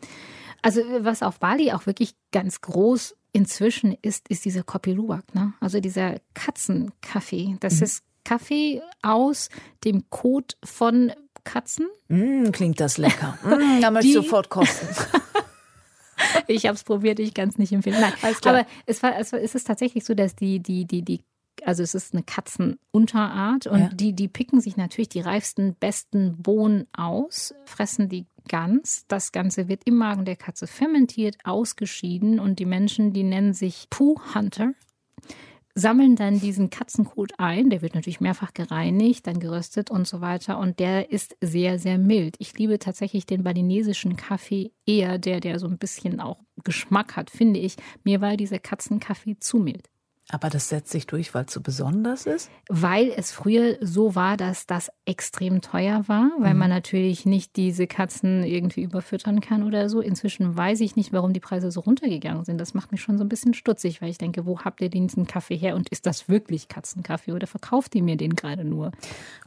Also 0.62 0.82
was 1.00 1.24
auf 1.24 1.40
Bali 1.40 1.72
auch 1.72 1.86
wirklich 1.86 2.14
ganz 2.32 2.62
groß 2.62 3.16
inzwischen 3.34 3.98
ist, 4.02 4.28
ist 4.30 4.46
dieser 4.46 4.64
Kopi 4.64 4.92
Luwak, 4.92 5.34
ne? 5.34 5.54
Also 5.60 5.80
dieser 5.80 6.20
Katzenkaffee. 6.34 7.58
Das 7.60 7.78
mhm. 7.78 7.84
ist 7.84 8.04
Kaffee 8.24 8.82
aus 9.02 9.50
dem 9.84 10.10
Kot 10.10 10.58
von 10.64 11.12
Katzen. 11.44 11.88
Mm, 12.08 12.52
klingt 12.52 12.80
das 12.80 12.98
lecker. 12.98 13.38
Mm, 13.44 13.82
da 13.82 13.92
möchte 13.92 14.10
ich 14.10 14.14
sofort 14.14 14.50
kosten. 14.50 14.88
ich 16.48 16.66
habe 16.66 16.76
es 16.76 16.84
probiert, 16.84 17.20
ich 17.20 17.34
kann 17.34 17.50
es 17.50 17.58
nicht 17.58 17.72
empfehlen. 17.72 18.00
Nein, 18.00 18.14
aber 18.46 18.66
es, 18.86 19.02
war, 19.02 19.18
es, 19.18 19.34
war, 19.34 19.42
es 19.42 19.56
ist 19.56 19.66
tatsächlich 19.66 20.06
so, 20.06 20.14
dass 20.14 20.36
die, 20.36 20.60
die, 20.60 20.86
die, 20.86 21.02
die 21.02 21.22
also 21.66 21.84
es 21.84 21.96
ist 21.96 22.14
eine 22.14 22.24
Katzenunterart 22.24 23.68
und 23.68 23.80
ja. 23.80 23.90
die, 23.90 24.14
die 24.14 24.28
picken 24.28 24.62
sich 24.62 24.78
natürlich 24.78 25.10
die 25.10 25.20
reifsten, 25.22 25.76
besten 25.76 26.42
Bohnen 26.42 26.88
aus, 26.94 27.54
fressen 27.66 28.10
die 28.10 28.26
ganz. 28.48 29.06
Das 29.08 29.32
Ganze 29.32 29.68
wird 29.68 29.84
im 29.86 29.98
Magen 29.98 30.26
der 30.26 30.36
Katze 30.36 30.68
fermentiert, 30.68 31.38
ausgeschieden 31.44 32.40
und 32.40 32.60
die 32.60 32.66
Menschen, 32.66 33.14
die 33.14 33.24
nennen 33.24 33.54
sich 33.54 33.88
Poo 33.90 34.16
Hunter, 34.34 34.74
sammeln 35.76 36.16
dann 36.16 36.40
diesen 36.40 36.70
Katzenkot 36.70 37.34
ein. 37.38 37.70
Der 37.70 37.82
wird 37.82 37.96
natürlich 37.96 38.22
mehrfach 38.22 38.54
gereinigt, 38.54 39.28
dann 39.28 39.40
geröstet 39.40 39.90
und 39.90 40.08
so 40.08 40.22
weiter. 40.22 40.58
Und 40.58 40.80
der 40.80 41.12
ist 41.12 41.38
sehr, 41.42 41.80
sehr 41.80 41.98
mild. 41.98 42.36
Ich 42.40 42.58
liebe 42.58 42.80
tatsächlich 42.80 43.26
den 43.26 43.44
balinesischen 43.44 44.16
Kaffee 44.16 44.72
eher, 44.86 45.18
der, 45.18 45.40
der 45.40 45.60
so 45.60 45.68
ein 45.68 45.78
bisschen 45.78 46.20
auch 46.20 46.40
Geschmack 46.64 47.16
hat, 47.16 47.30
finde 47.30 47.60
ich. 47.60 47.76
Mir 48.04 48.22
war 48.22 48.38
dieser 48.38 48.60
Katzenkaffee 48.60 49.38
zu 49.40 49.58
mild. 49.58 49.90
Aber 50.32 50.50
das 50.50 50.70
setzt 50.70 50.92
sich 50.92 51.08
durch, 51.08 51.34
weil 51.34 51.46
es 51.46 51.54
so 51.54 51.60
besonders 51.60 52.26
ist? 52.26 52.50
Weil 52.70 53.12
es 53.16 53.32
früher 53.32 53.78
so 53.82 54.16
war, 54.16 54.38
dass 54.38 54.66
das 54.66 54.90
extrem 55.06 55.62
teuer 55.62 56.08
war, 56.08 56.32
weil 56.40 56.54
mhm. 56.54 56.60
man 56.60 56.70
natürlich 56.70 57.26
nicht 57.26 57.58
diese 57.58 57.86
Katzen 57.86 58.44
irgendwie 58.44 58.82
überfüttern 58.82 59.42
kann 59.42 59.64
oder 59.64 59.90
so. 59.90 60.00
Inzwischen 60.00 60.56
weiß 60.56 60.80
ich 60.80 60.96
nicht, 60.96 61.12
warum 61.12 61.34
die 61.34 61.42
Preise 61.42 61.70
so 61.70 61.82
runtergegangen 61.82 62.46
sind. 62.46 62.60
Das 62.60 62.74
macht 62.74 62.94
mich 62.94 63.02
schon 63.02 63.18
so 63.18 63.26
ein 63.26 63.30
bisschen 63.30 63.54
stutzig, 63.54 64.02
weil 64.02 64.10
ich 64.10 64.18
denke, 64.18 64.46
wo 64.46 64.60
habt 64.62 64.80
ihr 64.80 64.90
diesen 64.90 65.28
Kaffee 65.28 65.58
her 65.58 65.76
und 65.76 65.90
ist 65.90 66.06
das 66.06 66.30
wirklich 66.30 66.70
Katzenkaffee 66.70 67.34
oder 67.34 67.46
verkauft 67.46 67.94
ihr 67.96 68.04
mir 68.04 68.16
den 68.16 68.36
gerade 68.36 68.64
nur? 68.64 68.92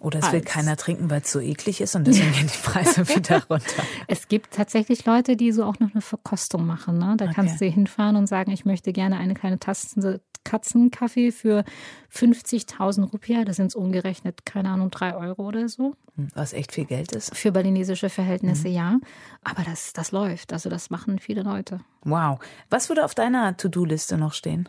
Oder 0.00 0.18
es 0.18 0.32
will 0.32 0.42
keiner 0.42 0.76
trinken, 0.76 1.08
weil 1.08 1.22
es 1.22 1.32
so 1.32 1.40
eklig 1.40 1.80
ist 1.80 1.96
und 1.96 2.06
deswegen 2.06 2.32
gehen 2.32 2.50
die 2.52 2.62
Preise 2.62 3.08
wieder 3.16 3.42
runter. 3.48 3.82
Es 4.06 4.28
gibt 4.28 4.52
tatsächlich 4.52 5.06
Leute, 5.06 5.36
die 5.36 5.50
so 5.52 5.64
auch 5.64 5.78
noch 5.80 5.92
eine 5.92 6.02
Verkostung 6.02 6.66
machen. 6.66 6.98
Ne? 6.98 7.14
Da 7.16 7.24
okay. 7.24 7.34
kannst 7.34 7.60
du 7.60 7.64
hinfahren 7.64 8.16
und 8.16 8.26
sagen, 8.26 8.50
ich 8.50 8.66
möchte 8.66 8.92
gerne 8.92 9.16
eine 9.16 9.34
kleine 9.34 9.58
Tasse 9.58 10.20
Katzenkaffee 10.44 11.32
für 11.32 11.64
50.000 12.12 13.10
Rupiah. 13.10 13.44
Das 13.44 13.56
sind 13.56 13.66
es 13.66 13.74
umgerechnet, 13.74 14.46
keine 14.46 14.70
Ahnung, 14.70 14.90
drei 14.90 15.16
Euro 15.16 15.46
oder 15.48 15.68
so. 15.68 15.94
Hm, 16.16 16.28
was 16.34 16.52
echt 16.52 16.72
viel 16.72 16.84
Geld 16.84 17.12
ist. 17.12 17.36
Für 17.36 17.52
balinesische 17.52 18.08
Verhältnisse, 18.08 18.68
mhm. 18.68 18.74
ja. 18.74 18.98
Aber 19.42 19.62
das, 19.64 19.92
das 19.92 20.12
läuft. 20.12 20.52
Also 20.52 20.70
das 20.70 20.90
machen 20.90 21.18
viele 21.18 21.42
Leute. 21.42 21.80
Wow. 22.04 22.38
Was 22.70 22.88
würde 22.88 23.04
auf 23.04 23.14
deiner 23.14 23.56
To-Do-Liste 23.56 24.16
noch 24.16 24.32
stehen? 24.34 24.68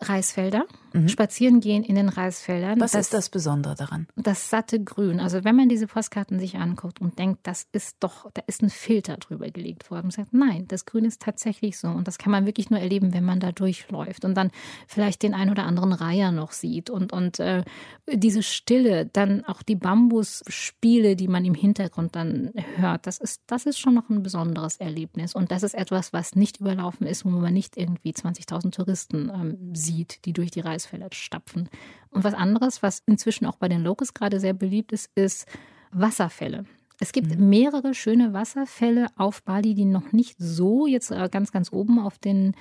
Reisfelder, 0.00 0.66
mhm. 0.92 1.08
spazieren 1.08 1.60
gehen 1.60 1.82
in 1.82 1.94
den 1.94 2.10
Reisfeldern. 2.10 2.78
Was 2.80 2.92
das, 2.92 3.06
ist 3.06 3.14
das 3.14 3.28
Besondere 3.30 3.74
daran? 3.74 4.06
Das 4.14 4.50
satte 4.50 4.82
Grün. 4.82 5.20
Also 5.20 5.42
wenn 5.42 5.56
man 5.56 5.70
diese 5.70 5.86
Postkarten 5.86 6.38
sich 6.38 6.56
anguckt 6.56 7.00
und 7.00 7.18
denkt, 7.18 7.40
das 7.44 7.66
ist 7.72 7.96
doch, 8.00 8.30
da 8.34 8.42
ist 8.46 8.62
ein 8.62 8.68
Filter 8.68 9.16
drüber 9.16 9.48
gelegt 9.50 9.90
worden. 9.90 10.04
Man 10.04 10.10
sagt, 10.10 10.34
nein, 10.34 10.66
das 10.68 10.84
Grün 10.84 11.06
ist 11.06 11.22
tatsächlich 11.22 11.78
so. 11.78 11.88
Und 11.88 12.08
das 12.08 12.18
kann 12.18 12.30
man 12.30 12.44
wirklich 12.44 12.68
nur 12.68 12.78
erleben, 12.78 13.14
wenn 13.14 13.24
man 13.24 13.40
da 13.40 13.52
durchläuft 13.52 14.26
und 14.26 14.34
dann 14.34 14.50
vielleicht 14.86 15.22
den 15.22 15.32
ein 15.32 15.48
oder 15.50 15.64
anderen 15.64 15.94
Reiher 15.94 16.30
noch 16.30 16.52
sieht 16.52 16.90
und, 16.90 17.14
und 17.14 17.40
äh, 17.40 17.64
diese 18.12 18.42
Stille, 18.42 19.06
dann 19.06 19.46
auch 19.46 19.62
die 19.62 19.76
Bambusspiele, 19.76 21.16
die 21.16 21.28
man 21.28 21.46
im 21.46 21.54
Hintergrund 21.54 22.16
dann 22.16 22.50
hört. 22.76 23.06
Das 23.06 23.16
ist, 23.16 23.40
das 23.46 23.64
ist 23.64 23.78
schon 23.78 23.94
noch 23.94 24.10
ein 24.10 24.22
besonderes 24.22 24.76
Erlebnis. 24.76 25.34
Und 25.34 25.50
das 25.50 25.62
ist 25.62 25.74
etwas, 25.74 26.12
was 26.12 26.36
nicht 26.36 26.60
überlaufen 26.60 27.06
ist, 27.06 27.24
wo 27.24 27.30
man 27.30 27.54
nicht 27.54 27.78
irgendwie 27.78 28.12
20.000 28.12 28.72
Touristen 28.72 29.30
ähm, 29.34 29.74
sieht 29.74 29.85
sieht, 29.86 30.24
die 30.24 30.32
durch 30.32 30.50
die 30.50 30.60
Reisfelder 30.60 31.08
stapfen. 31.12 31.68
Und 32.10 32.24
was 32.24 32.34
anderes, 32.34 32.82
was 32.82 33.02
inzwischen 33.06 33.46
auch 33.46 33.56
bei 33.56 33.68
den 33.68 33.82
Locals 33.82 34.14
gerade 34.14 34.40
sehr 34.40 34.54
beliebt 34.54 34.92
ist, 34.92 35.10
ist 35.14 35.46
Wasserfälle. 35.92 36.64
Es 36.98 37.12
gibt 37.12 37.38
mhm. 37.38 37.48
mehrere 37.48 37.94
schöne 37.94 38.32
Wasserfälle 38.32 39.08
auf 39.16 39.42
Bali, 39.42 39.74
die 39.74 39.84
noch 39.84 40.12
nicht 40.12 40.36
so 40.38 40.86
jetzt 40.86 41.10
äh, 41.10 41.28
ganz, 41.30 41.52
ganz 41.52 41.72
oben 41.72 41.98
auf 41.98 42.18
den 42.18 42.54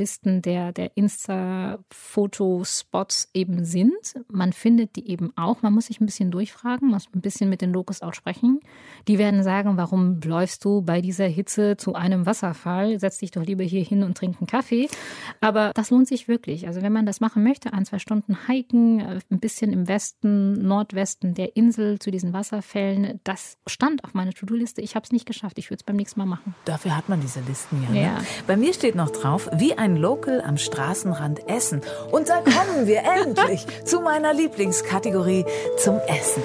Listen 0.00 0.40
der, 0.40 0.72
der 0.72 0.96
Insta-Fotospots 0.96 3.28
eben 3.34 3.66
sind. 3.66 4.14
Man 4.28 4.54
findet 4.54 4.96
die 4.96 5.10
eben 5.10 5.34
auch. 5.36 5.60
Man 5.60 5.74
muss 5.74 5.84
sich 5.86 6.00
ein 6.00 6.06
bisschen 6.06 6.30
durchfragen, 6.30 6.88
muss 6.88 7.08
ein 7.14 7.20
bisschen 7.20 7.50
mit 7.50 7.60
den 7.60 7.70
Locals 7.72 8.00
auch 8.00 8.14
sprechen. 8.14 8.60
Die 9.08 9.18
werden 9.18 9.42
sagen, 9.42 9.76
warum 9.76 10.20
läufst 10.24 10.64
du 10.64 10.80
bei 10.80 11.02
dieser 11.02 11.26
Hitze 11.26 11.76
zu 11.76 11.92
einem 11.94 12.24
Wasserfall? 12.24 12.98
Setz 12.98 13.18
dich 13.18 13.30
doch 13.30 13.44
lieber 13.44 13.62
hier 13.62 13.84
hin 13.84 14.02
und 14.02 14.16
trink 14.16 14.38
einen 14.40 14.46
Kaffee. 14.46 14.88
Aber 15.42 15.72
das 15.74 15.90
lohnt 15.90 16.08
sich 16.08 16.28
wirklich. 16.28 16.66
Also 16.66 16.80
wenn 16.80 16.94
man 16.94 17.04
das 17.04 17.20
machen 17.20 17.42
möchte, 17.42 17.74
ein, 17.74 17.84
zwei 17.84 17.98
Stunden 17.98 18.46
hiken, 18.46 19.00
äh, 19.00 19.20
ein 19.30 19.38
bisschen 19.38 19.74
im 19.74 19.86
Westen, 19.86 20.66
Nordwesten 20.66 21.34
der 21.34 21.56
Insel 21.56 21.98
zu 21.98 22.10
diesen 22.10 22.32
Wasserfällen, 22.32 23.20
das 23.24 23.58
stand 23.66 24.02
auf 24.04 24.14
meiner 24.14 24.32
To-Do-Liste. 24.32 24.80
Ich 24.80 24.94
habe 24.94 25.04
es 25.04 25.12
nicht 25.12 25.26
geschafft. 25.26 25.58
Ich 25.58 25.68
würde 25.68 25.80
es 25.80 25.84
beim 25.84 25.96
nächsten 25.96 26.20
Mal 26.20 26.26
machen. 26.26 26.54
Dafür 26.64 26.96
hat 26.96 27.10
man 27.10 27.20
diese 27.20 27.40
Listen 27.40 27.82
ja. 27.82 27.90
Ne? 27.90 28.02
ja. 28.02 28.18
Bei 28.46 28.56
mir 28.56 28.72
steht 28.72 28.94
noch 28.94 29.10
drauf, 29.10 29.50
wie 29.52 29.76
ein 29.76 29.89
ein 29.90 29.96
Local 29.96 30.40
am 30.40 30.56
Straßenrand 30.56 31.48
essen. 31.48 31.82
Und 32.10 32.28
da 32.28 32.40
kommen 32.40 32.86
wir 32.86 33.02
endlich 33.02 33.66
zu 33.84 34.00
meiner 34.00 34.32
Lieblingskategorie 34.32 35.44
zum 35.78 35.98
Essen. 36.06 36.42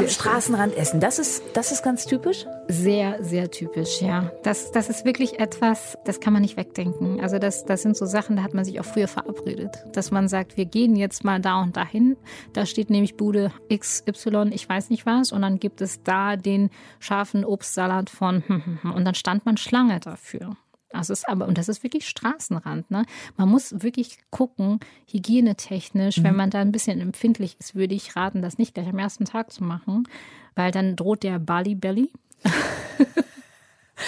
Am 0.00 0.08
Straßenrand 0.08 0.74
essen, 0.78 0.98
das 0.98 1.18
ist, 1.18 1.42
das 1.52 1.72
ist 1.72 1.82
ganz 1.82 2.06
typisch? 2.06 2.46
Sehr, 2.68 3.22
sehr 3.22 3.50
typisch, 3.50 4.00
ja. 4.00 4.32
Das, 4.42 4.72
das 4.72 4.88
ist 4.88 5.04
wirklich 5.04 5.38
etwas, 5.38 5.98
das 6.06 6.20
kann 6.20 6.32
man 6.32 6.40
nicht 6.40 6.56
wegdenken. 6.56 7.20
Also 7.20 7.38
das, 7.38 7.66
das 7.66 7.82
sind 7.82 7.98
so 7.98 8.06
Sachen, 8.06 8.36
da 8.36 8.42
hat 8.42 8.54
man 8.54 8.64
sich 8.64 8.80
auch 8.80 8.84
früher 8.86 9.08
verabredet. 9.08 9.84
Dass 9.92 10.10
man 10.10 10.26
sagt, 10.28 10.56
wir 10.56 10.64
gehen 10.64 10.96
jetzt 10.96 11.22
mal 11.22 11.38
da 11.38 11.60
und 11.60 11.76
dahin. 11.76 12.16
Da 12.54 12.64
steht 12.64 12.88
nämlich 12.88 13.18
Bude 13.18 13.52
XY, 13.70 14.52
ich 14.52 14.66
weiß 14.66 14.88
nicht 14.88 15.04
was. 15.04 15.32
Und 15.32 15.42
dann 15.42 15.58
gibt 15.58 15.82
es 15.82 16.02
da 16.02 16.36
den 16.36 16.70
scharfen 16.98 17.44
Obstsalat 17.44 18.08
von 18.08 18.42
und 18.82 19.04
dann 19.04 19.14
stand 19.14 19.44
man 19.44 19.58
Schlange 19.58 20.00
dafür. 20.00 20.56
Das 20.90 21.08
ist 21.08 21.28
aber, 21.28 21.46
und 21.46 21.56
das 21.56 21.68
ist 21.68 21.82
wirklich 21.82 22.08
Straßenrand. 22.08 22.90
Ne? 22.90 23.04
Man 23.36 23.48
muss 23.48 23.82
wirklich 23.82 24.18
gucken, 24.30 24.80
hygienetechnisch, 25.06 26.18
mhm. 26.18 26.24
wenn 26.24 26.36
man 26.36 26.50
da 26.50 26.60
ein 26.60 26.72
bisschen 26.72 27.00
empfindlich 27.00 27.56
ist, 27.60 27.74
würde 27.74 27.94
ich 27.94 28.16
raten, 28.16 28.42
das 28.42 28.58
nicht 28.58 28.74
gleich 28.74 28.88
am 28.88 28.98
ersten 28.98 29.24
Tag 29.24 29.52
zu 29.52 29.62
machen, 29.62 30.08
weil 30.56 30.72
dann 30.72 30.96
droht 30.96 31.22
der 31.22 31.38
Bali 31.38 31.74
Belly. 31.74 32.10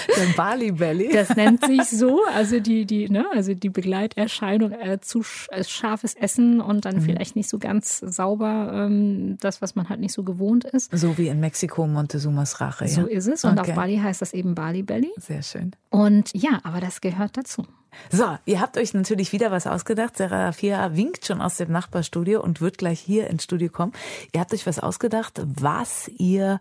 Der 0.09 0.35
Bali 0.37 0.73
Belly. 0.73 1.11
Das 1.13 1.35
nennt 1.37 1.65
sich 1.65 1.85
so, 1.89 2.21
also 2.35 2.61
die, 2.61 2.85
die, 2.85 3.09
ne, 3.09 3.27
also 3.33 3.55
die 3.55 3.71
Begleiterscheinung 3.71 4.73
äh, 4.73 5.01
zu 5.01 5.23
sch 5.23 5.49
äh, 5.51 5.65
scharfes 5.65 6.15
Essen 6.15 6.61
und 6.61 6.85
dann 6.85 6.97
mhm. 6.97 7.03
vielleicht 7.03 7.37
nicht 7.37 7.49
so 7.49 7.59
ganz 7.59 7.99
sauber, 7.99 8.73
ähm, 8.75 9.37
das, 9.41 9.63
was 9.63 9.75
man 9.75 9.89
halt 9.89 10.01
nicht 10.01 10.13
so 10.13 10.23
gewohnt 10.23 10.65
ist. 10.65 10.97
So 10.97 11.19
wie 11.19 11.29
in 11.29 11.41
Mexiko 11.41 11.87
Montezumas 11.87 12.61
Rache. 12.61 12.85
Ja? 12.85 12.91
So 12.91 13.07
ist 13.07 13.27
es. 13.27 13.45
Und 13.45 13.59
okay. 13.59 13.71
auf 13.71 13.77
Bali 13.77 13.99
heißt 13.99 14.23
das 14.23 14.33
eben 14.33 14.55
Bali 14.55 14.83
Belly. 14.83 15.11
Sehr 15.19 15.43
schön. 15.43 15.73
Und 15.91 16.31
ja, 16.35 16.61
aber 16.63 16.81
das 16.81 17.01
gehört 17.01 17.37
dazu. 17.37 17.67
So, 18.11 18.39
ihr 18.47 18.61
habt 18.61 18.79
euch 18.79 18.95
natürlich 18.95 19.33
wieder 19.33 19.51
was 19.51 19.67
ausgedacht. 19.67 20.17
Sarah 20.17 20.53
Fia 20.53 20.97
winkt 20.97 21.27
schon 21.27 21.41
aus 21.41 21.57
dem 21.57 21.71
Nachbarstudio 21.71 22.43
und 22.43 22.61
wird 22.61 22.79
gleich 22.79 23.01
hier 23.01 23.29
ins 23.29 23.45
Studio 23.45 23.69
kommen. 23.69 23.93
Ihr 24.33 24.41
habt 24.41 24.53
euch 24.55 24.67
was 24.67 24.79
ausgedacht, 24.79 25.43
was 25.45 26.09
ihr 26.19 26.61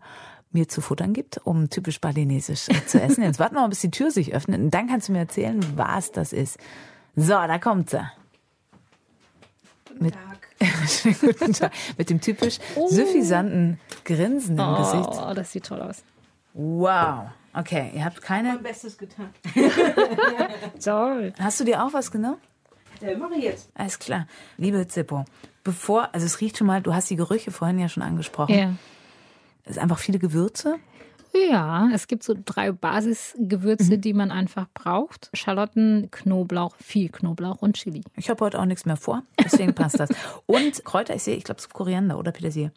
mir 0.52 0.68
zu 0.68 0.82
futtern 0.82 1.14
gibt, 1.14 1.40
um 1.46 1.70
typisch 1.70 2.02
balinesisch 2.02 2.68
zu 2.88 3.02
essen. 3.02 3.24
Jetzt 3.24 3.40
warten 3.40 3.56
wir 3.56 3.62
mal, 3.62 3.70
bis 3.70 3.82
die 3.82 3.92
Tür 3.92 4.12
sich 4.12 4.34
öffnet 4.34 4.60
und 4.60 4.72
dann 4.72 4.88
kannst 4.88 5.08
du 5.08 5.14
mir 5.14 5.20
erzählen, 5.20 5.60
was 5.76 6.12
das 6.12 6.34
ist. 6.34 6.58
So, 7.16 7.34
da 7.34 7.58
kommt 7.58 7.90
sie. 7.90 8.02
Mit, 10.00 10.16
guten 11.22 11.54
Tag. 11.54 11.72
Mit 11.98 12.10
dem 12.10 12.22
typisch 12.22 12.60
oh. 12.76 12.88
suffisanten 12.88 13.80
Grinsen 14.06 14.58
im 14.58 14.66
oh, 14.66 14.78
Gesicht. 14.78 15.10
Oh, 15.12 15.34
das 15.34 15.52
sieht 15.52 15.66
toll 15.66 15.82
aus. 15.82 16.04
Wow. 16.54 17.30
Okay, 17.54 17.92
ihr 17.94 18.06
habt 18.06 18.22
keine. 18.22 18.54
Mein 18.54 18.64
Bestes 18.64 18.98
getan. 18.98 19.30
Toll. 20.84 21.34
Hast 21.38 21.60
du 21.60 21.66
dir 21.66 21.84
auch 21.84 21.92
was 21.94 22.12
genommen? 22.12 22.38
Ja, 23.02 23.18
mache 23.18 23.36
ich 23.36 23.44
jetzt. 23.44 23.70
Alles 23.76 24.00
klar. 24.00 24.28
Liebe 24.58 24.88
Zippo, 24.88 25.26
bevor, 25.64 26.14
also 26.14 26.26
es 26.26 26.40
riecht 26.40 26.58
schon 26.58 26.68
mal, 26.68 26.82
du 26.82 26.94
hast 26.94 27.10
die 27.10 27.16
Gerüche 27.16 27.52
vorhin 27.52 27.80
ja 27.80 27.90
schon 27.90 28.04
angesprochen. 28.04 28.54
Ja. 28.54 28.74
Es 29.64 29.72
ist 29.72 29.78
einfach 29.80 30.00
viele 30.00 30.20
Gewürze. 30.20 30.76
Ja, 31.50 31.90
es 31.94 32.08
gibt 32.08 32.24
so 32.24 32.36
drei 32.44 32.74
Basisgewürze, 32.74 33.96
Mhm. 33.98 34.02
die 34.02 34.14
man 34.14 34.32
einfach 34.32 34.68
braucht. 34.74 35.30
Schalotten, 35.34 36.10
Knoblauch, 36.12 36.76
viel 36.76 37.10
Knoblauch 37.10 37.62
und 37.62 37.78
Chili. 37.78 38.02
Ich 38.18 38.30
habe 38.30 38.44
heute 38.44 38.60
auch 38.60 38.66
nichts 38.66 38.86
mehr 38.86 38.98
vor, 38.98 39.24
deswegen 39.42 39.74
passt 39.74 40.00
das. 40.00 40.10
Und 40.46 40.84
Kräuter, 40.84 41.16
ich 41.16 41.24
sehe, 41.24 41.38
ich 41.38 41.46
glaube, 41.46 41.60
es 41.60 41.66
ist 41.68 41.74
Koriander 41.74 42.18
oder 42.20 42.32
Petersilie. 42.34 42.72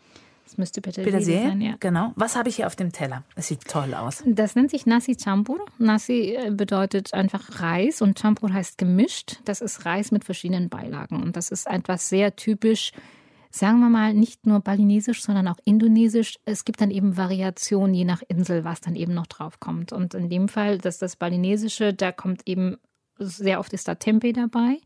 Das 0.45 0.59
müsste 0.59 0.81
Petersilie, 0.83 1.11
Petersilie, 1.11 1.43
sein, 1.49 1.61
ja. 1.63 1.75
genau. 1.81 2.13
Was 2.17 2.37
habe 2.37 2.49
ich 2.51 2.57
hier 2.57 2.67
auf 2.67 2.77
dem 2.77 2.93
Teller? 2.93 3.25
Das 3.35 3.49
sieht 3.49 3.65
toll 3.67 3.95
aus. 3.95 4.23
Das 4.27 4.55
nennt 4.55 4.71
sich 4.71 4.85
Nasi 4.87 5.17
Champur. 5.19 5.59
Nasi 5.79 6.37
äh, 6.37 6.51
bedeutet 6.53 7.13
einfach 7.15 7.61
Reis 7.61 8.03
und 8.03 8.21
Champur 8.21 8.53
heißt 8.53 8.77
gemischt. 8.79 9.41
Das 9.47 9.63
ist 9.63 9.85
Reis 9.87 10.13
mit 10.13 10.23
verschiedenen 10.25 10.69
Beilagen. 10.69 11.23
Und 11.23 11.37
das 11.37 11.51
ist 11.51 11.67
etwas 11.67 12.09
sehr 12.11 12.37
typisch, 12.37 12.93
sagen 13.55 13.79
wir 13.79 13.89
mal, 13.89 14.15
nicht 14.15 14.47
nur 14.47 14.59
balinesisch, 14.59 15.23
sondern 15.23 15.47
auch 15.47 15.59
indonesisch. 15.65 16.41
Es 16.45 16.65
gibt 16.65 16.81
dann 16.81 16.91
eben 16.91 17.17
Variationen 17.17 17.95
je 17.95 18.05
nach 18.05 18.21
Insel, 18.27 18.65
was 18.65 18.81
dann 18.81 18.97
eben 18.97 19.15
noch 19.15 19.29
drauf 19.29 19.61
kommt. 19.61 19.93
Und 19.93 20.15
in 20.15 20.29
dem 20.29 20.49
Fall, 20.49 20.79
dass 20.79 20.99
das 20.99 21.15
balinesische, 21.15 21.95
da 21.95 22.11
kommt 22.11 22.43
eben 22.47 22.79
sehr 23.17 23.61
oft 23.61 23.73
ist 23.73 23.87
da 23.87 23.95
Tempeh 23.95 24.33
dabei. 24.33 24.79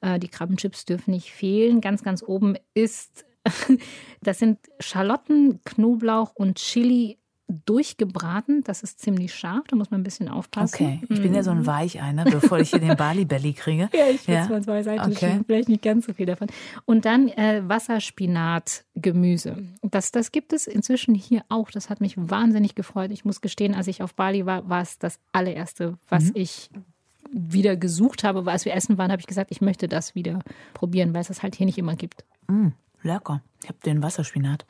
Äh, 0.00 0.18
die 0.18 0.26
Krabbenchips 0.26 0.84
dürfen 0.84 1.12
nicht 1.12 1.30
fehlen. 1.30 1.80
Ganz, 1.80 2.02
ganz 2.02 2.24
oben 2.24 2.56
ist, 2.74 3.24
das 4.20 4.40
sind 4.40 4.58
Schalotten, 4.80 5.60
Knoblauch 5.64 6.34
und 6.34 6.56
Chili 6.56 7.18
durchgebraten. 7.48 8.62
Das 8.64 8.82
ist 8.82 9.00
ziemlich 9.00 9.34
scharf, 9.34 9.64
da 9.68 9.76
muss 9.76 9.90
man 9.90 10.00
ein 10.00 10.04
bisschen 10.04 10.28
aufpassen. 10.28 10.74
Okay, 10.74 11.00
ich 11.08 11.22
bin 11.22 11.34
ja 11.34 11.42
so 11.42 11.50
ein 11.50 11.64
Weicheiner, 11.66 12.24
bevor 12.24 12.58
ich 12.58 12.70
hier 12.70 12.78
den 12.78 12.96
Bali 12.96 13.24
Belly 13.24 13.52
kriege. 13.54 13.84
Mhm. 13.84 13.88
Ja, 13.98 14.06
ich 14.10 14.26
will 14.28 14.34
Ja. 14.34 14.46
mal 14.48 14.62
zwei 14.62 14.82
Seiten 14.82 15.12
Okay. 15.12 15.30
schieben, 15.30 15.44
vielleicht 15.46 15.68
nicht 15.68 15.82
ganz 15.82 16.06
so 16.06 16.12
viel 16.12 16.26
davon. 16.26 16.48
Und 16.84 17.04
dann 17.06 17.28
äh, 17.28 17.62
Wasserspinat-Gemüse. 17.66 19.56
Das, 19.82 20.12
das 20.12 20.32
gibt 20.32 20.52
es 20.52 20.66
inzwischen 20.66 21.14
hier 21.14 21.42
auch. 21.48 21.70
Das 21.70 21.90
hat 21.90 22.00
mich 22.00 22.14
wahnsinnig 22.16 22.74
gefreut. 22.74 23.10
Ich 23.12 23.24
muss 23.24 23.40
gestehen, 23.40 23.74
als 23.74 23.86
ich 23.86 24.02
auf 24.02 24.14
Bali 24.14 24.46
war, 24.46 24.68
war 24.68 24.82
es 24.82 24.98
das 24.98 25.18
allererste, 25.32 25.96
was 26.08 26.24
Mhm. 26.24 26.32
ich 26.34 26.70
wieder 27.30 27.76
gesucht 27.76 28.24
habe. 28.24 28.50
Als 28.50 28.64
wir 28.64 28.74
essen 28.74 28.96
waren, 28.98 29.10
habe 29.10 29.20
ich 29.20 29.26
gesagt, 29.26 29.50
ich 29.50 29.60
möchte 29.60 29.86
das 29.88 30.14
wieder 30.14 30.38
probieren, 30.74 31.12
weil 31.14 31.20
es 31.20 31.28
das 31.28 31.42
halt 31.42 31.54
hier 31.56 31.66
nicht 31.66 31.76
immer 31.78 31.94
gibt. 31.94 32.24
Mm, 32.48 32.68
lecker. 33.02 33.42
Ich 33.62 33.68
habe 33.68 33.78
den 33.84 34.02
Wasserspinat. 34.02 34.64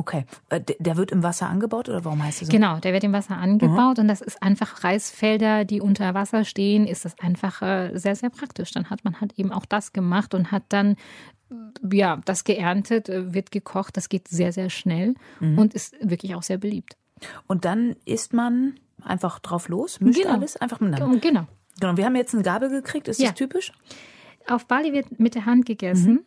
Okay, 0.00 0.24
Äh, 0.48 0.62
der- 0.80 0.96
wird 0.96 1.10
im 1.12 1.22
Wasser 1.22 1.50
angebaut 1.50 1.90
oder 1.90 2.06
warum 2.06 2.22
heißt 2.24 2.40
es 2.40 2.48
so? 2.48 2.52
Genau, 2.52 2.78
der 2.78 2.94
wird 2.94 3.04
im 3.04 3.12
Wasser 3.12 3.36
angebaut 3.36 3.98
und 3.98 4.08
das 4.08 4.22
ist 4.22 4.42
einfach 4.42 4.82
Reisfelder, 4.82 5.66
die 5.66 5.82
unter 5.82 6.14
Wasser 6.14 6.44
stehen, 6.44 6.86
ist 6.86 7.04
das 7.04 7.18
einfach 7.18 7.60
äh, 7.60 7.90
sehr, 7.98 8.16
sehr 8.16 8.30
praktisch. 8.30 8.70
Dann 8.70 8.88
hat 8.88 9.04
man 9.04 9.20
halt 9.20 9.38
eben 9.38 9.52
auch 9.52 9.66
das 9.66 9.92
gemacht 9.92 10.32
und 10.32 10.52
hat 10.52 10.62
dann 10.70 10.92
äh, 11.50 11.96
ja, 11.96 12.18
das 12.24 12.44
geerntet, 12.44 13.08
wird 13.08 13.50
gekocht, 13.50 13.98
das 13.98 14.08
geht 14.08 14.26
sehr, 14.28 14.52
sehr 14.52 14.70
schnell 14.70 15.14
und 15.40 15.74
ist 15.74 15.94
wirklich 16.00 16.34
auch 16.34 16.42
sehr 16.42 16.56
beliebt. 16.56 16.96
Und 17.46 17.66
dann 17.66 17.94
isst 18.06 18.32
man 18.32 18.76
einfach 19.02 19.38
drauf 19.40 19.68
los, 19.68 20.00
mischt 20.00 20.22
Genau. 20.22 20.32
alles 20.34 20.56
einfach 20.56 20.80
miteinander. 20.80 21.18
Genau. 21.20 21.46
Genau, 21.78 21.96
wir 21.98 22.06
haben 22.06 22.16
jetzt 22.16 22.32
eine 22.32 22.42
Gabel 22.42 22.70
gekriegt, 22.70 23.06
ist 23.08 23.20
Ja. 23.20 23.28
das 23.30 23.34
typisch? 23.36 23.72
Auf 24.48 24.64
Bali 24.66 24.94
wird 24.94 25.20
mit 25.20 25.34
der 25.34 25.44
Hand 25.44 25.66
gegessen. 25.66 26.20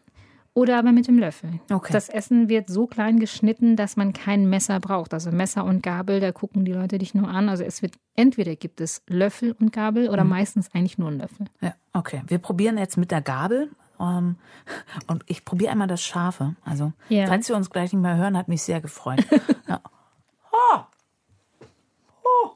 Oder 0.55 0.77
aber 0.77 0.91
mit 0.91 1.07
dem 1.07 1.17
Löffel. 1.17 1.59
Okay. 1.71 1.91
Das 1.91 2.09
Essen 2.09 2.47
wird 2.47 2.69
so 2.69 2.85
klein 2.85 3.19
geschnitten, 3.19 3.75
dass 3.75 3.95
man 3.95 4.13
kein 4.13 4.47
Messer 4.47 4.79
braucht. 4.79 5.13
Also 5.13 5.31
Messer 5.31 5.63
und 5.65 5.81
Gabel, 5.81 6.19
da 6.19 6.31
gucken 6.31 6.63
die 6.63 6.73
Leute 6.73 6.99
dich 6.99 7.15
nur 7.15 7.27
an. 7.27 7.49
Also 7.49 7.63
es 7.63 7.81
wird 7.81 7.95
entweder 8.15 8.55
gibt 8.55 8.79
es 8.79 9.01
Löffel 9.07 9.55
und 9.59 9.73
Gabel 9.73 10.09
oder 10.09 10.23
meistens 10.23 10.69
eigentlich 10.75 10.99
nur 10.99 11.09
ein 11.09 11.17
Löffel. 11.17 11.47
Ja, 11.61 11.73
okay. 11.93 12.21
Wir 12.27 12.37
probieren 12.37 12.77
jetzt 12.77 12.97
mit 12.97 13.09
der 13.09 13.21
Gabel. 13.21 13.71
Ähm, 13.99 14.35
und 15.07 15.23
ich 15.27 15.45
probiere 15.45 15.71
einmal 15.71 15.87
das 15.87 16.03
Scharfe. 16.03 16.55
Also, 16.63 16.93
Ja. 17.09 17.27
falls 17.27 17.47
wir 17.49 17.55
uns 17.55 17.69
gleich 17.69 17.93
nicht 17.93 18.01
mehr 18.01 18.17
hören, 18.17 18.37
hat 18.37 18.47
mich 18.47 18.61
sehr 18.63 18.81
gefreut. 18.81 19.23
ja. 19.67 19.81
oh. 20.51 20.79
Oh. 22.23 22.49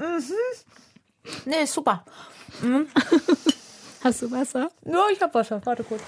Mhm. 0.00 0.34
Nee, 1.46 1.64
super. 1.66 2.04
Hast 4.06 4.22
du 4.22 4.30
Wasser? 4.30 4.70
Ja, 4.84 5.02
ich 5.12 5.20
habe 5.20 5.34
Wasser. 5.34 5.60
Warte 5.64 5.82
kurz. 5.82 6.00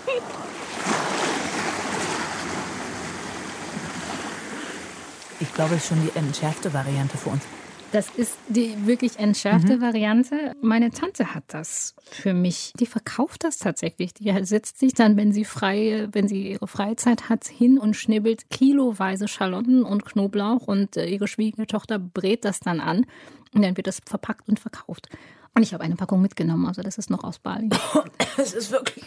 Ich 5.41 5.53
glaube, 5.53 5.75
es 5.75 5.83
ist 5.83 5.89
schon 5.89 6.01
die 6.03 6.17
entschärfte 6.17 6.73
Variante 6.73 7.19
für 7.19 7.31
uns. 7.31 7.43
Das 7.91 8.09
ist 8.11 8.39
die 8.49 8.87
wirklich 8.87 9.19
entschärfte 9.19 9.81
Variante. 9.81 10.53
Meine 10.63 10.91
Tante 10.91 11.35
hat 11.35 11.43
das 11.49 11.97
für 12.05 12.35
mich. 12.35 12.73
Die 12.79 12.87
verkauft 12.87 13.43
das 13.43 13.59
tatsächlich. 13.59 14.15
Die 14.15 14.33
setzt 14.45 14.79
sich 14.79 14.93
dann, 14.95 15.17
wenn 15.17 15.33
sie 15.33 15.45
frei, 15.45 16.07
wenn 16.13 16.29
sie 16.29 16.53
ihre 16.53 16.69
Freizeit 16.69 17.29
hat, 17.29 17.49
hin 17.49 17.79
und 17.79 17.97
schnibbelt 17.97 18.49
kiloweise 18.49 19.27
Schalotten 19.27 19.83
und 19.83 20.05
Knoblauch 20.05 20.69
und 20.69 20.97
äh, 20.97 21.07
ihre 21.07 21.27
Schwiegertochter 21.27 21.99
brät 21.99 22.45
das 22.45 22.61
dann 22.61 22.79
an 22.79 23.07
und 23.55 23.63
dann 23.63 23.77
wird 23.77 23.89
das 23.89 24.01
verpackt 24.07 24.49
und 24.49 24.61
verkauft. 24.61 25.09
Und 25.55 25.63
ich 25.63 25.75
habe 25.75 25.83
eine 25.85 25.97
Packung 25.97 26.23
mitgenommen, 26.23 26.67
also 26.67 26.83
das 26.83 26.99
ist 26.99 27.11
noch 27.11 27.25
aus 27.25 27.39
Bali. 27.39 27.69
Es 28.37 28.55
ist 28.55 28.71
wirklich 28.71 29.05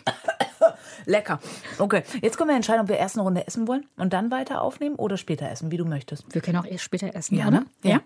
lecker. 1.06 1.40
Okay, 1.80 2.04
jetzt 2.22 2.38
können 2.38 2.50
wir 2.50 2.56
entscheiden, 2.56 2.82
ob 2.82 2.90
wir 2.90 2.98
erst 2.98 3.16
eine 3.16 3.24
Runde 3.24 3.48
essen 3.48 3.68
wollen 3.68 3.86
und 3.98 4.12
dann 4.14 4.30
weiter 4.32 4.62
aufnehmen 4.62 4.96
oder 4.96 5.16
später 5.18 5.50
essen, 5.50 5.72
wie 5.72 5.78
du 5.78 5.86
möchtest. 5.86 6.26
Wir 6.34 6.42
können 6.42 6.58
auch 6.58 6.66
erst 6.66 6.84
später 6.84 7.16
essen, 7.16 7.36
Ja, 7.38 7.48
oder? 7.48 7.62
ne? 7.62 7.66
Ja. 7.84 8.02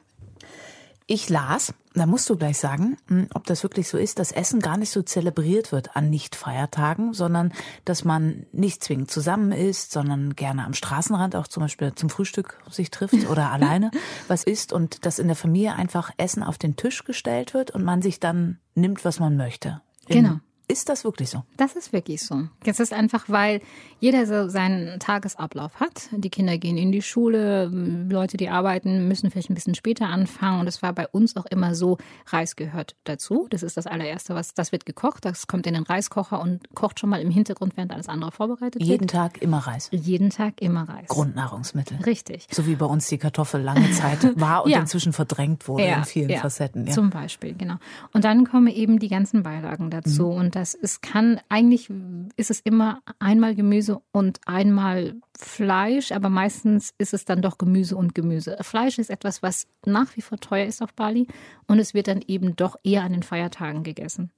Ich 1.08 1.30
las, 1.30 1.74
da 1.94 2.08
musst 2.08 2.28
du 2.32 2.36
gleich 2.36 2.58
sagen, 2.58 2.98
mh, 3.08 3.28
ob 3.36 3.46
das 3.46 3.62
wirklich 3.62 3.88
so 3.88 3.98
ist, 3.98 4.18
dass 4.18 4.32
Essen 4.32 4.60
gar 4.60 4.76
nicht 4.76 4.90
so 4.90 5.04
zelebriert 5.04 5.72
wird 5.72 5.96
an 5.96 6.10
Nicht-Feiertagen, 6.10 7.14
sondern 7.14 7.54
dass 7.86 8.04
man 8.04 8.48
nicht 8.52 8.84
zwingend 8.84 9.12
zusammen 9.12 9.52
isst, 9.52 9.92
sondern 9.92 10.36
gerne 10.36 10.66
am 10.66 10.74
Straßenrand 10.74 11.36
auch 11.36 11.48
zum 11.48 11.62
Beispiel 11.62 11.94
zum 11.94 12.10
Frühstück 12.10 12.60
sich 12.72 12.90
trifft 12.90 13.14
oder 13.30 13.52
alleine 13.52 13.92
was 14.28 14.44
isst 14.44 14.74
und 14.74 15.06
dass 15.06 15.20
in 15.20 15.28
der 15.28 15.36
Familie 15.36 15.76
einfach 15.76 16.12
Essen 16.18 16.42
auf 16.42 16.58
den 16.58 16.76
Tisch 16.76 17.04
gestellt 17.04 17.54
wird 17.54 17.70
und 17.70 17.84
man 17.84 18.02
sich 18.02 18.20
dann 18.20 18.58
nimmt, 18.74 19.06
was 19.06 19.20
man 19.20 19.38
möchte. 19.38 19.82
Genau. 20.08 20.40
Ist 20.68 20.90
das 20.90 21.04
wirklich 21.04 21.30
so? 21.30 21.44
Das 21.58 21.76
ist 21.76 21.94
wirklich 21.94 22.22
so. 22.24 22.48
Es 22.66 22.80
ist 22.80 22.92
einfach, 22.94 23.26
weil 23.28 23.62
jeder 24.00 24.26
so 24.26 24.50
seinen 24.50 25.00
Tagesablauf 25.00 25.80
hat. 25.80 26.10
Die 26.12 26.30
Kinder 26.30 26.58
gehen 26.58 26.78
in 26.78 26.92
die 26.92 27.02
Schule, 27.02 27.66
Leute, 27.68 28.38
die 28.38 28.50
arbeiten, 28.50 29.08
müssen 29.08 29.30
vielleicht 29.30 29.50
ein 29.50 29.54
bisschen 29.56 29.76
später 29.76 30.08
anfangen. 30.08 30.60
Und 30.62 30.68
es 30.68 30.82
war 30.82 30.92
bei 30.94 31.08
uns 31.08 31.38
auch 31.38 31.46
immer 31.46 31.76
so, 31.76 31.98
Reis 32.28 32.56
gehört 32.56 32.96
dazu. 33.04 33.48
Das 33.52 33.62
ist 33.64 33.78
das 33.78 33.86
allererste, 33.88 34.34
was, 34.34 34.54
das 34.56 34.72
wird 34.72 34.86
gekocht. 34.86 35.24
Das 35.26 35.48
kommt 35.48 35.68
in 35.68 35.76
den 35.76 35.84
Reiskocher 35.84 36.42
und 36.42 36.62
kocht 36.74 37.00
schon 37.00 37.10
mal 37.12 37.22
im 37.22 37.30
Hintergrund, 37.30 37.78
während 37.78 37.92
alles 37.94 38.10
andere 38.10 38.32
vorbereitet 38.32 38.82
Jeden 38.82 39.02
wird. 39.02 39.12
Tag 39.12 39.42
immer 39.42 39.60
Reis. 39.60 39.90
Jeden 39.92 40.32
Tag 40.32 40.62
immer 40.62 40.90
Reis. 40.90 41.08
Grundnahrungsmittel. 41.08 41.98
Richtig. 42.06 42.48
So 42.52 42.66
wie 42.66 42.76
bei 42.76 42.86
uns 42.86 43.08
die 43.08 43.18
Kartoffel 43.20 43.62
lange 43.62 43.92
Zeit 43.92 44.20
war 44.40 44.66
und 44.66 44.72
Ja. 44.72 44.80
inzwischen 44.80 45.14
verdrängt 45.14 45.68
wurde 45.68 45.84
in 45.86 46.04
vielen 46.06 46.38
Facetten. 46.40 46.88
Ja. 46.88 46.94
Zum 46.94 47.12
Beispiel, 47.12 47.54
genau. 47.54 47.76
Und 48.14 48.24
dann 48.26 48.46
kommen 48.50 48.68
eben 48.68 48.98
die 49.00 49.10
ganzen 49.10 49.44
Beilagen 49.44 49.90
dazu. 49.92 50.24
Mhm. 50.32 50.38
Und 50.38 50.55
das 50.56 50.74
ist, 50.74 51.02
kann, 51.02 51.40
eigentlich 51.50 51.90
ist 52.38 52.50
es 52.50 52.62
immer 52.62 53.02
einmal 53.20 53.56
Gemüse 53.56 54.02
und 54.12 54.40
einmal 54.46 55.16
Fleisch, 55.38 56.12
aber 56.14 56.30
meistens 56.30 56.94
ist 56.98 57.14
es 57.14 57.26
dann 57.26 57.42
doch 57.42 57.58
Gemüse 57.58 57.98
und 57.98 58.16
Gemüse. 58.16 58.58
Fleisch 58.62 58.98
ist 58.98 59.10
etwas, 59.10 59.44
was 59.44 59.68
nach 59.86 60.16
wie 60.16 60.22
vor 60.22 60.40
teuer 60.40 60.66
ist 60.66 60.82
auf 60.82 60.94
Bali 60.94 61.28
und 61.68 61.80
es 61.80 61.94
wird 61.94 62.08
dann 62.08 62.22
eben 62.26 62.56
doch 62.56 62.78
eher 62.84 63.04
an 63.04 63.12
den 63.12 63.24
Feiertagen 63.24 63.84
gegessen. 63.84 64.32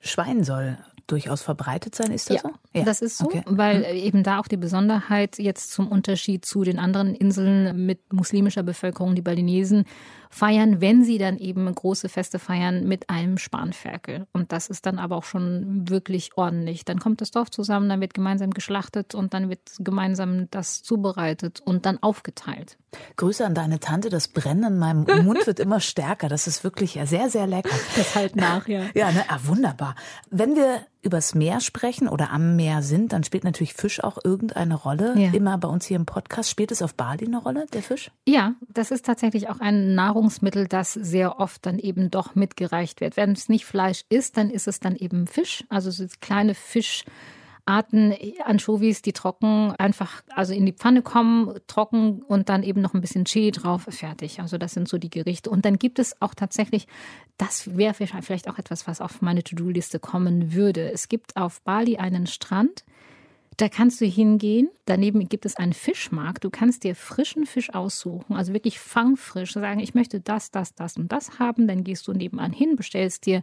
Schwein 0.00 0.42
soll 0.42 0.78
durchaus 1.06 1.42
verbreitet 1.42 1.94
sein, 1.94 2.12
ist 2.12 2.30
das 2.30 2.42
Ja, 2.42 2.50
so? 2.74 2.84
das 2.84 3.02
ist 3.02 3.18
so, 3.18 3.26
Okay. 3.26 3.42
weil 3.46 3.84
eben 3.94 4.22
da 4.22 4.38
auch 4.38 4.48
die 4.48 4.56
Besonderheit 4.56 5.38
jetzt 5.38 5.70
zum 5.72 5.88
Unterschied 5.88 6.44
zu 6.46 6.64
den 6.64 6.78
anderen 6.78 7.14
Inseln 7.14 7.84
mit 7.86 8.12
muslimischer 8.12 8.62
Bevölkerung, 8.62 9.14
die 9.14 9.22
Balinesen 9.22 9.84
feiern, 10.32 10.80
wenn 10.80 11.04
sie 11.04 11.18
dann 11.18 11.36
eben 11.36 11.72
große 11.72 12.08
Feste 12.08 12.38
feiern 12.38 12.88
mit 12.88 13.10
einem 13.10 13.36
Spanferkel. 13.36 14.26
Und 14.32 14.50
das 14.50 14.68
ist 14.68 14.86
dann 14.86 14.98
aber 14.98 15.16
auch 15.16 15.24
schon 15.24 15.88
wirklich 15.88 16.30
ordentlich. 16.36 16.86
Dann 16.86 16.98
kommt 16.98 17.20
das 17.20 17.30
Dorf 17.30 17.50
zusammen, 17.50 17.88
dann 17.90 18.00
wird 18.00 18.14
gemeinsam 18.14 18.50
geschlachtet 18.50 19.14
und 19.14 19.34
dann 19.34 19.50
wird 19.50 19.60
gemeinsam 19.78 20.48
das 20.50 20.82
zubereitet 20.82 21.60
und 21.62 21.84
dann 21.84 22.02
aufgeteilt. 22.02 22.78
Grüße 23.16 23.44
an 23.44 23.54
deine 23.54 23.78
Tante, 23.78 24.08
das 24.08 24.28
Brennen 24.28 24.64
in 24.64 24.78
meinem 24.78 25.24
Mund 25.24 25.46
wird 25.46 25.60
immer 25.60 25.80
stärker. 25.80 26.28
Das 26.28 26.46
ist 26.46 26.64
wirklich 26.64 26.98
sehr, 27.04 27.28
sehr 27.28 27.46
lecker. 27.46 27.76
Das 27.96 28.14
halt 28.14 28.34
nach, 28.34 28.66
ja. 28.68 28.86
Ja, 28.94 29.12
ne? 29.12 29.24
ah, 29.28 29.38
wunderbar. 29.44 29.94
Wenn 30.30 30.56
wir 30.56 30.80
übers 31.02 31.34
Meer 31.34 31.60
sprechen 31.60 32.08
oder 32.08 32.30
am 32.30 32.56
Meer 32.56 32.82
sind, 32.82 33.12
dann 33.12 33.24
spielt 33.24 33.44
natürlich 33.44 33.74
Fisch 33.74 34.02
auch 34.02 34.18
irgendeine 34.22 34.74
Rolle. 34.74 35.14
Ja. 35.18 35.32
Immer 35.32 35.58
bei 35.58 35.68
uns 35.68 35.86
hier 35.86 35.96
im 35.96 36.06
Podcast. 36.06 36.48
Spielt 36.48 36.70
es 36.70 36.80
auf 36.80 36.94
Bali 36.94 37.26
eine 37.26 37.38
Rolle, 37.38 37.66
der 37.72 37.82
Fisch? 37.82 38.10
Ja, 38.26 38.54
das 38.68 38.90
ist 38.90 39.04
tatsächlich 39.04 39.48
auch 39.48 39.60
ein 39.60 39.94
Nahrungsmittel, 39.94 40.68
das 40.68 40.92
sehr 40.92 41.40
oft 41.40 41.66
dann 41.66 41.78
eben 41.78 42.10
doch 42.10 42.34
mitgereicht 42.34 43.00
wird. 43.00 43.16
Wenn 43.16 43.32
es 43.32 43.48
nicht 43.48 43.64
Fleisch 43.64 44.04
ist, 44.08 44.36
dann 44.36 44.48
ist 44.48 44.68
es 44.68 44.80
dann 44.80 44.96
eben 44.96 45.26
Fisch, 45.26 45.64
also 45.68 45.90
so 45.90 46.06
kleine 46.20 46.54
Fischarten, 47.64 48.14
Anchovies, 48.44 49.02
die 49.02 49.12
trocken 49.12 49.72
einfach 49.78 50.22
also 50.34 50.52
in 50.52 50.66
die 50.66 50.72
Pfanne 50.72 51.02
kommen, 51.02 51.54
trocken 51.66 52.22
und 52.22 52.48
dann 52.48 52.62
eben 52.62 52.80
noch 52.80 52.94
ein 52.94 53.00
bisschen 53.00 53.24
Chili 53.24 53.52
drauf, 53.52 53.86
fertig. 53.88 54.40
Also 54.40 54.58
das 54.58 54.72
sind 54.74 54.88
so 54.88 54.98
die 54.98 55.10
Gerichte. 55.10 55.50
Und 55.50 55.64
dann 55.64 55.78
gibt 55.78 55.98
es 55.98 56.20
auch 56.20 56.34
tatsächlich, 56.34 56.86
das 57.38 57.76
wäre 57.76 57.94
vielleicht 57.94 58.48
auch 58.48 58.58
etwas, 58.58 58.86
was 58.86 59.00
auf 59.00 59.22
meine 59.22 59.42
To-Do-Liste 59.44 60.00
kommen 60.00 60.54
würde. 60.54 60.90
Es 60.92 61.08
gibt 61.08 61.36
auf 61.36 61.62
Bali 61.62 61.98
einen 61.98 62.26
Strand, 62.26 62.84
Da 63.56 63.68
kannst 63.68 64.00
du 64.00 64.06
hingehen. 64.06 64.68
Daneben 64.86 65.28
gibt 65.28 65.44
es 65.44 65.56
einen 65.56 65.72
Fischmarkt. 65.72 66.44
Du 66.44 66.50
kannst 66.50 66.84
dir 66.84 66.94
frischen 66.94 67.46
Fisch 67.46 67.72
aussuchen, 67.74 68.34
also 68.34 68.52
wirklich 68.52 68.78
fangfrisch. 68.78 69.52
Sagen, 69.52 69.80
ich 69.80 69.94
möchte 69.94 70.20
das, 70.20 70.50
das, 70.50 70.74
das 70.74 70.96
und 70.96 71.12
das 71.12 71.38
haben. 71.38 71.66
Dann 71.66 71.84
gehst 71.84 72.08
du 72.08 72.12
nebenan 72.12 72.52
hin, 72.52 72.76
bestellst 72.76 73.26
dir 73.26 73.42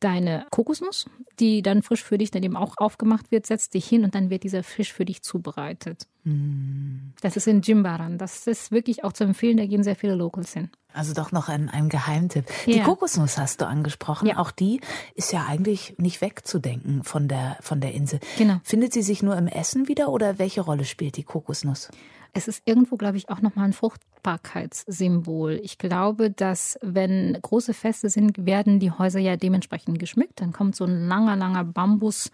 deine 0.00 0.46
Kokosnuss, 0.50 1.06
die 1.38 1.62
dann 1.62 1.82
frisch 1.82 2.02
für 2.02 2.18
dich 2.18 2.30
dann 2.30 2.42
eben 2.42 2.56
auch 2.56 2.74
aufgemacht 2.78 3.30
wird, 3.30 3.46
setzt 3.46 3.74
dich 3.74 3.86
hin 3.86 4.04
und 4.04 4.14
dann 4.14 4.30
wird 4.30 4.44
dieser 4.44 4.62
Fisch 4.62 4.92
für 4.92 5.04
dich 5.04 5.22
zubereitet. 5.22 6.06
Das 6.24 7.36
ist 7.36 7.46
in 7.46 7.62
Jimbaran. 7.62 8.18
Das 8.18 8.46
ist 8.46 8.70
wirklich 8.70 9.04
auch 9.04 9.12
zu 9.12 9.24
empfehlen. 9.24 9.56
Da 9.56 9.66
gehen 9.66 9.82
sehr 9.82 9.96
viele 9.96 10.14
Locals 10.14 10.52
hin. 10.52 10.70
Also 10.92 11.14
doch 11.14 11.32
noch 11.32 11.48
ein, 11.48 11.68
ein 11.68 11.88
Geheimtipp. 11.88 12.46
Ja. 12.66 12.74
Die 12.74 12.80
Kokosnuss 12.82 13.38
hast 13.38 13.60
du 13.60 13.66
angesprochen. 13.66 14.26
Ja. 14.28 14.38
Auch 14.38 14.50
die 14.50 14.80
ist 15.14 15.32
ja 15.32 15.46
eigentlich 15.48 15.94
nicht 15.98 16.20
wegzudenken 16.20 17.04
von 17.04 17.28
der, 17.28 17.56
von 17.60 17.80
der 17.80 17.94
Insel. 17.94 18.20
Genau. 18.38 18.60
Findet 18.64 18.92
sie 18.92 19.02
sich 19.02 19.22
nur 19.22 19.36
im 19.36 19.46
Essen 19.46 19.88
wieder 19.88 20.10
oder 20.10 20.38
welche 20.38 20.60
Rolle 20.60 20.84
spielt 20.84 21.16
die 21.16 21.22
Kokosnuss? 21.22 21.90
Es 22.32 22.48
ist 22.48 22.62
irgendwo, 22.64 22.96
glaube 22.96 23.16
ich, 23.16 23.28
auch 23.28 23.40
nochmal 23.40 23.66
ein 23.66 23.72
Fruchtbarkeitssymbol. 23.72 25.60
Ich 25.62 25.78
glaube, 25.78 26.30
dass 26.30 26.78
wenn 26.80 27.36
große 27.40 27.74
Feste 27.74 28.08
sind, 28.08 28.46
werden 28.46 28.78
die 28.78 28.92
Häuser 28.92 29.18
ja 29.18 29.36
dementsprechend 29.36 29.98
geschmückt. 29.98 30.40
Dann 30.40 30.52
kommt 30.52 30.76
so 30.76 30.84
ein 30.84 31.08
langer, 31.08 31.36
langer 31.36 31.64
Bambus 31.64 32.30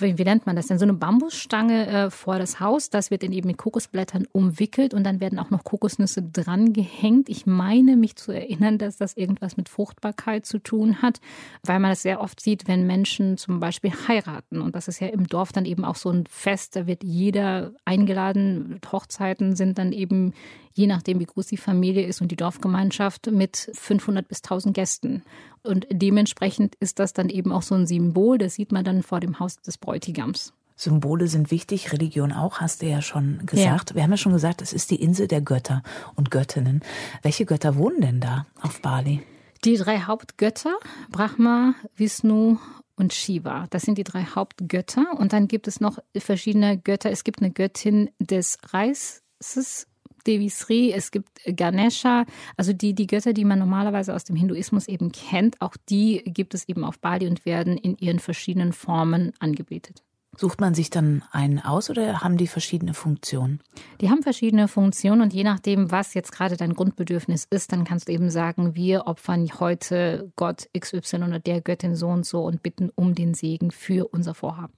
wie, 0.00 0.18
wie 0.18 0.24
nennt 0.24 0.46
man 0.46 0.56
das 0.56 0.66
denn, 0.66 0.78
so 0.78 0.84
eine 0.84 0.94
Bambusstange 0.94 1.86
äh, 1.86 2.10
vor 2.10 2.38
das 2.38 2.60
Haus. 2.60 2.90
Das 2.90 3.10
wird 3.10 3.22
dann 3.22 3.32
eben 3.32 3.48
mit 3.48 3.58
Kokosblättern 3.58 4.26
umwickelt 4.32 4.94
und 4.94 5.04
dann 5.04 5.20
werden 5.20 5.38
auch 5.38 5.50
noch 5.50 5.64
Kokosnüsse 5.64 6.22
dran 6.22 6.72
gehängt. 6.72 7.28
Ich 7.28 7.46
meine 7.46 7.96
mich 7.96 8.16
zu 8.16 8.32
erinnern, 8.32 8.78
dass 8.78 8.96
das 8.96 9.16
irgendwas 9.16 9.56
mit 9.56 9.68
Fruchtbarkeit 9.68 10.46
zu 10.46 10.58
tun 10.58 11.02
hat, 11.02 11.20
weil 11.64 11.80
man 11.80 11.90
das 11.90 12.02
sehr 12.02 12.20
oft 12.20 12.40
sieht, 12.40 12.68
wenn 12.68 12.86
Menschen 12.86 13.36
zum 13.36 13.60
Beispiel 13.60 13.92
heiraten. 14.08 14.60
Und 14.60 14.74
das 14.74 14.88
ist 14.88 15.00
ja 15.00 15.08
im 15.08 15.26
Dorf 15.26 15.52
dann 15.52 15.64
eben 15.64 15.84
auch 15.84 15.96
so 15.96 16.10
ein 16.10 16.24
Fest, 16.26 16.76
da 16.76 16.86
wird 16.86 17.04
jeder 17.04 17.72
eingeladen. 17.84 18.80
Hochzeiten 18.90 19.56
sind 19.56 19.78
dann 19.78 19.92
eben 19.92 20.32
je 20.74 20.86
nachdem, 20.86 21.20
wie 21.20 21.26
groß 21.26 21.46
die 21.46 21.56
Familie 21.56 22.06
ist 22.06 22.20
und 22.20 22.30
die 22.30 22.36
Dorfgemeinschaft 22.36 23.30
mit 23.30 23.70
500 23.74 24.26
bis 24.26 24.42
1000 24.42 24.74
Gästen. 24.74 25.22
Und 25.62 25.86
dementsprechend 25.90 26.74
ist 26.76 26.98
das 26.98 27.12
dann 27.12 27.28
eben 27.28 27.52
auch 27.52 27.62
so 27.62 27.74
ein 27.74 27.86
Symbol, 27.86 28.38
das 28.38 28.54
sieht 28.54 28.72
man 28.72 28.84
dann 28.84 29.02
vor 29.02 29.20
dem 29.20 29.38
Haus 29.38 29.60
des 29.60 29.78
Bräutigams. 29.78 30.52
Symbole 30.74 31.28
sind 31.28 31.50
wichtig, 31.50 31.92
Religion 31.92 32.32
auch, 32.32 32.60
hast 32.60 32.82
du 32.82 32.86
ja 32.86 33.02
schon 33.02 33.40
gesagt. 33.46 33.90
Ja. 33.90 33.96
Wir 33.96 34.02
haben 34.02 34.10
ja 34.10 34.16
schon 34.16 34.32
gesagt, 34.32 34.62
es 34.62 34.72
ist 34.72 34.90
die 34.90 35.00
Insel 35.00 35.28
der 35.28 35.40
Götter 35.40 35.82
und 36.16 36.30
Göttinnen. 36.30 36.80
Welche 37.22 37.46
Götter 37.46 37.76
wohnen 37.76 38.00
denn 38.00 38.20
da 38.20 38.46
auf 38.60 38.80
Bali? 38.80 39.22
Die 39.64 39.76
drei 39.76 40.00
Hauptgötter, 40.00 40.74
Brahma, 41.10 41.74
Vishnu 41.94 42.58
und 42.96 43.12
Shiva. 43.12 43.66
Das 43.70 43.82
sind 43.82 43.96
die 43.96 44.04
drei 44.04 44.24
Hauptgötter. 44.24 45.06
Und 45.16 45.32
dann 45.32 45.46
gibt 45.46 45.68
es 45.68 45.80
noch 45.80 45.98
verschiedene 46.16 46.78
Götter. 46.78 47.10
Es 47.10 47.22
gibt 47.22 47.40
eine 47.40 47.52
Göttin 47.52 48.10
des 48.18 48.58
Reises, 48.72 49.86
Devi 50.22 50.50
Sri, 50.50 50.92
es 50.92 51.10
gibt 51.10 51.28
Ganesha, 51.46 52.24
also 52.56 52.72
die, 52.72 52.94
die 52.94 53.06
Götter, 53.06 53.32
die 53.32 53.44
man 53.44 53.58
normalerweise 53.58 54.14
aus 54.14 54.24
dem 54.24 54.36
Hinduismus 54.36 54.88
eben 54.88 55.12
kennt, 55.12 55.60
auch 55.60 55.76
die 55.88 56.22
gibt 56.24 56.54
es 56.54 56.68
eben 56.68 56.84
auf 56.84 56.98
Bali 56.98 57.26
und 57.26 57.44
werden 57.44 57.76
in 57.76 57.96
ihren 57.98 58.18
verschiedenen 58.18 58.72
Formen 58.72 59.32
angebetet. 59.38 60.02
Sucht 60.34 60.62
man 60.62 60.72
sich 60.72 60.88
dann 60.88 61.22
einen 61.30 61.58
aus 61.58 61.90
oder 61.90 62.22
haben 62.22 62.38
die 62.38 62.46
verschiedene 62.46 62.94
Funktionen? 62.94 63.60
Die 64.00 64.08
haben 64.08 64.22
verschiedene 64.22 64.66
Funktionen 64.66 65.20
und 65.20 65.34
je 65.34 65.44
nachdem, 65.44 65.90
was 65.90 66.14
jetzt 66.14 66.32
gerade 66.32 66.56
dein 66.56 66.72
Grundbedürfnis 66.72 67.46
ist, 67.50 67.70
dann 67.70 67.84
kannst 67.84 68.08
du 68.08 68.12
eben 68.12 68.30
sagen, 68.30 68.74
wir 68.74 69.06
opfern 69.06 69.50
heute 69.60 70.32
Gott 70.36 70.70
XY 70.78 71.16
oder 71.16 71.38
der 71.38 71.60
Göttin 71.60 71.96
so 71.96 72.08
und 72.08 72.24
so 72.24 72.44
und 72.44 72.62
bitten 72.62 72.90
um 72.94 73.14
den 73.14 73.34
Segen 73.34 73.70
für 73.70 74.08
unser 74.08 74.34
Vorhaben. 74.34 74.72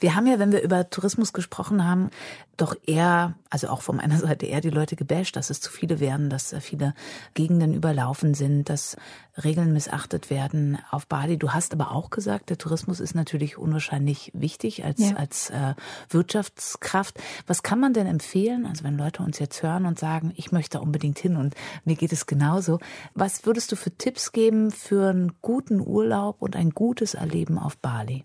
Wir 0.00 0.14
haben 0.14 0.26
ja, 0.26 0.38
wenn 0.38 0.52
wir 0.52 0.62
über 0.62 0.90
Tourismus 0.90 1.32
gesprochen 1.32 1.86
haben, 1.86 2.10
doch 2.56 2.74
eher, 2.86 3.34
also 3.50 3.68
auch 3.68 3.82
von 3.82 3.96
meiner 3.96 4.18
Seite 4.18 4.46
eher 4.46 4.60
die 4.60 4.70
Leute 4.70 4.96
gebasht, 4.96 5.36
dass 5.36 5.50
es 5.50 5.60
zu 5.60 5.70
viele 5.70 6.00
werden, 6.00 6.28
dass 6.28 6.54
viele 6.60 6.94
Gegenden 7.34 7.74
überlaufen 7.74 8.34
sind, 8.34 8.68
dass 8.68 8.96
Regeln 9.42 9.72
missachtet 9.72 10.28
werden 10.28 10.78
auf 10.90 11.06
Bali. 11.06 11.38
Du 11.38 11.50
hast 11.50 11.72
aber 11.72 11.92
auch 11.92 12.10
gesagt, 12.10 12.50
der 12.50 12.58
Tourismus 12.58 13.00
ist 13.00 13.14
natürlich 13.14 13.56
unwahrscheinlich 13.56 14.30
wichtig 14.34 14.84
als, 14.84 14.98
ja. 14.98 15.16
als 15.16 15.50
äh, 15.50 15.74
Wirtschaftskraft. 16.10 17.18
Was 17.46 17.62
kann 17.62 17.80
man 17.80 17.94
denn 17.94 18.06
empfehlen? 18.06 18.66
Also 18.66 18.84
wenn 18.84 18.98
Leute 18.98 19.22
uns 19.22 19.38
jetzt 19.38 19.62
hören 19.62 19.86
und 19.86 19.98
sagen, 19.98 20.32
ich 20.36 20.52
möchte 20.52 20.80
unbedingt 20.80 21.18
hin 21.18 21.36
und 21.36 21.54
mir 21.84 21.96
geht 21.96 22.12
es 22.12 22.26
genauso. 22.26 22.78
Was 23.14 23.46
würdest 23.46 23.72
du 23.72 23.76
für 23.76 23.96
Tipps 23.96 24.32
geben 24.32 24.70
für 24.70 25.10
einen 25.10 25.32
guten 25.40 25.80
Urlaub 25.80 26.42
und 26.42 26.56
ein 26.56 26.70
gutes 26.70 27.14
Erleben 27.14 27.58
auf 27.58 27.78
Bali? 27.78 28.24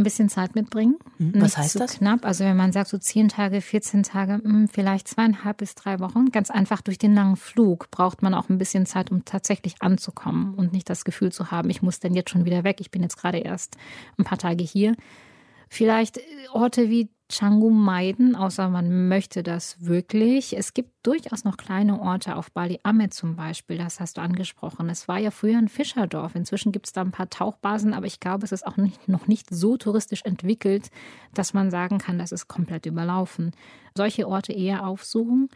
Ein 0.00 0.04
bisschen 0.04 0.28
Zeit 0.28 0.54
mitbringen. 0.54 0.96
Hm, 1.18 1.34
was 1.36 1.56
heißt 1.56 1.72
so 1.74 1.78
das? 1.78 1.98
Knapp. 1.98 2.24
Also 2.24 2.44
wenn 2.44 2.56
man 2.56 2.72
sagt 2.72 2.88
so 2.88 2.98
zehn 2.98 3.28
Tage, 3.28 3.60
14 3.60 4.02
Tage, 4.02 4.40
hm, 4.42 4.68
vielleicht 4.68 5.08
zweieinhalb 5.08 5.58
bis 5.58 5.74
drei 5.74 6.00
Wochen. 6.00 6.30
Ganz 6.32 6.50
einfach 6.50 6.80
durch 6.80 6.98
den 6.98 7.14
langen 7.14 7.36
Flug 7.36 7.90
braucht 7.90 8.22
man 8.22 8.34
auch 8.34 8.48
ein 8.48 8.58
bisschen 8.58 8.86
Zeit, 8.86 9.10
um 9.10 9.24
tatsächlich 9.24 9.76
anzukommen 9.80 10.54
und 10.54 10.72
nicht 10.72 10.88
das 10.90 11.04
Gefühl 11.04 11.32
zu 11.32 11.50
haben, 11.50 11.70
ich 11.70 11.82
muss 11.82 12.00
denn 12.00 12.14
jetzt 12.14 12.30
schon 12.30 12.44
wieder 12.44 12.64
weg. 12.64 12.80
Ich 12.80 12.90
bin 12.90 13.02
jetzt 13.02 13.16
gerade 13.16 13.38
erst 13.38 13.76
ein 14.18 14.24
paar 14.24 14.38
Tage 14.38 14.64
hier. 14.64 14.96
Vielleicht 15.70 16.18
äh, 16.18 16.22
Orte 16.52 16.90
wie 16.90 17.08
Canggu 17.30 17.70
meiden, 17.70 18.34
außer 18.34 18.68
man 18.68 19.06
möchte 19.08 19.44
das 19.44 19.86
wirklich. 19.86 20.58
Es 20.58 20.74
gibt 20.74 20.90
durchaus 21.06 21.44
noch 21.44 21.56
kleine 21.56 22.00
Orte 22.00 22.34
auf 22.34 22.50
Bali 22.50 22.80
Amet 22.82 23.14
zum 23.14 23.36
Beispiel, 23.36 23.78
das 23.78 24.00
hast 24.00 24.16
du 24.16 24.20
angesprochen. 24.20 24.88
Es 24.90 25.06
war 25.06 25.18
ja 25.18 25.30
früher 25.30 25.56
ein 25.56 25.68
Fischerdorf. 25.68 26.34
Inzwischen 26.34 26.72
gibt 26.72 26.86
es 26.86 26.92
da 26.92 27.02
ein 27.02 27.12
paar 27.12 27.30
Tauchbasen, 27.30 27.94
aber 27.94 28.06
ich 28.06 28.18
glaube, 28.18 28.44
es 28.44 28.50
ist 28.50 28.66
auch 28.66 28.76
nicht, 28.76 29.08
noch 29.08 29.28
nicht 29.28 29.48
so 29.48 29.76
touristisch 29.76 30.22
entwickelt, 30.24 30.90
dass 31.32 31.54
man 31.54 31.70
sagen 31.70 31.98
kann, 31.98 32.18
das 32.18 32.32
ist 32.32 32.48
komplett 32.48 32.86
überlaufen. 32.86 33.52
Solche 33.96 34.26
Orte 34.26 34.52
eher 34.52 34.84
aufsuchen 34.84 35.50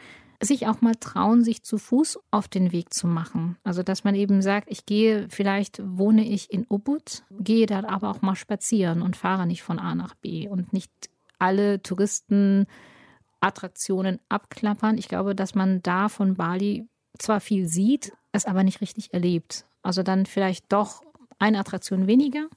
sich 0.45 0.66
auch 0.66 0.80
mal 0.80 0.95
trauen, 0.95 1.45
sich 1.45 1.62
zu 1.62 1.76
Fuß 1.78 2.18
auf 2.30 2.49
den 2.49 2.72
Weg 2.72 2.95
zu 2.95 3.07
machen. 3.07 3.59
Also, 3.64 3.82
dass 3.82 4.05
man 4.05 4.14
eben 4.14 4.40
sagt, 4.42 4.70
ich 4.70 4.86
gehe, 4.86 5.26
vielleicht 5.30 5.82
wohne 5.84 6.26
ich 6.26 6.51
in 6.53 6.66
Ubud, 6.68 7.24
gehe 7.30 7.66
da 7.66 7.84
aber 7.84 8.11
auch 8.11 8.22
mal 8.22 8.36
spazieren 8.36 9.03
und 9.03 9.16
fahre 9.16 9.47
nicht 9.47 9.62
von 9.62 9.78
A 9.78 9.95
nach 9.95 10.14
B 10.14 10.49
und 10.49 10.72
nicht 10.72 10.90
alle 11.38 11.82
Touristenattraktionen 11.82 14.20
abklappern. 14.28 14.99
Ich 14.99 15.09
glaube, 15.09 15.34
dass 15.34 15.55
man 15.55 15.82
da 15.82 16.09
von 16.09 16.34
Bali 16.34 16.86
zwar 17.18 17.40
viel 17.40 17.66
sieht, 17.66 18.12
es 18.32 18.47
aber 18.47 18.64
nicht 18.64 18.80
richtig 18.80 19.12
erlebt. 19.12 19.66
Also 19.82 20.03
dann 20.03 20.26
vielleicht 20.26 20.72
doch 20.72 21.03
eine 21.38 21.59
Attraktion 21.59 22.07
weniger, 22.07 22.49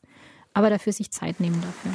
aber 0.54 0.70
dafür 0.70 0.94
sich 0.94 1.12
Zeit 1.12 1.40
nehmen 1.40 1.62
dafür. 1.62 1.92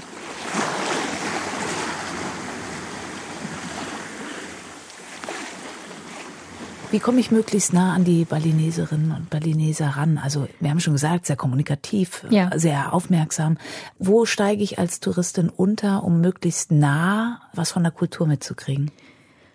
Wie 6.93 7.01
komme 7.01 7.21
ich 7.21 7.31
möglichst 7.31 7.73
nah 7.73 7.95
an 7.95 8.05
die 8.05 8.27
Balineserinnen 8.27 9.13
und 9.13 9.31
Balineser 9.31 9.87
ran? 9.87 10.19
Also 10.19 10.47
wir 10.61 10.69
haben 10.69 10.79
schon 10.79 10.93
gesagt, 10.93 11.25
sehr 11.25 11.37
kommunikativ, 11.37 12.27
ja. 12.29 12.51
sehr 12.55 12.93
aufmerksam. 12.93 13.57
Wo 13.99 14.27
steige 14.27 14.63
ich 14.63 14.79
als 14.79 15.01
Touristin 15.01 15.49
unter, 15.49 16.05
um 16.05 16.21
möglichst 16.21 16.71
nah 16.71 17.41
was 17.55 17.73
von 17.73 17.83
der 17.83 17.93
Kultur 17.93 18.27
mitzukriegen? 18.27 18.91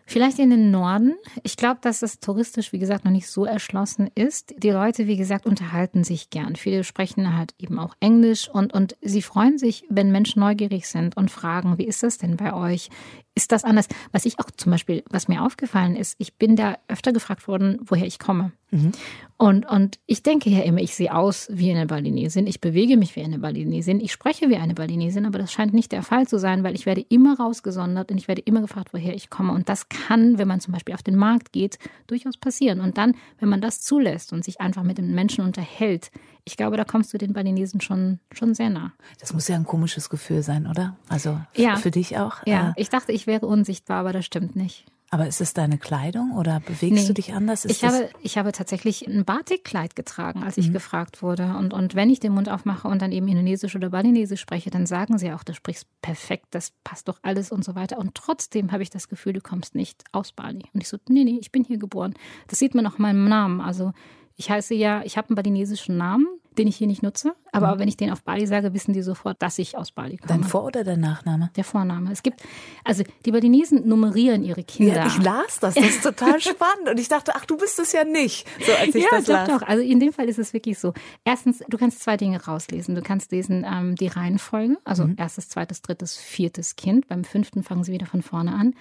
Vielleicht 0.10 0.40
in 0.40 0.50
den 0.50 0.72
Norden. 0.72 1.16
Ich 1.44 1.58
glaube, 1.58 1.80
dass 1.82 2.02
es 2.02 2.22
touristisch, 2.22 2.72
wie 2.72 2.80
gesagt, 2.80 3.04
noch 3.06 3.12
nicht 3.12 3.28
so 3.28 3.46
erschlossen 3.46 4.10
ist. 4.16 4.56
Die 4.58 4.70
Leute, 4.72 5.06
wie 5.06 5.18
gesagt, 5.18 5.46
unterhalten 5.46 6.06
sich 6.06 6.30
gern. 6.30 6.56
Viele 6.56 6.86
sprechen 6.86 7.38
halt 7.38 7.54
eben 7.60 7.78
auch 7.78 7.94
Englisch 8.00 8.50
und, 8.50 8.74
und 8.74 8.96
sie 9.02 9.22
freuen 9.22 9.58
sich, 9.58 9.84
wenn 9.90 10.12
Menschen 10.12 10.40
neugierig 10.40 10.88
sind 10.88 11.18
und 11.18 11.30
fragen, 11.30 11.78
wie 11.78 11.86
ist 11.86 12.04
das 12.04 12.18
denn 12.18 12.38
bei 12.38 12.54
euch? 12.54 12.90
Ist 13.38 13.52
das 13.52 13.64
anders? 13.64 13.88
Was 14.12 14.26
ich 14.26 14.40
auch 14.40 14.50
zum 14.50 14.72
Beispiel, 14.72 15.04
was 15.12 15.28
mir 15.28 15.44
aufgefallen 15.44 15.96
ist, 15.96 16.16
ich 16.18 16.34
bin 16.38 16.56
da 16.56 16.80
öfter 16.88 17.14
gefragt 17.14 17.48
worden, 17.48 17.78
woher 17.86 18.08
ich 18.08 18.18
komme. 18.18 18.52
Mhm. 18.72 18.94
Und, 19.38 19.70
und 19.70 20.00
ich 20.08 20.24
denke 20.24 20.50
ja 20.50 20.64
immer, 20.64 20.82
ich 20.82 20.96
sehe 20.96 21.14
aus 21.14 21.48
wie 21.52 21.70
eine 21.70 21.86
Balinesin, 21.86 22.48
ich 22.48 22.62
bewege 22.62 22.98
mich 22.98 23.16
wie 23.16 23.22
eine 23.22 23.38
Balinesin, 23.38 24.00
ich 24.00 24.12
spreche 24.12 24.50
wie 24.50 24.56
eine 24.56 24.74
Balinesin, 24.74 25.28
aber 25.28 25.38
das 25.38 25.54
scheint 25.54 25.76
nicht 25.76 25.92
der 25.92 26.02
Fall 26.02 26.28
zu 26.28 26.40
sein, 26.40 26.64
weil 26.64 26.74
ich 26.74 26.88
werde 26.88 27.06
immer 27.10 27.38
rausgesondert 27.38 28.10
und 28.10 28.18
ich 28.18 28.28
werde 28.28 28.42
immer 28.42 28.62
gefragt, 28.62 28.90
woher 28.92 29.14
ich 29.14 29.30
komme. 29.30 29.54
Und 29.54 29.70
das 29.70 29.88
kann, 29.88 30.40
wenn 30.40 30.48
man 30.48 30.60
zum 30.60 30.74
Beispiel 30.74 30.96
auf 30.96 31.04
den 31.04 31.16
Markt 31.16 31.54
geht, 31.54 31.78
durchaus 32.08 32.38
passieren. 32.38 32.82
Und 32.82 32.98
dann, 32.98 33.14
wenn 33.40 33.50
man 33.50 33.62
das 33.62 33.82
zulässt 33.82 34.34
und 34.34 34.44
sich 34.44 34.60
einfach 34.60 34.82
mit 34.82 34.98
den 34.98 35.14
Menschen 35.14 35.46
unterhält, 35.46 36.10
ich 36.48 36.56
glaube, 36.56 36.78
da 36.78 36.86
kommst 36.86 37.14
du 37.14 37.18
den 37.18 37.34
Balinesen 37.34 37.82
schon, 37.82 38.20
schon 38.32 38.56
sehr 38.56 38.70
nah. 38.70 38.94
Das 39.20 39.34
muss 39.34 39.50
ja 39.50 39.56
ein 39.58 39.66
komisches 39.66 40.10
Gefühl 40.10 40.44
sein, 40.44 40.66
oder? 40.66 40.96
Also 41.10 41.42
ja. 41.56 41.76
für 41.76 41.92
dich 41.92 42.18
auch? 42.18 42.38
Ja, 42.46 42.70
äh, 42.70 42.82
ich 42.82 42.88
dachte, 42.90 43.12
ich 43.12 43.28
wäre 43.28 43.46
unsichtbar, 43.46 44.00
aber 44.00 44.14
das 44.14 44.26
stimmt 44.26 44.56
nicht. 44.56 44.86
Aber 45.10 45.28
ist 45.28 45.42
es 45.42 45.54
deine 45.54 45.78
Kleidung 45.78 46.38
oder 46.38 46.62
bewegst 46.62 47.02
nee. 47.02 47.08
du 47.08 47.14
dich 47.14 47.34
anders? 47.34 47.66
Ist 47.66 47.72
ich, 47.72 47.84
habe, 47.84 48.10
ich 48.22 48.38
habe 48.38 48.54
tatsächlich 48.54 49.08
ein 49.08 49.26
Batikkleid 49.26 49.96
getragen, 49.96 50.44
als 50.44 50.58
ich 50.58 50.70
mhm. 50.70 50.74
gefragt 50.74 51.22
wurde. 51.22 51.56
Und, 51.58 51.74
und 51.74 51.96
wenn 51.96 52.10
ich 52.10 52.22
den 52.22 52.34
Mund 52.34 52.50
aufmache 52.50 52.88
und 52.88 53.02
dann 53.02 53.12
eben 53.12 53.28
Indonesisch 53.28 53.76
oder 53.76 53.90
Balinesisch 53.90 54.42
spreche, 54.42 54.70
dann 54.70 54.86
sagen 54.86 55.18
sie 55.18 55.32
auch, 55.34 55.44
du 55.44 55.54
sprichst 55.54 55.86
perfekt, 56.02 56.48
das 56.52 56.72
passt 56.86 57.10
doch 57.10 57.20
alles 57.24 57.52
und 57.52 57.64
so 57.64 57.76
weiter. 57.76 57.98
Und 57.98 58.16
trotzdem 58.16 58.72
habe 58.72 58.84
ich 58.84 58.90
das 58.90 59.10
Gefühl, 59.10 59.34
du 59.34 59.42
kommst 59.42 59.76
nicht 59.76 60.04
aus 60.14 60.32
Bali. 60.32 60.64
Und 60.74 60.82
ich 60.82 60.88
so, 60.88 60.98
nee, 61.10 61.26
nee, 61.26 61.40
ich 61.40 61.52
bin 61.52 61.66
hier 61.66 61.78
geboren. 61.78 62.14
Das 62.48 62.60
sieht 62.60 62.74
man 62.74 62.86
auch 62.88 62.98
in 62.98 63.02
meinem 63.02 63.28
Namen. 63.28 63.62
Also 63.62 63.92
ich 64.38 64.52
heiße 64.52 64.76
ja, 64.76 65.02
ich 65.04 65.18
habe 65.18 65.30
einen 65.30 65.36
balinesischen 65.36 65.98
Namen, 65.98 66.28
den 66.58 66.68
ich 66.68 66.76
hier 66.76 66.88
nicht 66.88 67.02
nutze. 67.02 67.36
Aber 67.52 67.76
mhm. 67.76 67.80
wenn 67.80 67.88
ich 67.88 67.98
den 67.98 68.12
auf 68.12 68.24
Bali 68.24 68.46
sage, 68.46 68.74
wissen 68.74 68.94
die 68.94 69.02
sofort, 69.02 69.42
dass 69.42 69.58
ich 69.58 69.78
aus 69.78 69.92
Bali 69.92 70.18
komme. 70.18 70.28
Dein 70.28 70.44
Vor- 70.44 70.64
oder 70.64 70.84
dein 70.84 71.00
Nachname? 71.00 71.50
Der 71.56 71.64
Vorname. 71.64 72.12
Es 72.12 72.22
gibt, 72.22 72.42
also 72.84 73.04
die 73.26 73.32
Balinesen 73.32 73.88
nummerieren 73.88 74.44
ihre 74.44 74.64
Kinder. 74.64 74.96
Ja, 74.96 75.08
ich 75.08 75.18
las 75.22 75.60
das, 75.60 75.74
das 75.74 75.84
ist 75.84 76.04
total 76.04 76.40
spannend. 76.42 76.90
Und 76.90 77.00
ich 77.00 77.08
dachte, 77.08 77.34
ach, 77.36 77.46
du 77.46 77.58
bist 77.58 77.80
es 77.80 77.94
ja 77.94 78.04
nicht, 78.04 78.48
so 78.64 78.72
als 78.74 78.94
ich 78.94 79.04
ja, 79.04 79.10
das 79.12 79.26
doch, 79.26 79.34
las. 79.34 79.50
doch. 79.50 79.62
Also 79.64 79.84
in 79.84 80.00
dem 80.00 80.14
Fall 80.14 80.30
ist 80.30 80.40
es 80.40 80.54
wirklich 80.54 80.78
so. 80.78 80.94
Erstens, 81.24 81.64
du 81.68 81.78
kannst 81.78 82.02
zwei 82.02 82.16
Dinge 82.16 82.44
rauslesen. 82.44 82.94
Du 82.94 83.02
kannst 83.02 83.32
lesen 83.32 83.66
ähm, 83.68 83.96
die 83.96 84.08
Reihenfolge, 84.08 84.78
also 84.84 85.06
mhm. 85.06 85.16
erstes, 85.18 85.50
zweites, 85.50 85.82
drittes, 85.82 86.18
viertes 86.18 86.76
Kind. 86.76 87.08
Beim 87.08 87.24
fünften 87.24 87.64
fangen 87.64 87.84
sie 87.84 87.92
wieder 87.92 88.06
von 88.06 88.22
vorne 88.22 88.54
an. 88.54 88.76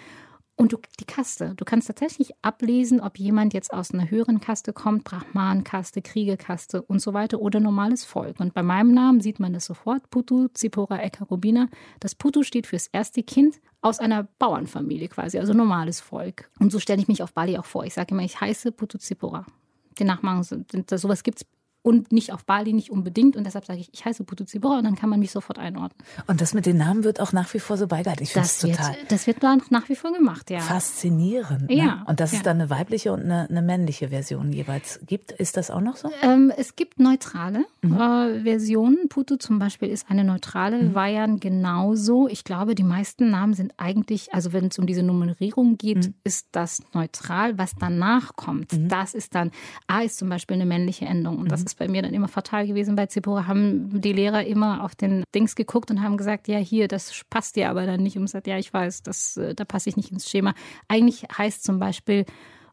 Und 0.58 0.72
du, 0.72 0.78
die 0.98 1.04
Kaste. 1.04 1.52
Du 1.56 1.66
kannst 1.66 1.86
tatsächlich 1.86 2.32
ablesen, 2.40 3.00
ob 3.00 3.18
jemand 3.18 3.52
jetzt 3.52 3.74
aus 3.74 3.92
einer 3.92 4.10
höheren 4.10 4.40
Kaste 4.40 4.72
kommt, 4.72 5.04
Brahman-Kaste, 5.04 6.00
Kriegekaste 6.00 6.80
und 6.80 7.00
so 7.00 7.12
weiter 7.12 7.40
oder 7.40 7.60
normales 7.60 8.06
Volk. 8.06 8.40
Und 8.40 8.54
bei 8.54 8.62
meinem 8.62 8.92
Namen 8.92 9.20
sieht 9.20 9.38
man 9.38 9.52
das 9.52 9.66
sofort. 9.66 10.08
Putu 10.08 10.48
Zipora 10.54 11.02
Eka 11.02 11.24
Rubina. 11.24 11.68
Das 12.00 12.14
Putu 12.14 12.42
steht 12.42 12.66
fürs 12.66 12.86
erste 12.86 13.22
Kind 13.22 13.60
aus 13.82 13.98
einer 13.98 14.24
Bauernfamilie 14.38 15.08
quasi, 15.08 15.38
also 15.38 15.52
normales 15.52 16.00
Volk. 16.00 16.50
Und 16.58 16.72
so 16.72 16.78
stelle 16.78 17.02
ich 17.02 17.08
mich 17.08 17.22
auf 17.22 17.34
Bali 17.34 17.58
auch 17.58 17.66
vor. 17.66 17.84
Ich 17.84 17.92
sage 17.92 18.14
immer, 18.14 18.24
ich 18.24 18.40
heiße 18.40 18.72
Putu 18.72 18.96
Zipora. 18.96 19.44
Den 19.98 20.06
Nachmachen, 20.06 20.64
sowas 20.90 21.22
gibt 21.22 21.38
es 21.40 21.46
und 21.86 22.10
nicht 22.10 22.32
auf 22.32 22.44
Bali 22.44 22.72
nicht 22.72 22.90
unbedingt. 22.90 23.36
Und 23.36 23.44
deshalb 23.44 23.64
sage 23.64 23.78
ich, 23.78 23.88
ich 23.92 24.04
heiße 24.04 24.24
Putu 24.24 24.42
Zibora 24.42 24.78
und 24.78 24.84
dann 24.84 24.96
kann 24.96 25.08
man 25.08 25.20
mich 25.20 25.30
sofort 25.30 25.56
einordnen. 25.56 26.04
Und 26.26 26.40
das 26.40 26.52
mit 26.52 26.66
den 26.66 26.78
Namen 26.78 27.04
wird 27.04 27.20
auch 27.20 27.32
nach 27.32 27.54
wie 27.54 27.60
vor 27.60 27.76
so 27.76 27.86
beigehalten. 27.86 28.24
Ich 28.24 28.32
finde 28.32 28.48
es 28.48 28.58
total. 28.58 28.96
das 29.06 29.28
wird 29.28 29.40
nach 29.70 29.88
wie 29.88 29.94
vor 29.94 30.12
gemacht, 30.12 30.50
ja. 30.50 30.58
Faszinierend. 30.58 31.70
Ne? 31.70 31.76
Ja. 31.76 32.04
Und 32.08 32.18
dass 32.18 32.32
ja. 32.32 32.38
es 32.38 32.42
dann 32.42 32.60
eine 32.60 32.70
weibliche 32.70 33.12
und 33.12 33.20
eine, 33.20 33.48
eine, 33.48 33.62
männliche 33.62 34.08
Version 34.08 34.52
jeweils 34.52 34.98
gibt. 35.06 35.30
Ist 35.30 35.56
das 35.56 35.70
auch 35.70 35.80
noch 35.80 35.94
so? 35.94 36.10
Ähm, 36.22 36.52
es 36.56 36.74
gibt 36.74 36.98
neutrale 36.98 37.64
mhm. 37.82 37.94
äh, 37.94 38.40
Versionen. 38.42 39.08
Putu 39.08 39.36
zum 39.36 39.60
Beispiel 39.60 39.88
ist 39.88 40.10
eine 40.10 40.24
neutrale. 40.24 40.82
Mhm. 40.82 40.94
Wayan 40.96 41.38
genauso. 41.38 42.26
Ich 42.26 42.42
glaube, 42.42 42.74
die 42.74 42.82
meisten 42.82 43.30
Namen 43.30 43.54
sind 43.54 43.74
eigentlich, 43.76 44.34
also 44.34 44.52
wenn 44.52 44.66
es 44.66 44.78
um 44.80 44.86
diese 44.86 45.04
Nummerierung 45.04 45.78
geht, 45.78 46.08
mhm. 46.08 46.14
ist 46.24 46.48
das 46.50 46.82
neutral. 46.94 47.58
Was 47.58 47.76
danach 47.78 48.34
kommt, 48.34 48.72
mhm. 48.72 48.88
das 48.88 49.14
ist 49.14 49.36
dann, 49.36 49.52
A 49.86 50.00
ist 50.00 50.18
zum 50.18 50.28
Beispiel 50.28 50.56
eine 50.56 50.66
männliche 50.66 51.04
Endung 51.04 51.38
und 51.38 51.52
das 51.52 51.60
mhm. 51.60 51.75
Bei 51.76 51.88
mir 51.88 52.02
dann 52.02 52.14
immer 52.14 52.28
fatal 52.28 52.66
gewesen. 52.66 52.96
Bei 52.96 53.06
Zipora 53.06 53.46
haben 53.46 54.00
die 54.00 54.12
Lehrer 54.12 54.44
immer 54.44 54.84
auf 54.84 54.94
den 54.94 55.24
Dings 55.34 55.54
geguckt 55.54 55.90
und 55.90 56.02
haben 56.02 56.16
gesagt, 56.16 56.48
ja, 56.48 56.58
hier, 56.58 56.88
das 56.88 57.22
passt 57.30 57.56
dir 57.56 57.70
aber 57.70 57.86
dann 57.86 58.02
nicht. 58.02 58.16
Und 58.16 58.24
gesagt, 58.24 58.46
ja, 58.46 58.58
ich 58.58 58.72
weiß, 58.72 59.02
das, 59.02 59.36
äh, 59.36 59.54
da 59.54 59.64
passe 59.64 59.88
ich 59.88 59.96
nicht 59.96 60.12
ins 60.12 60.28
Schema. 60.28 60.54
Eigentlich 60.88 61.24
heißt 61.36 61.62
zum 61.62 61.78
Beispiel, 61.78 62.24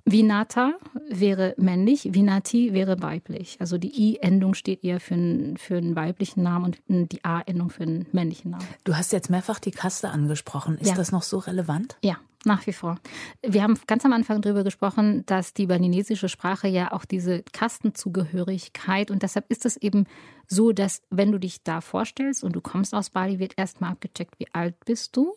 Vinata 0.05 0.73
wäre 1.09 1.53
männlich, 1.57 2.13
Vinati 2.13 2.73
wäre 2.73 3.01
weiblich. 3.01 3.55
Also 3.59 3.77
die 3.77 4.15
I-Endung 4.15 4.53
steht 4.53 4.83
eher 4.83 4.99
für 4.99 5.13
einen, 5.13 5.57
für 5.57 5.77
einen 5.77 5.95
weiblichen 5.95 6.43
Namen 6.43 6.75
und 6.87 7.11
die 7.11 7.23
A-Endung 7.23 7.69
für 7.69 7.83
einen 7.83 8.05
männlichen 8.11 8.51
Namen. 8.51 8.67
Du 8.83 8.97
hast 8.97 9.13
jetzt 9.13 9.29
mehrfach 9.29 9.59
die 9.59 9.71
Kaste 9.71 10.09
angesprochen. 10.09 10.77
Ist 10.77 10.89
ja. 10.89 10.95
das 10.95 11.13
noch 11.13 11.23
so 11.23 11.37
relevant? 11.37 11.97
Ja, 12.03 12.17
nach 12.43 12.67
wie 12.67 12.73
vor. 12.73 12.99
Wir 13.41 13.63
haben 13.63 13.79
ganz 13.87 14.03
am 14.03 14.11
Anfang 14.11 14.41
darüber 14.41 14.65
gesprochen, 14.65 15.25
dass 15.25 15.53
die 15.53 15.67
balinesische 15.67 16.27
Sprache 16.27 16.67
ja 16.67 16.91
auch 16.91 17.05
diese 17.05 17.43
Kastenzugehörigkeit 17.53 19.09
und 19.09 19.23
deshalb 19.23 19.49
ist 19.49 19.65
es 19.65 19.77
eben 19.77 20.05
so, 20.47 20.73
dass 20.73 21.01
wenn 21.11 21.31
du 21.31 21.39
dich 21.39 21.63
da 21.63 21.79
vorstellst 21.79 22.43
und 22.43 22.53
du 22.53 22.59
kommst 22.61 22.93
aus 22.93 23.09
Bali, 23.09 23.39
wird 23.39 23.53
erstmal 23.55 23.91
abgecheckt, 23.91 24.37
wie 24.37 24.53
alt 24.53 24.75
bist 24.85 25.15
du, 25.15 25.33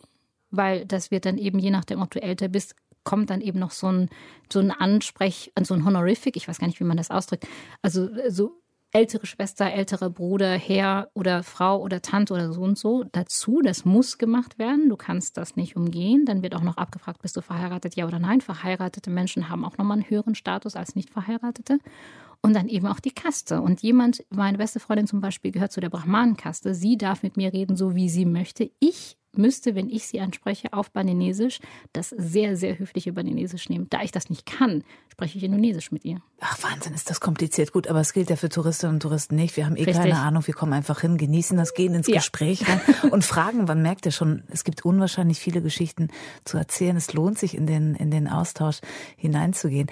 weil 0.51 0.85
das 0.85 1.09
wird 1.09 1.25
dann 1.25 1.37
eben 1.37 1.57
je 1.59 1.71
nachdem, 1.71 2.01
ob 2.01 2.11
du 2.11 2.21
älter 2.21 2.49
bist, 2.49 2.75
kommt 3.07 3.29
dann 3.29 3.39
eben 3.39 3.57
noch 3.57 3.71
so 3.71 3.87
ein, 3.87 4.09
so 4.51 4.59
ein 4.59 4.69
Ansprech, 4.69 5.53
so 5.63 5.73
ein 5.73 5.85
Honorific, 5.85 6.35
ich 6.35 6.49
weiß 6.49 6.59
gar 6.59 6.67
nicht, 6.67 6.81
wie 6.81 6.83
man 6.83 6.97
das 6.97 7.09
ausdrückt, 7.09 7.47
also 7.81 8.09
so 8.27 8.61
ältere 8.91 9.25
Schwester, 9.25 9.71
älterer 9.71 10.09
Bruder, 10.09 10.51
Herr 10.57 11.09
oder 11.13 11.43
Frau 11.43 11.81
oder 11.81 12.01
Tante 12.01 12.33
oder 12.33 12.51
so 12.51 12.61
und 12.61 12.77
so 12.77 13.05
dazu. 13.11 13.61
Das 13.63 13.85
muss 13.85 14.17
gemacht 14.17 14.59
werden. 14.59 14.89
Du 14.89 14.97
kannst 14.97 15.37
das 15.37 15.55
nicht 15.55 15.75
umgehen. 15.77 16.25
Dann 16.25 16.41
wird 16.41 16.55
auch 16.55 16.63
noch 16.63 16.77
abgefragt, 16.77 17.21
bist 17.21 17.37
du 17.37 17.41
verheiratet, 17.41 17.95
ja 17.95 18.05
oder 18.07 18.19
nein. 18.19 18.41
Verheiratete 18.41 19.09
Menschen 19.09 19.49
haben 19.49 19.63
auch 19.63 19.77
nochmal 19.77 19.97
einen 19.97 20.09
höheren 20.09 20.35
Status 20.35 20.75
als 20.75 20.95
nicht 20.95 21.09
verheiratete. 21.09 21.79
Und 22.41 22.55
dann 22.55 22.67
eben 22.67 22.87
auch 22.87 22.99
die 22.99 23.11
Kaste. 23.11 23.61
Und 23.61 23.81
jemand, 23.81 24.25
meine 24.29 24.57
beste 24.57 24.79
Freundin 24.79 25.07
zum 25.07 25.21
Beispiel, 25.21 25.51
gehört 25.51 25.71
zu 25.71 25.81
der 25.81 25.89
Brahmanenkaste. 25.89 26.73
Sie 26.73 26.97
darf 26.97 27.23
mit 27.23 27.37
mir 27.37 27.53
reden, 27.53 27.75
so 27.75 27.95
wie 27.95 28.09
sie 28.09 28.25
möchte. 28.25 28.69
Ich 28.79 29.16
müsste, 29.35 29.75
wenn 29.75 29.89
ich 29.89 30.07
sie 30.07 30.19
anspreche, 30.19 30.73
auf 30.73 30.91
Balinesisch 30.91 31.59
das 31.93 32.09
sehr, 32.09 32.55
sehr 32.57 32.79
höfliche 32.79 33.13
Balinesisch 33.13 33.69
nehmen. 33.69 33.87
Da 33.89 34.01
ich 34.01 34.11
das 34.11 34.29
nicht 34.29 34.45
kann, 34.45 34.83
spreche 35.11 35.37
ich 35.37 35.43
Indonesisch 35.43 35.91
mit 35.91 36.05
ihr. 36.05 36.21
Ach, 36.39 36.57
Wahnsinn, 36.63 36.93
ist 36.93 37.09
das 37.09 37.19
kompliziert. 37.19 37.71
Gut, 37.71 37.87
aber 37.87 37.99
es 37.99 38.13
gilt 38.13 38.29
ja 38.29 38.35
für 38.35 38.49
Touristinnen 38.49 38.95
und 38.95 39.01
Touristen 39.01 39.35
nicht. 39.35 39.57
Wir 39.57 39.65
haben 39.65 39.75
eh 39.75 39.83
Richtig. 39.83 39.97
keine 39.97 40.19
Ahnung. 40.19 40.45
Wir 40.45 40.53
kommen 40.53 40.73
einfach 40.73 41.01
hin, 41.01 41.17
genießen 41.17 41.57
das, 41.57 41.73
gehen 41.73 41.93
ins 41.93 42.07
ja. 42.07 42.15
Gespräch 42.15 42.63
und 43.11 43.25
fragen, 43.25 43.65
man 43.65 43.81
merkt 43.81 44.05
ja 44.05 44.11
schon, 44.11 44.43
es 44.49 44.63
gibt 44.63 44.85
unwahrscheinlich 44.85 45.39
viele 45.39 45.61
Geschichten 45.61 46.09
zu 46.45 46.57
erzählen. 46.57 46.95
Es 46.95 47.13
lohnt 47.13 47.37
sich, 47.37 47.55
in 47.55 47.67
den, 47.67 47.95
in 47.95 48.11
den 48.11 48.27
Austausch 48.27 48.79
hineinzugehen. 49.15 49.89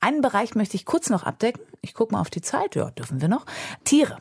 Einen 0.00 0.20
Bereich 0.20 0.54
möchte 0.54 0.76
ich 0.76 0.84
kurz 0.84 1.10
noch 1.10 1.24
abdecken. 1.24 1.62
Ich 1.80 1.92
gucke 1.92 2.12
mal 2.12 2.20
auf 2.20 2.30
die 2.30 2.40
Zeit. 2.40 2.76
Ja, 2.76 2.90
dürfen 2.90 3.20
wir 3.20 3.28
noch. 3.28 3.46
Tiere. 3.82 4.18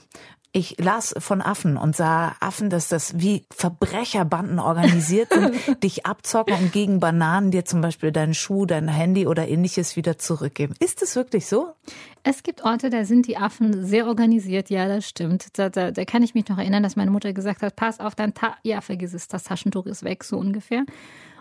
Ich 0.53 0.77
las 0.79 1.13
von 1.17 1.41
Affen 1.41 1.77
und 1.77 1.95
sah 1.95 2.35
Affen, 2.39 2.69
dass 2.69 2.87
das 2.87 3.19
wie 3.19 3.45
Verbrecherbanden 3.51 4.59
organisiert 4.59 5.31
sind, 5.31 5.53
dich 5.83 6.05
abzocken 6.05 6.55
und 6.55 6.71
gegen 6.71 6.99
Bananen 6.99 7.51
dir 7.51 7.65
zum 7.65 7.81
Beispiel 7.81 8.11
deinen 8.11 8.33
Schuh, 8.33 8.65
dein 8.65 8.87
Handy 8.87 9.27
oder 9.27 9.47
ähnliches 9.47 9.95
wieder 9.95 10.17
zurückgeben. 10.17 10.73
Ist 10.79 11.01
es 11.01 11.15
wirklich 11.15 11.45
so? 11.45 11.73
Es 12.23 12.43
gibt 12.43 12.63
Orte, 12.63 12.89
da 12.89 13.05
sind 13.05 13.27
die 13.27 13.37
Affen 13.37 13.85
sehr 13.85 14.07
organisiert. 14.07 14.69
Ja, 14.69 14.87
das 14.87 15.07
stimmt. 15.07 15.57
Da, 15.57 15.69
da, 15.69 15.91
da 15.91 16.05
kann 16.05 16.23
ich 16.23 16.33
mich 16.33 16.47
noch 16.47 16.57
erinnern, 16.57 16.83
dass 16.83 16.95
meine 16.95 17.11
Mutter 17.11 17.33
gesagt 17.33 17.61
hat, 17.61 17.75
pass 17.75 17.99
auf 17.99 18.15
dein 18.15 18.33
Ta 18.33 18.55
Ja, 18.63 18.81
vergiss 18.81 19.13
es, 19.13 19.27
das 19.27 19.43
Taschentuch 19.43 19.85
ist 19.85 20.03
weg, 20.03 20.23
so 20.23 20.37
ungefähr. 20.37 20.85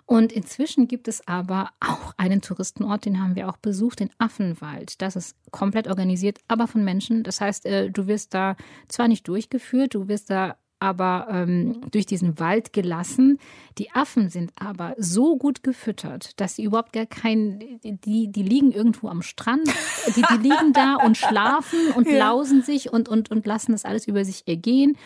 Und 0.06 0.32
inzwischen 0.32 0.86
gibt 0.86 1.08
es 1.08 1.26
aber 1.26 1.70
auch 1.80 2.14
einen 2.16 2.40
Touristenort, 2.40 3.04
den 3.04 3.20
haben 3.20 3.34
wir 3.34 3.48
auch 3.48 3.56
besucht, 3.56 3.98
den 3.98 4.10
Affenwald. 4.18 5.02
Das 5.02 5.16
ist 5.16 5.36
komplett 5.50 5.88
organisiert, 5.88 6.38
aber 6.46 6.68
von 6.68 6.84
Menschen. 6.84 7.24
Das 7.24 7.40
heißt, 7.40 7.66
äh, 7.66 7.90
du 7.90 8.06
wirst 8.06 8.32
da 8.32 8.56
zwar 8.88 9.08
nicht 9.08 9.26
durchgeführt, 9.26 9.94
du 9.94 10.06
wirst 10.06 10.30
da 10.30 10.56
aber 10.78 11.26
ähm, 11.30 11.80
durch 11.90 12.06
diesen 12.06 12.38
Wald 12.38 12.72
gelassen. 12.72 13.38
Die 13.78 13.90
Affen 13.92 14.28
sind 14.28 14.52
aber 14.56 14.94
so 14.98 15.36
gut 15.36 15.62
gefüttert, 15.62 16.38
dass 16.38 16.56
sie 16.56 16.64
überhaupt 16.64 16.92
gar 16.92 17.06
kein, 17.06 17.80
die, 17.82 18.30
die 18.30 18.42
liegen 18.42 18.72
irgendwo 18.72 19.08
am 19.08 19.22
Strand, 19.22 19.66
die, 20.08 20.22
die 20.22 20.48
liegen 20.48 20.72
da 20.74 20.96
und 20.96 21.16
schlafen 21.16 21.78
und 21.94 22.06
ja. 22.10 22.18
lausen 22.18 22.62
sich 22.62 22.92
und, 22.92 23.08
und, 23.08 23.30
und 23.30 23.46
lassen 23.46 23.72
das 23.72 23.84
alles 23.84 24.06
über 24.06 24.24
sich 24.24 24.46
ergehen 24.46 24.96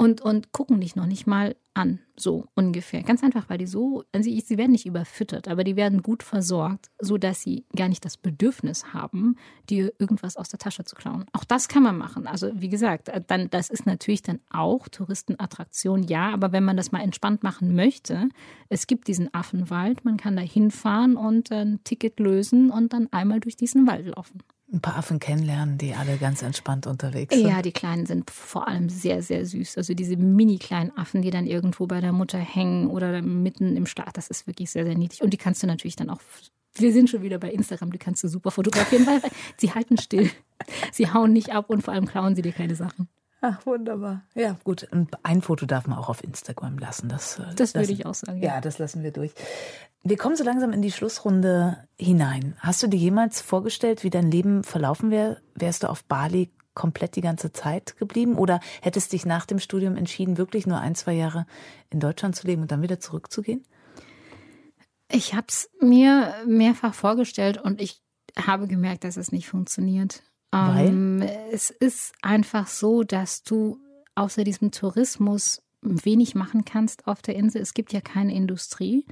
und, 0.00 0.22
und 0.22 0.52
gucken 0.52 0.80
dich 0.80 0.96
noch 0.96 1.04
nicht 1.04 1.26
mal 1.26 1.56
an, 1.74 1.98
so 2.16 2.46
ungefähr. 2.54 3.02
Ganz 3.02 3.22
einfach, 3.22 3.50
weil 3.50 3.58
die 3.58 3.66
so, 3.66 4.02
also 4.12 4.30
sie 4.30 4.56
werden 4.56 4.72
nicht 4.72 4.86
überfüttert, 4.86 5.46
aber 5.46 5.62
die 5.62 5.76
werden 5.76 6.02
gut 6.02 6.22
versorgt, 6.22 6.90
sodass 6.98 7.42
sie 7.42 7.66
gar 7.76 7.86
nicht 7.86 8.02
das 8.06 8.16
Bedürfnis 8.16 8.94
haben, 8.94 9.36
dir 9.68 9.92
irgendwas 9.98 10.38
aus 10.38 10.48
der 10.48 10.58
Tasche 10.58 10.84
zu 10.84 10.96
klauen. 10.96 11.26
Auch 11.34 11.44
das 11.44 11.68
kann 11.68 11.82
man 11.82 11.98
machen. 11.98 12.26
Also 12.26 12.50
wie 12.54 12.70
gesagt, 12.70 13.12
dann, 13.26 13.50
das 13.50 13.68
ist 13.68 13.84
natürlich 13.84 14.22
dann 14.22 14.40
auch 14.48 14.88
Touristenattraktion, 14.88 16.02
ja, 16.04 16.32
aber 16.32 16.50
wenn 16.52 16.64
man 16.64 16.78
das 16.78 16.92
mal 16.92 17.02
entspannt 17.02 17.42
machen 17.42 17.74
möchte, 17.74 18.30
es 18.70 18.86
gibt 18.86 19.06
diesen 19.06 19.34
Affenwald, 19.34 20.06
man 20.06 20.16
kann 20.16 20.34
da 20.34 20.42
hinfahren 20.42 21.16
und 21.18 21.52
ein 21.52 21.84
Ticket 21.84 22.20
lösen 22.20 22.70
und 22.70 22.94
dann 22.94 23.12
einmal 23.12 23.40
durch 23.40 23.56
diesen 23.56 23.86
Wald 23.86 24.06
laufen 24.06 24.40
ein 24.72 24.80
paar 24.80 24.96
Affen 24.96 25.18
kennenlernen, 25.18 25.78
die 25.78 25.94
alle 25.94 26.16
ganz 26.16 26.42
entspannt 26.42 26.86
unterwegs 26.86 27.34
sind. 27.34 27.46
Ja, 27.46 27.62
die 27.62 27.72
Kleinen 27.72 28.06
sind 28.06 28.30
vor 28.30 28.68
allem 28.68 28.88
sehr, 28.88 29.22
sehr 29.22 29.44
süß. 29.44 29.76
Also 29.76 29.94
diese 29.94 30.16
mini 30.16 30.58
kleinen 30.58 30.96
Affen, 30.96 31.22
die 31.22 31.30
dann 31.30 31.46
irgendwo 31.46 31.86
bei 31.86 32.00
der 32.00 32.12
Mutter 32.12 32.38
hängen 32.38 32.88
oder 32.88 33.20
mitten 33.22 33.76
im 33.76 33.86
Start, 33.86 34.16
das 34.16 34.28
ist 34.28 34.46
wirklich 34.46 34.70
sehr, 34.70 34.84
sehr 34.84 34.96
niedlich. 34.96 35.22
Und 35.22 35.30
die 35.30 35.38
kannst 35.38 35.62
du 35.62 35.66
natürlich 35.66 35.96
dann 35.96 36.10
auch, 36.10 36.20
wir 36.74 36.92
sind 36.92 37.10
schon 37.10 37.22
wieder 37.22 37.38
bei 37.38 37.50
Instagram, 37.50 37.90
die 37.90 37.98
kannst 37.98 38.22
du 38.22 38.28
super 38.28 38.50
fotografieren, 38.50 39.06
weil 39.06 39.20
sie 39.56 39.72
halten 39.72 39.98
still. 39.98 40.30
Sie 40.92 41.10
hauen 41.10 41.32
nicht 41.32 41.52
ab 41.52 41.70
und 41.70 41.82
vor 41.82 41.94
allem 41.94 42.04
klauen 42.04 42.36
sie 42.36 42.42
dir 42.42 42.52
keine 42.52 42.74
Sachen. 42.74 43.08
Ach, 43.42 43.64
wunderbar. 43.64 44.22
Ja, 44.34 44.56
gut. 44.64 44.86
ein 45.22 45.42
Foto 45.42 45.64
darf 45.64 45.86
man 45.86 45.98
auch 45.98 46.10
auf 46.10 46.22
Instagram 46.22 46.78
lassen. 46.78 47.08
Das, 47.08 47.38
äh, 47.38 47.54
das 47.56 47.74
würde 47.74 47.92
ich 47.92 48.04
auch 48.04 48.14
sagen. 48.14 48.38
Ja. 48.42 48.54
ja, 48.54 48.60
das 48.60 48.78
lassen 48.78 49.02
wir 49.02 49.12
durch. 49.12 49.32
Wir 50.02 50.16
kommen 50.16 50.36
so 50.36 50.44
langsam 50.44 50.72
in 50.72 50.82
die 50.82 50.92
Schlussrunde 50.92 51.78
hinein. 51.98 52.56
Hast 52.60 52.82
du 52.82 52.86
dir 52.86 52.98
jemals 52.98 53.40
vorgestellt, 53.40 54.04
wie 54.04 54.10
dein 54.10 54.30
Leben 54.30 54.62
verlaufen 54.62 55.10
wäre? 55.10 55.40
Wärst 55.54 55.82
du 55.82 55.90
auf 55.90 56.04
Bali 56.04 56.50
komplett 56.74 57.16
die 57.16 57.20
ganze 57.22 57.52
Zeit 57.52 57.96
geblieben? 57.96 58.36
Oder 58.36 58.60
hättest 58.82 59.12
dich 59.12 59.24
nach 59.24 59.46
dem 59.46 59.58
Studium 59.58 59.96
entschieden, 59.96 60.38
wirklich 60.38 60.66
nur 60.66 60.78
ein, 60.78 60.94
zwei 60.94 61.12
Jahre 61.14 61.46
in 61.90 62.00
Deutschland 62.00 62.36
zu 62.36 62.46
leben 62.46 62.62
und 62.62 62.72
dann 62.72 62.82
wieder 62.82 63.00
zurückzugehen? 63.00 63.64
Ich 65.10 65.34
habe 65.34 65.46
es 65.48 65.70
mir 65.80 66.34
mehrfach 66.46 66.94
vorgestellt 66.94 67.58
und 67.58 67.80
ich 67.80 68.02
habe 68.38 68.68
gemerkt, 68.68 69.04
dass 69.04 69.16
es 69.16 69.32
nicht 69.32 69.48
funktioniert. 69.48 70.22
Ähm, 70.52 71.22
es 71.52 71.70
ist 71.70 72.12
einfach 72.22 72.66
so, 72.66 73.02
dass 73.04 73.42
du 73.42 73.78
außer 74.14 74.44
diesem 74.44 74.70
Tourismus 74.70 75.62
wenig 75.82 76.34
machen 76.34 76.64
kannst 76.64 77.06
auf 77.06 77.22
der 77.22 77.36
Insel. 77.36 77.62
Es 77.62 77.74
gibt 77.74 77.92
ja 77.92 78.00
keine 78.00 78.34
Industrie. 78.34 79.06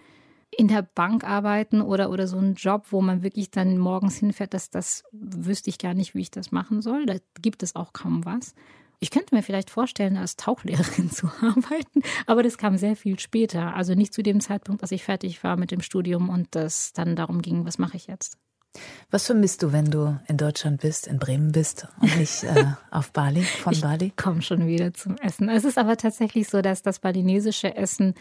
In 0.50 0.68
der 0.68 0.82
Bank 0.82 1.24
arbeiten 1.24 1.82
oder, 1.82 2.10
oder 2.10 2.26
so 2.26 2.38
einen 2.38 2.54
Job, 2.54 2.86
wo 2.90 3.00
man 3.00 3.22
wirklich 3.22 3.50
dann 3.50 3.78
morgens 3.78 4.16
hinfährt, 4.16 4.54
das, 4.54 4.70
das 4.70 5.04
wüsste 5.12 5.70
ich 5.70 5.78
gar 5.78 5.94
nicht, 5.94 6.14
wie 6.14 6.22
ich 6.22 6.30
das 6.30 6.52
machen 6.52 6.80
soll. 6.80 7.06
Da 7.06 7.16
gibt 7.40 7.62
es 7.62 7.76
auch 7.76 7.92
kaum 7.92 8.24
was. 8.24 8.54
Ich 9.00 9.10
könnte 9.10 9.34
mir 9.34 9.42
vielleicht 9.42 9.70
vorstellen, 9.70 10.16
als 10.16 10.36
Tauchlehrerin 10.36 11.10
zu 11.12 11.28
arbeiten, 11.40 12.02
aber 12.26 12.42
das 12.42 12.58
kam 12.58 12.76
sehr 12.76 12.96
viel 12.96 13.18
später. 13.18 13.74
Also 13.76 13.94
nicht 13.94 14.12
zu 14.12 14.22
dem 14.22 14.40
Zeitpunkt, 14.40 14.82
als 14.82 14.90
ich 14.90 15.04
fertig 15.04 15.44
war 15.44 15.56
mit 15.56 15.70
dem 15.70 15.82
Studium 15.82 16.28
und 16.28 16.56
es 16.56 16.92
dann 16.92 17.14
darum 17.14 17.42
ging, 17.42 17.64
was 17.64 17.78
mache 17.78 17.96
ich 17.96 18.08
jetzt. 18.08 18.38
Was 19.10 19.26
vermisst 19.26 19.62
du, 19.62 19.72
wenn 19.72 19.90
du 19.90 20.20
in 20.28 20.36
Deutschland 20.36 20.80
bist, 20.80 21.06
in 21.06 21.18
Bremen 21.18 21.52
bist 21.52 21.86
und 22.00 22.16
nicht 22.18 22.44
äh, 22.44 22.66
auf 22.90 23.12
Bali, 23.12 23.42
von 23.42 23.72
ich 23.72 23.80
Bali? 23.80 24.12
Komm 24.16 24.42
schon 24.42 24.66
wieder 24.66 24.92
zum 24.92 25.16
Essen. 25.16 25.48
Es 25.48 25.64
ist 25.64 25.78
aber 25.78 25.96
tatsächlich 25.96 26.48
so, 26.48 26.60
dass 26.60 26.82
das 26.82 26.98
balinesische 26.98 27.74
Essen, 27.74 28.14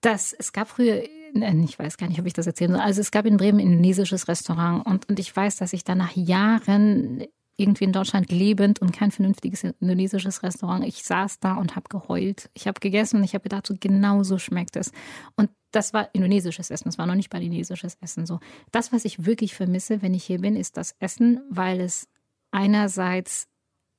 das 0.00 0.32
es 0.32 0.52
gab 0.52 0.68
früher 0.68 1.02
ich 1.34 1.78
weiß 1.78 1.96
gar 1.96 2.08
nicht, 2.08 2.20
ob 2.20 2.26
ich 2.26 2.32
das 2.32 2.46
erzählen 2.46 2.70
soll. 2.70 2.80
Also 2.80 3.00
es 3.00 3.10
gab 3.10 3.26
in 3.26 3.36
Bremen 3.36 3.58
ein 3.58 3.66
indonesisches 3.66 4.28
Restaurant 4.28 4.86
und, 4.86 5.08
und 5.08 5.18
ich 5.18 5.34
weiß, 5.34 5.56
dass 5.56 5.72
ich 5.72 5.82
da 5.82 5.96
nach 5.96 6.14
Jahren 6.14 7.24
irgendwie 7.56 7.84
in 7.84 7.92
Deutschland 7.92 8.32
lebend 8.32 8.80
und 8.80 8.92
kein 8.92 9.10
vernünftiges 9.10 9.64
indonesisches 9.64 10.42
Restaurant. 10.42 10.84
Ich 10.84 11.04
saß 11.04 11.38
da 11.40 11.54
und 11.54 11.76
habe 11.76 11.88
geheult. 11.88 12.50
Ich 12.54 12.66
habe 12.66 12.80
gegessen 12.80 13.18
und 13.18 13.24
ich 13.24 13.34
habe 13.34 13.42
gedacht, 13.42 13.66
so 13.66 13.74
genau 13.78 14.22
schmeckt 14.38 14.76
es. 14.76 14.92
Und 15.36 15.50
das 15.70 15.92
war 15.92 16.08
indonesisches 16.12 16.70
Essen, 16.70 16.84
das 16.86 16.98
war 16.98 17.06
noch 17.06 17.14
nicht 17.14 17.30
balinesisches 17.30 17.96
Essen. 18.00 18.26
So, 18.26 18.40
das, 18.70 18.92
was 18.92 19.04
ich 19.04 19.26
wirklich 19.26 19.54
vermisse, 19.54 20.02
wenn 20.02 20.14
ich 20.14 20.24
hier 20.24 20.40
bin, 20.40 20.56
ist 20.56 20.76
das 20.76 20.94
Essen, 21.00 21.40
weil 21.50 21.80
es 21.80 22.08
einerseits 22.50 23.48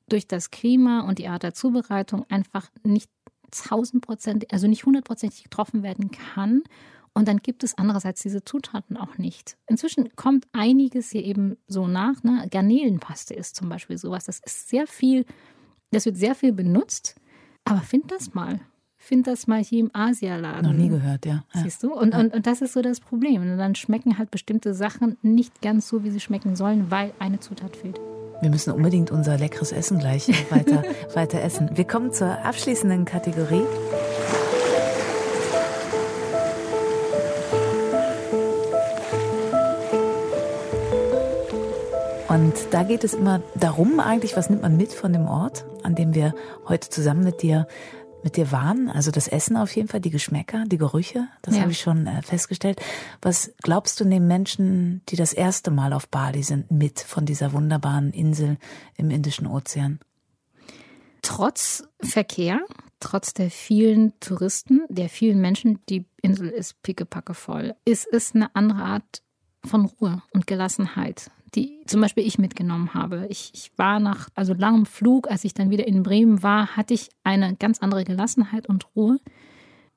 durch 0.08 0.28
das 0.28 0.52
Klima 0.52 1.02
und 1.02 1.20
die 1.20 1.28
Art 1.28 1.44
der 1.44 1.54
Zubereitung 1.54 2.26
einfach 2.30 2.70
nicht 2.84 3.10
tausendprozentig, 3.52 4.52
also 4.54 4.68
nicht 4.68 4.86
hundertprozentig 4.86 5.44
getroffen 5.44 5.84
werden 5.84 6.12
kann 6.12 6.64
und 7.18 7.30
dann 7.30 7.38
gibt 7.38 7.64
es 7.64 7.78
andererseits 7.78 8.22
diese 8.22 8.44
Zutaten 8.44 8.98
auch 8.98 9.18
nicht. 9.18 9.58
Inzwischen 9.68 10.14
kommt 10.18 10.48
einiges 10.52 11.10
hier 11.10 11.24
eben 11.24 11.56
so 11.66 11.88
nach. 11.88 12.22
Ne? 12.24 12.46
Garnelenpaste 12.52 13.34
ist 13.34 13.56
zum 13.56 13.70
Beispiel 13.70 13.98
sowas. 13.98 14.26
Das 14.26 14.40
ist 14.40 14.68
sehr 14.68 14.86
viel, 14.86 15.26
das 15.92 16.06
wird 16.06 16.18
sehr 16.18 16.36
viel 16.36 16.52
benutzt. 16.52 17.16
Aber 17.64 17.80
find 17.80 18.12
das 18.12 18.34
mal. 18.34 18.60
Find 18.98 19.28
das 19.28 19.48
mal 19.48 19.64
hier 19.64 19.80
im 19.80 19.92
Asialaden. 19.94 20.64
Noch 20.64 20.74
nie 20.74 20.90
gehört, 20.90 21.26
ja. 21.26 21.46
Siehst 21.54 21.84
du? 21.84 21.94
Und, 21.94 22.14
und, 22.14 22.34
und 22.34 22.48
das 22.48 22.62
ist 22.62 22.74
so 22.74 22.82
das 22.82 23.00
Problem. 23.00 23.42
Und 23.42 23.58
dann 23.58 23.76
schmecken 23.76 24.18
halt 24.18 24.30
bestimmte 24.30 24.74
Sachen 24.74 25.18
nicht 25.22 25.62
ganz 25.62 25.88
so, 25.88 26.04
wie 26.04 26.12
sie 26.12 26.20
schmecken 26.20 26.56
sollen, 26.56 26.92
weil 26.92 27.14
eine 27.20 27.40
Zutat 27.40 27.78
fehlt. 27.78 28.00
Wir 28.42 28.50
müssen 28.50 28.74
unbedingt 28.74 29.12
unser 29.12 29.38
leckeres 29.38 29.72
Essen 29.72 30.00
gleich 30.00 30.28
weiter, 30.52 30.84
weiter 31.14 31.42
essen. 31.42 31.70
Wir 31.76 31.86
kommen 31.86 32.12
zur 32.12 32.44
abschließenden 32.44 33.06
Kategorie. 33.06 33.64
Und 42.28 42.54
da 42.72 42.84
geht 42.84 43.04
es 43.04 43.14
immer 43.14 43.42
darum 43.56 44.00
eigentlich, 44.00 44.36
was 44.36 44.50
nimmt 44.50 44.64
man 44.64 44.78
mit 44.78 44.92
von 44.92 45.14
dem 45.14 45.28
Ort, 45.28 45.66
an 45.84 45.94
dem 45.94 46.16
wir 46.16 46.34
heute 46.68 46.90
zusammen 46.90 47.24
mit 47.24 47.42
dir 47.42 47.68
mit 48.24 48.38
dir 48.38 48.52
waren, 48.52 48.90
also 48.90 49.12
das 49.12 49.28
Essen 49.28 49.56
auf 49.56 49.76
jeden 49.76 49.88
Fall, 49.88 50.02
die 50.02 50.10
Geschmäcker, 50.10 50.64
die 50.66 50.80
Gerüche, 50.80 51.28
das 51.44 51.56
ja. 51.56 51.62
habe 51.62 51.72
ich 51.72 51.80
schon 51.80 52.08
äh, 52.08 52.24
festgestellt. 52.24 52.82
Was 53.22 53.54
glaubst 53.62 54.00
du, 54.00 54.04
nehmen 54.04 54.28
Menschen, 54.28 55.04
die 55.10 55.16
das 55.16 55.32
erste 55.32 55.70
Mal 55.70 55.94
auf 55.94 56.08
Bali 56.10 56.42
sind, 56.42 56.72
mit 56.72 57.00
von 57.00 57.28
dieser 57.28 57.54
wunderbaren 57.54 58.10
Insel 58.10 58.58
im 58.98 59.12
Indischen 59.12 59.46
Ozean? 59.46 60.00
Trotz 61.22 61.84
Verkehr, 62.02 62.62
trotz 63.00 63.36
der 63.36 63.52
vielen 63.52 64.20
Touristen, 64.20 64.82
der 64.90 65.10
vielen 65.10 65.40
Menschen, 65.40 65.78
die 65.88 66.08
Insel 66.20 66.50
ist 66.50 66.82
pickepacke 66.82 67.36
voll, 67.36 67.76
ist 67.86 68.08
es 68.12 68.34
eine 68.34 68.56
andere 68.56 68.86
Art 68.86 69.22
von 69.64 69.86
Ruhe 69.86 70.24
und 70.34 70.48
Gelassenheit 70.48 71.30
die 71.56 71.82
zum 71.86 72.02
Beispiel 72.02 72.26
ich 72.26 72.38
mitgenommen 72.38 72.94
habe. 72.94 73.28
Ich, 73.30 73.52
ich 73.54 73.72
war 73.78 74.00
nach 74.00 74.30
also 74.36 74.54
langem 74.54 74.86
Flug, 74.86 75.30
als 75.30 75.44
ich 75.44 75.54
dann 75.54 75.70
wieder 75.70 75.88
in 75.88 76.04
Bremen 76.04 76.44
war, 76.44 76.76
hatte 76.76 76.94
ich 76.94 77.10
eine 77.24 77.56
ganz 77.56 77.80
andere 77.80 78.04
Gelassenheit 78.04 78.68
und 78.68 78.88
Ruhe, 78.96 79.20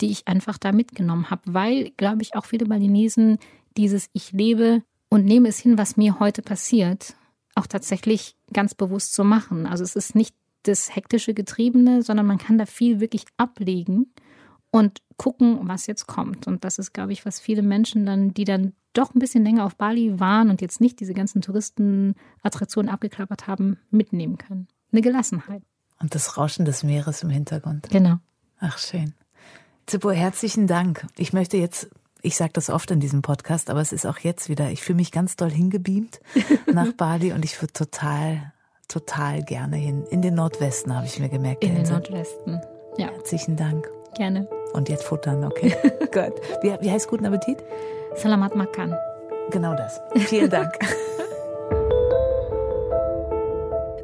die 0.00 0.10
ich 0.10 0.28
einfach 0.28 0.58
da 0.58 0.72
mitgenommen 0.72 1.30
habe, 1.30 1.42
weil, 1.46 1.90
glaube 1.96 2.22
ich, 2.22 2.36
auch 2.36 2.44
viele 2.44 2.66
Balinesen 2.66 3.38
dieses 3.76 4.08
Ich 4.12 4.32
lebe 4.32 4.82
und 5.08 5.24
nehme 5.24 5.48
es 5.48 5.58
hin, 5.58 5.78
was 5.78 5.96
mir 5.96 6.20
heute 6.20 6.42
passiert, 6.42 7.16
auch 7.54 7.66
tatsächlich 7.66 8.36
ganz 8.52 8.74
bewusst 8.74 9.12
zu 9.12 9.24
machen. 9.24 9.66
Also 9.66 9.82
es 9.84 9.96
ist 9.96 10.14
nicht 10.14 10.34
das 10.64 10.94
hektische 10.94 11.34
Getriebene, 11.34 12.02
sondern 12.02 12.26
man 12.26 12.38
kann 12.38 12.58
da 12.58 12.66
viel 12.66 13.00
wirklich 13.00 13.24
ablegen 13.36 14.12
und 14.70 15.00
gucken, 15.16 15.60
was 15.62 15.86
jetzt 15.86 16.06
kommt. 16.06 16.46
Und 16.46 16.64
das 16.64 16.78
ist, 16.78 16.92
glaube 16.92 17.12
ich, 17.12 17.24
was 17.24 17.40
viele 17.40 17.62
Menschen 17.62 18.06
dann, 18.06 18.34
die 18.34 18.44
dann 18.44 18.74
doch 18.98 19.14
ein 19.14 19.20
bisschen 19.20 19.44
länger 19.44 19.64
auf 19.64 19.76
Bali 19.76 20.18
waren 20.18 20.50
und 20.50 20.60
jetzt 20.60 20.80
nicht 20.80 21.00
diese 21.00 21.14
ganzen 21.14 21.40
Touristenattraktionen 21.40 22.90
abgeklappert 22.90 23.46
haben, 23.46 23.78
mitnehmen 23.90 24.38
können. 24.38 24.66
Eine 24.92 25.02
Gelassenheit. 25.02 25.62
Und 26.00 26.14
das 26.14 26.36
Rauschen 26.36 26.64
des 26.64 26.82
Meeres 26.82 27.22
im 27.22 27.30
Hintergrund. 27.30 27.88
Genau. 27.90 28.16
Ach, 28.60 28.78
schön. 28.78 29.14
Zippo, 29.86 30.10
herzlichen 30.10 30.66
Dank. 30.66 31.06
Ich 31.16 31.32
möchte 31.32 31.56
jetzt, 31.56 31.88
ich 32.22 32.36
sage 32.36 32.52
das 32.52 32.70
oft 32.70 32.90
in 32.90 33.00
diesem 33.00 33.22
Podcast, 33.22 33.70
aber 33.70 33.80
es 33.80 33.92
ist 33.92 34.06
auch 34.06 34.18
jetzt 34.18 34.48
wieder, 34.48 34.70
ich 34.70 34.82
fühle 34.82 34.96
mich 34.96 35.12
ganz 35.12 35.36
doll 35.36 35.50
hingebeamt 35.50 36.20
nach 36.72 36.92
Bali 36.92 37.32
und 37.32 37.44
ich 37.44 37.60
würde 37.62 37.72
total, 37.72 38.52
total 38.88 39.42
gerne 39.44 39.76
hin. 39.76 40.04
In 40.10 40.22
den 40.22 40.34
Nordwesten 40.34 40.94
habe 40.94 41.06
ich 41.06 41.18
mir 41.18 41.28
gemerkt. 41.28 41.62
In 41.62 41.74
den 41.74 41.88
Nordwesten, 41.88 42.60
ja. 42.96 43.08
Herzlichen 43.08 43.56
Dank. 43.56 43.88
Gerne. 44.16 44.48
Und 44.72 44.88
jetzt 44.88 45.04
futtern, 45.04 45.44
okay. 45.44 45.74
Gut. 46.12 46.34
Wie, 46.62 46.76
wie 46.80 46.90
heißt 46.90 47.08
guten 47.08 47.26
Appetit? 47.26 47.58
Salamat 48.14 48.54
makan. 48.54 48.94
Genau 49.50 49.74
das. 49.74 50.00
Vielen 50.28 50.50
Dank. 50.50 50.72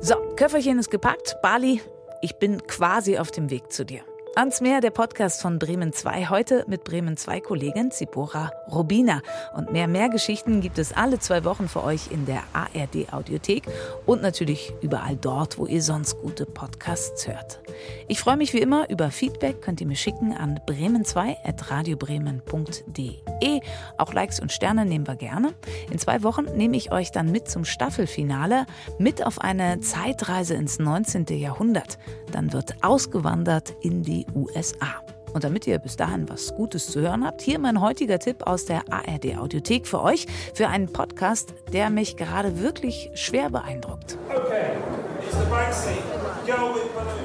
so, 0.00 0.14
Köfferchen 0.36 0.78
ist 0.78 0.90
gepackt. 0.90 1.36
Bali, 1.42 1.82
ich 2.22 2.36
bin 2.36 2.66
quasi 2.66 3.18
auf 3.18 3.30
dem 3.30 3.50
Weg 3.50 3.72
zu 3.72 3.84
dir. 3.84 4.00
Ans 4.36 4.60
Meer, 4.60 4.80
der 4.80 4.90
Podcast 4.90 5.42
von 5.42 5.60
Bremen 5.60 5.92
2. 5.92 6.28
Heute 6.28 6.64
mit 6.66 6.82
Bremen 6.82 7.16
2 7.16 7.40
Kollegin 7.40 7.92
Zipora 7.92 8.50
Robina. 8.68 9.22
Und 9.54 9.70
mehr, 9.70 9.86
mehr 9.86 10.08
Geschichten 10.08 10.60
gibt 10.60 10.78
es 10.78 10.92
alle 10.92 11.20
zwei 11.20 11.44
Wochen 11.44 11.68
für 11.68 11.84
euch 11.84 12.10
in 12.10 12.26
der 12.26 12.42
ARD 12.52 13.12
Audiothek 13.12 13.62
und 14.06 14.22
natürlich 14.22 14.72
überall 14.82 15.16
dort, 15.16 15.56
wo 15.56 15.66
ihr 15.66 15.82
sonst 15.82 16.18
gute 16.18 16.46
Podcasts 16.46 17.28
hört. 17.28 17.60
Ich 18.08 18.18
freue 18.18 18.36
mich 18.36 18.52
wie 18.52 18.58
immer 18.58 18.90
über 18.90 19.12
Feedback, 19.12 19.62
könnt 19.62 19.80
ihr 19.80 19.86
mir 19.86 19.94
schicken 19.94 20.32
an 20.32 20.58
bremen2.radiobremen.de. 20.66 23.60
Auch 23.98 24.12
Likes 24.12 24.40
und 24.40 24.50
Sterne 24.50 24.84
nehmen 24.84 25.06
wir 25.06 25.14
gerne. 25.14 25.54
In 25.92 26.00
zwei 26.00 26.24
Wochen 26.24 26.46
nehme 26.56 26.76
ich 26.76 26.90
euch 26.90 27.12
dann 27.12 27.30
mit 27.30 27.48
zum 27.48 27.64
Staffelfinale, 27.64 28.66
mit 28.98 29.24
auf 29.24 29.40
eine 29.40 29.78
Zeitreise 29.78 30.54
ins 30.54 30.80
19. 30.80 31.26
Jahrhundert. 31.28 32.00
Dann 32.32 32.52
wird 32.52 32.82
ausgewandert 32.82 33.76
in 33.80 34.02
die 34.02 34.23
USA. 34.34 35.02
Und 35.34 35.42
damit 35.42 35.66
ihr 35.66 35.78
bis 35.78 35.96
dahin 35.96 36.28
was 36.28 36.54
Gutes 36.54 36.86
zu 36.86 37.00
hören 37.00 37.26
habt, 37.26 37.42
hier 37.42 37.58
mein 37.58 37.80
heutiger 37.80 38.20
Tipp 38.20 38.46
aus 38.46 38.66
der 38.66 38.82
ARD 38.90 39.36
Audiothek 39.36 39.86
für 39.86 40.00
euch, 40.00 40.26
für 40.54 40.68
einen 40.68 40.92
Podcast, 40.92 41.54
der 41.72 41.90
mich 41.90 42.16
gerade 42.16 42.60
wirklich 42.60 43.10
schwer 43.14 43.50
beeindruckt. 43.50 44.16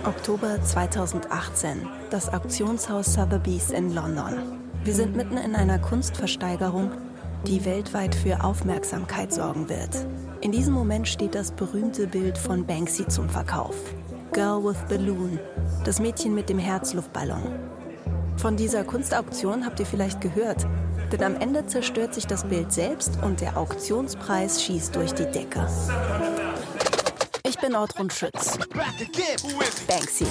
Oktober 0.05 0.63
2018, 0.63 1.87
das 2.09 2.33
Auktionshaus 2.33 3.13
Sotheby's 3.13 3.69
in 3.69 3.93
London. 3.93 4.59
Wir 4.83 4.95
sind 4.95 5.15
mitten 5.15 5.37
in 5.37 5.55
einer 5.55 5.77
Kunstversteigerung, 5.77 6.89
die 7.45 7.63
weltweit 7.63 8.15
für 8.15 8.43
Aufmerksamkeit 8.43 9.31
sorgen 9.31 9.69
wird. 9.69 10.05
In 10.41 10.51
diesem 10.51 10.73
Moment 10.73 11.07
steht 11.07 11.35
das 11.35 11.51
berühmte 11.51 12.07
Bild 12.07 12.37
von 12.37 12.65
Banksy 12.65 13.07
zum 13.07 13.29
Verkauf. 13.29 13.75
Girl 14.33 14.63
with 14.63 14.77
Balloon, 14.87 15.39
das 15.85 15.99
Mädchen 15.99 16.35
mit 16.35 16.49
dem 16.49 16.59
Herzluftballon. 16.59 17.41
Von 18.37 18.55
dieser 18.55 18.83
Kunstauktion 18.83 19.65
habt 19.65 19.79
ihr 19.79 19.85
vielleicht 19.85 20.21
gehört, 20.21 20.65
denn 21.11 21.23
am 21.23 21.35
Ende 21.35 21.65
zerstört 21.65 22.13
sich 22.13 22.27
das 22.27 22.43
Bild 22.43 22.71
selbst 22.71 23.17
und 23.23 23.41
der 23.41 23.57
Auktionspreis 23.57 24.63
schießt 24.63 24.95
durch 24.95 25.13
die 25.13 25.25
Decke. 25.25 25.67
Ich 27.43 27.57
bin 27.57 27.75
Ortrun 27.75 28.09
Schütz. 28.09 28.57
Banksy. 29.87 30.27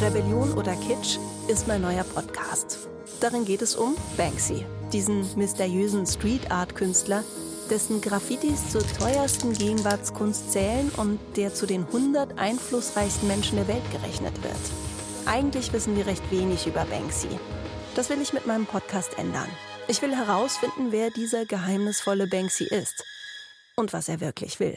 Rebellion 0.00 0.54
oder 0.54 0.74
Kitsch 0.76 1.18
ist 1.48 1.68
mein 1.68 1.82
neuer 1.82 2.04
Podcast. 2.04 2.88
Darin 3.20 3.44
geht 3.44 3.62
es 3.62 3.76
um 3.76 3.94
Banksy, 4.16 4.64
diesen 4.92 5.26
mysteriösen 5.36 6.06
Street 6.06 6.50
Art 6.50 6.74
Künstler, 6.74 7.22
dessen 7.72 8.02
Graffitis 8.02 8.68
zur 8.68 8.86
teuersten 8.98 9.54
Gegenwartskunst 9.54 10.52
zählen 10.52 10.90
und 10.98 11.18
der 11.36 11.54
zu 11.54 11.66
den 11.66 11.86
100 11.86 12.38
einflussreichsten 12.38 13.26
Menschen 13.26 13.56
der 13.56 13.66
Welt 13.66 13.90
gerechnet 13.90 14.42
wird. 14.42 14.54
Eigentlich 15.24 15.72
wissen 15.72 15.96
wir 15.96 16.06
recht 16.06 16.22
wenig 16.30 16.66
über 16.66 16.84
Banksy. 16.84 17.28
Das 17.94 18.10
will 18.10 18.20
ich 18.20 18.34
mit 18.34 18.46
meinem 18.46 18.66
Podcast 18.66 19.18
ändern. 19.18 19.48
Ich 19.88 20.02
will 20.02 20.14
herausfinden, 20.14 20.88
wer 20.90 21.10
dieser 21.10 21.46
geheimnisvolle 21.46 22.26
Banksy 22.26 22.64
ist 22.64 23.04
und 23.74 23.94
was 23.94 24.08
er 24.10 24.20
wirklich 24.20 24.60
will. 24.60 24.76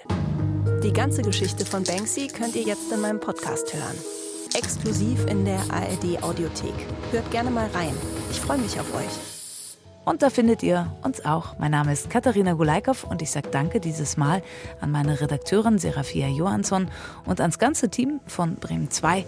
Die 0.82 0.94
ganze 0.94 1.22
Geschichte 1.22 1.66
von 1.66 1.84
Banksy 1.84 2.28
könnt 2.28 2.56
ihr 2.56 2.64
jetzt 2.64 2.90
in 2.94 3.02
meinem 3.02 3.20
Podcast 3.20 3.74
hören. 3.74 3.98
Exklusiv 4.54 5.26
in 5.26 5.44
der 5.44 5.60
ARD 5.70 6.24
Audiothek. 6.24 6.74
Hört 7.12 7.30
gerne 7.30 7.52
mal 7.52 7.68
rein. 7.74 7.96
Ich 8.32 8.40
freue 8.40 8.58
mich 8.58 8.80
auf 8.80 8.96
euch. 8.96 9.35
Und 10.06 10.22
da 10.22 10.30
findet 10.30 10.62
ihr 10.62 10.92
uns 11.04 11.26
auch. 11.26 11.58
Mein 11.58 11.72
Name 11.72 11.92
ist 11.92 12.12
Katharina 12.12 12.54
Gulaikow 12.54 13.04
und 13.06 13.24
ich 13.24 13.32
sage 13.32 13.50
danke 13.52 13.80
dieses 13.80 14.18
Mal 14.18 14.44
an 14.80 14.92
meine 14.92 15.20
Redakteurin 15.20 15.80
Serafia 15.80 16.28
Johansson 16.28 16.90
und 17.26 17.42
ans 17.42 17.58
ganze 17.58 17.90
Team 17.90 18.20
von 18.28 18.56
Bremen 18.56 18.92
2 18.92 19.26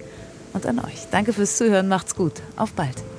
und 0.54 0.66
an 0.68 0.80
euch. 0.80 1.08
Danke 1.12 1.34
fürs 1.34 1.58
Zuhören, 1.58 1.88
macht's 1.88 2.16
gut. 2.16 2.34
Auf 2.56 2.74
bald. 2.74 3.17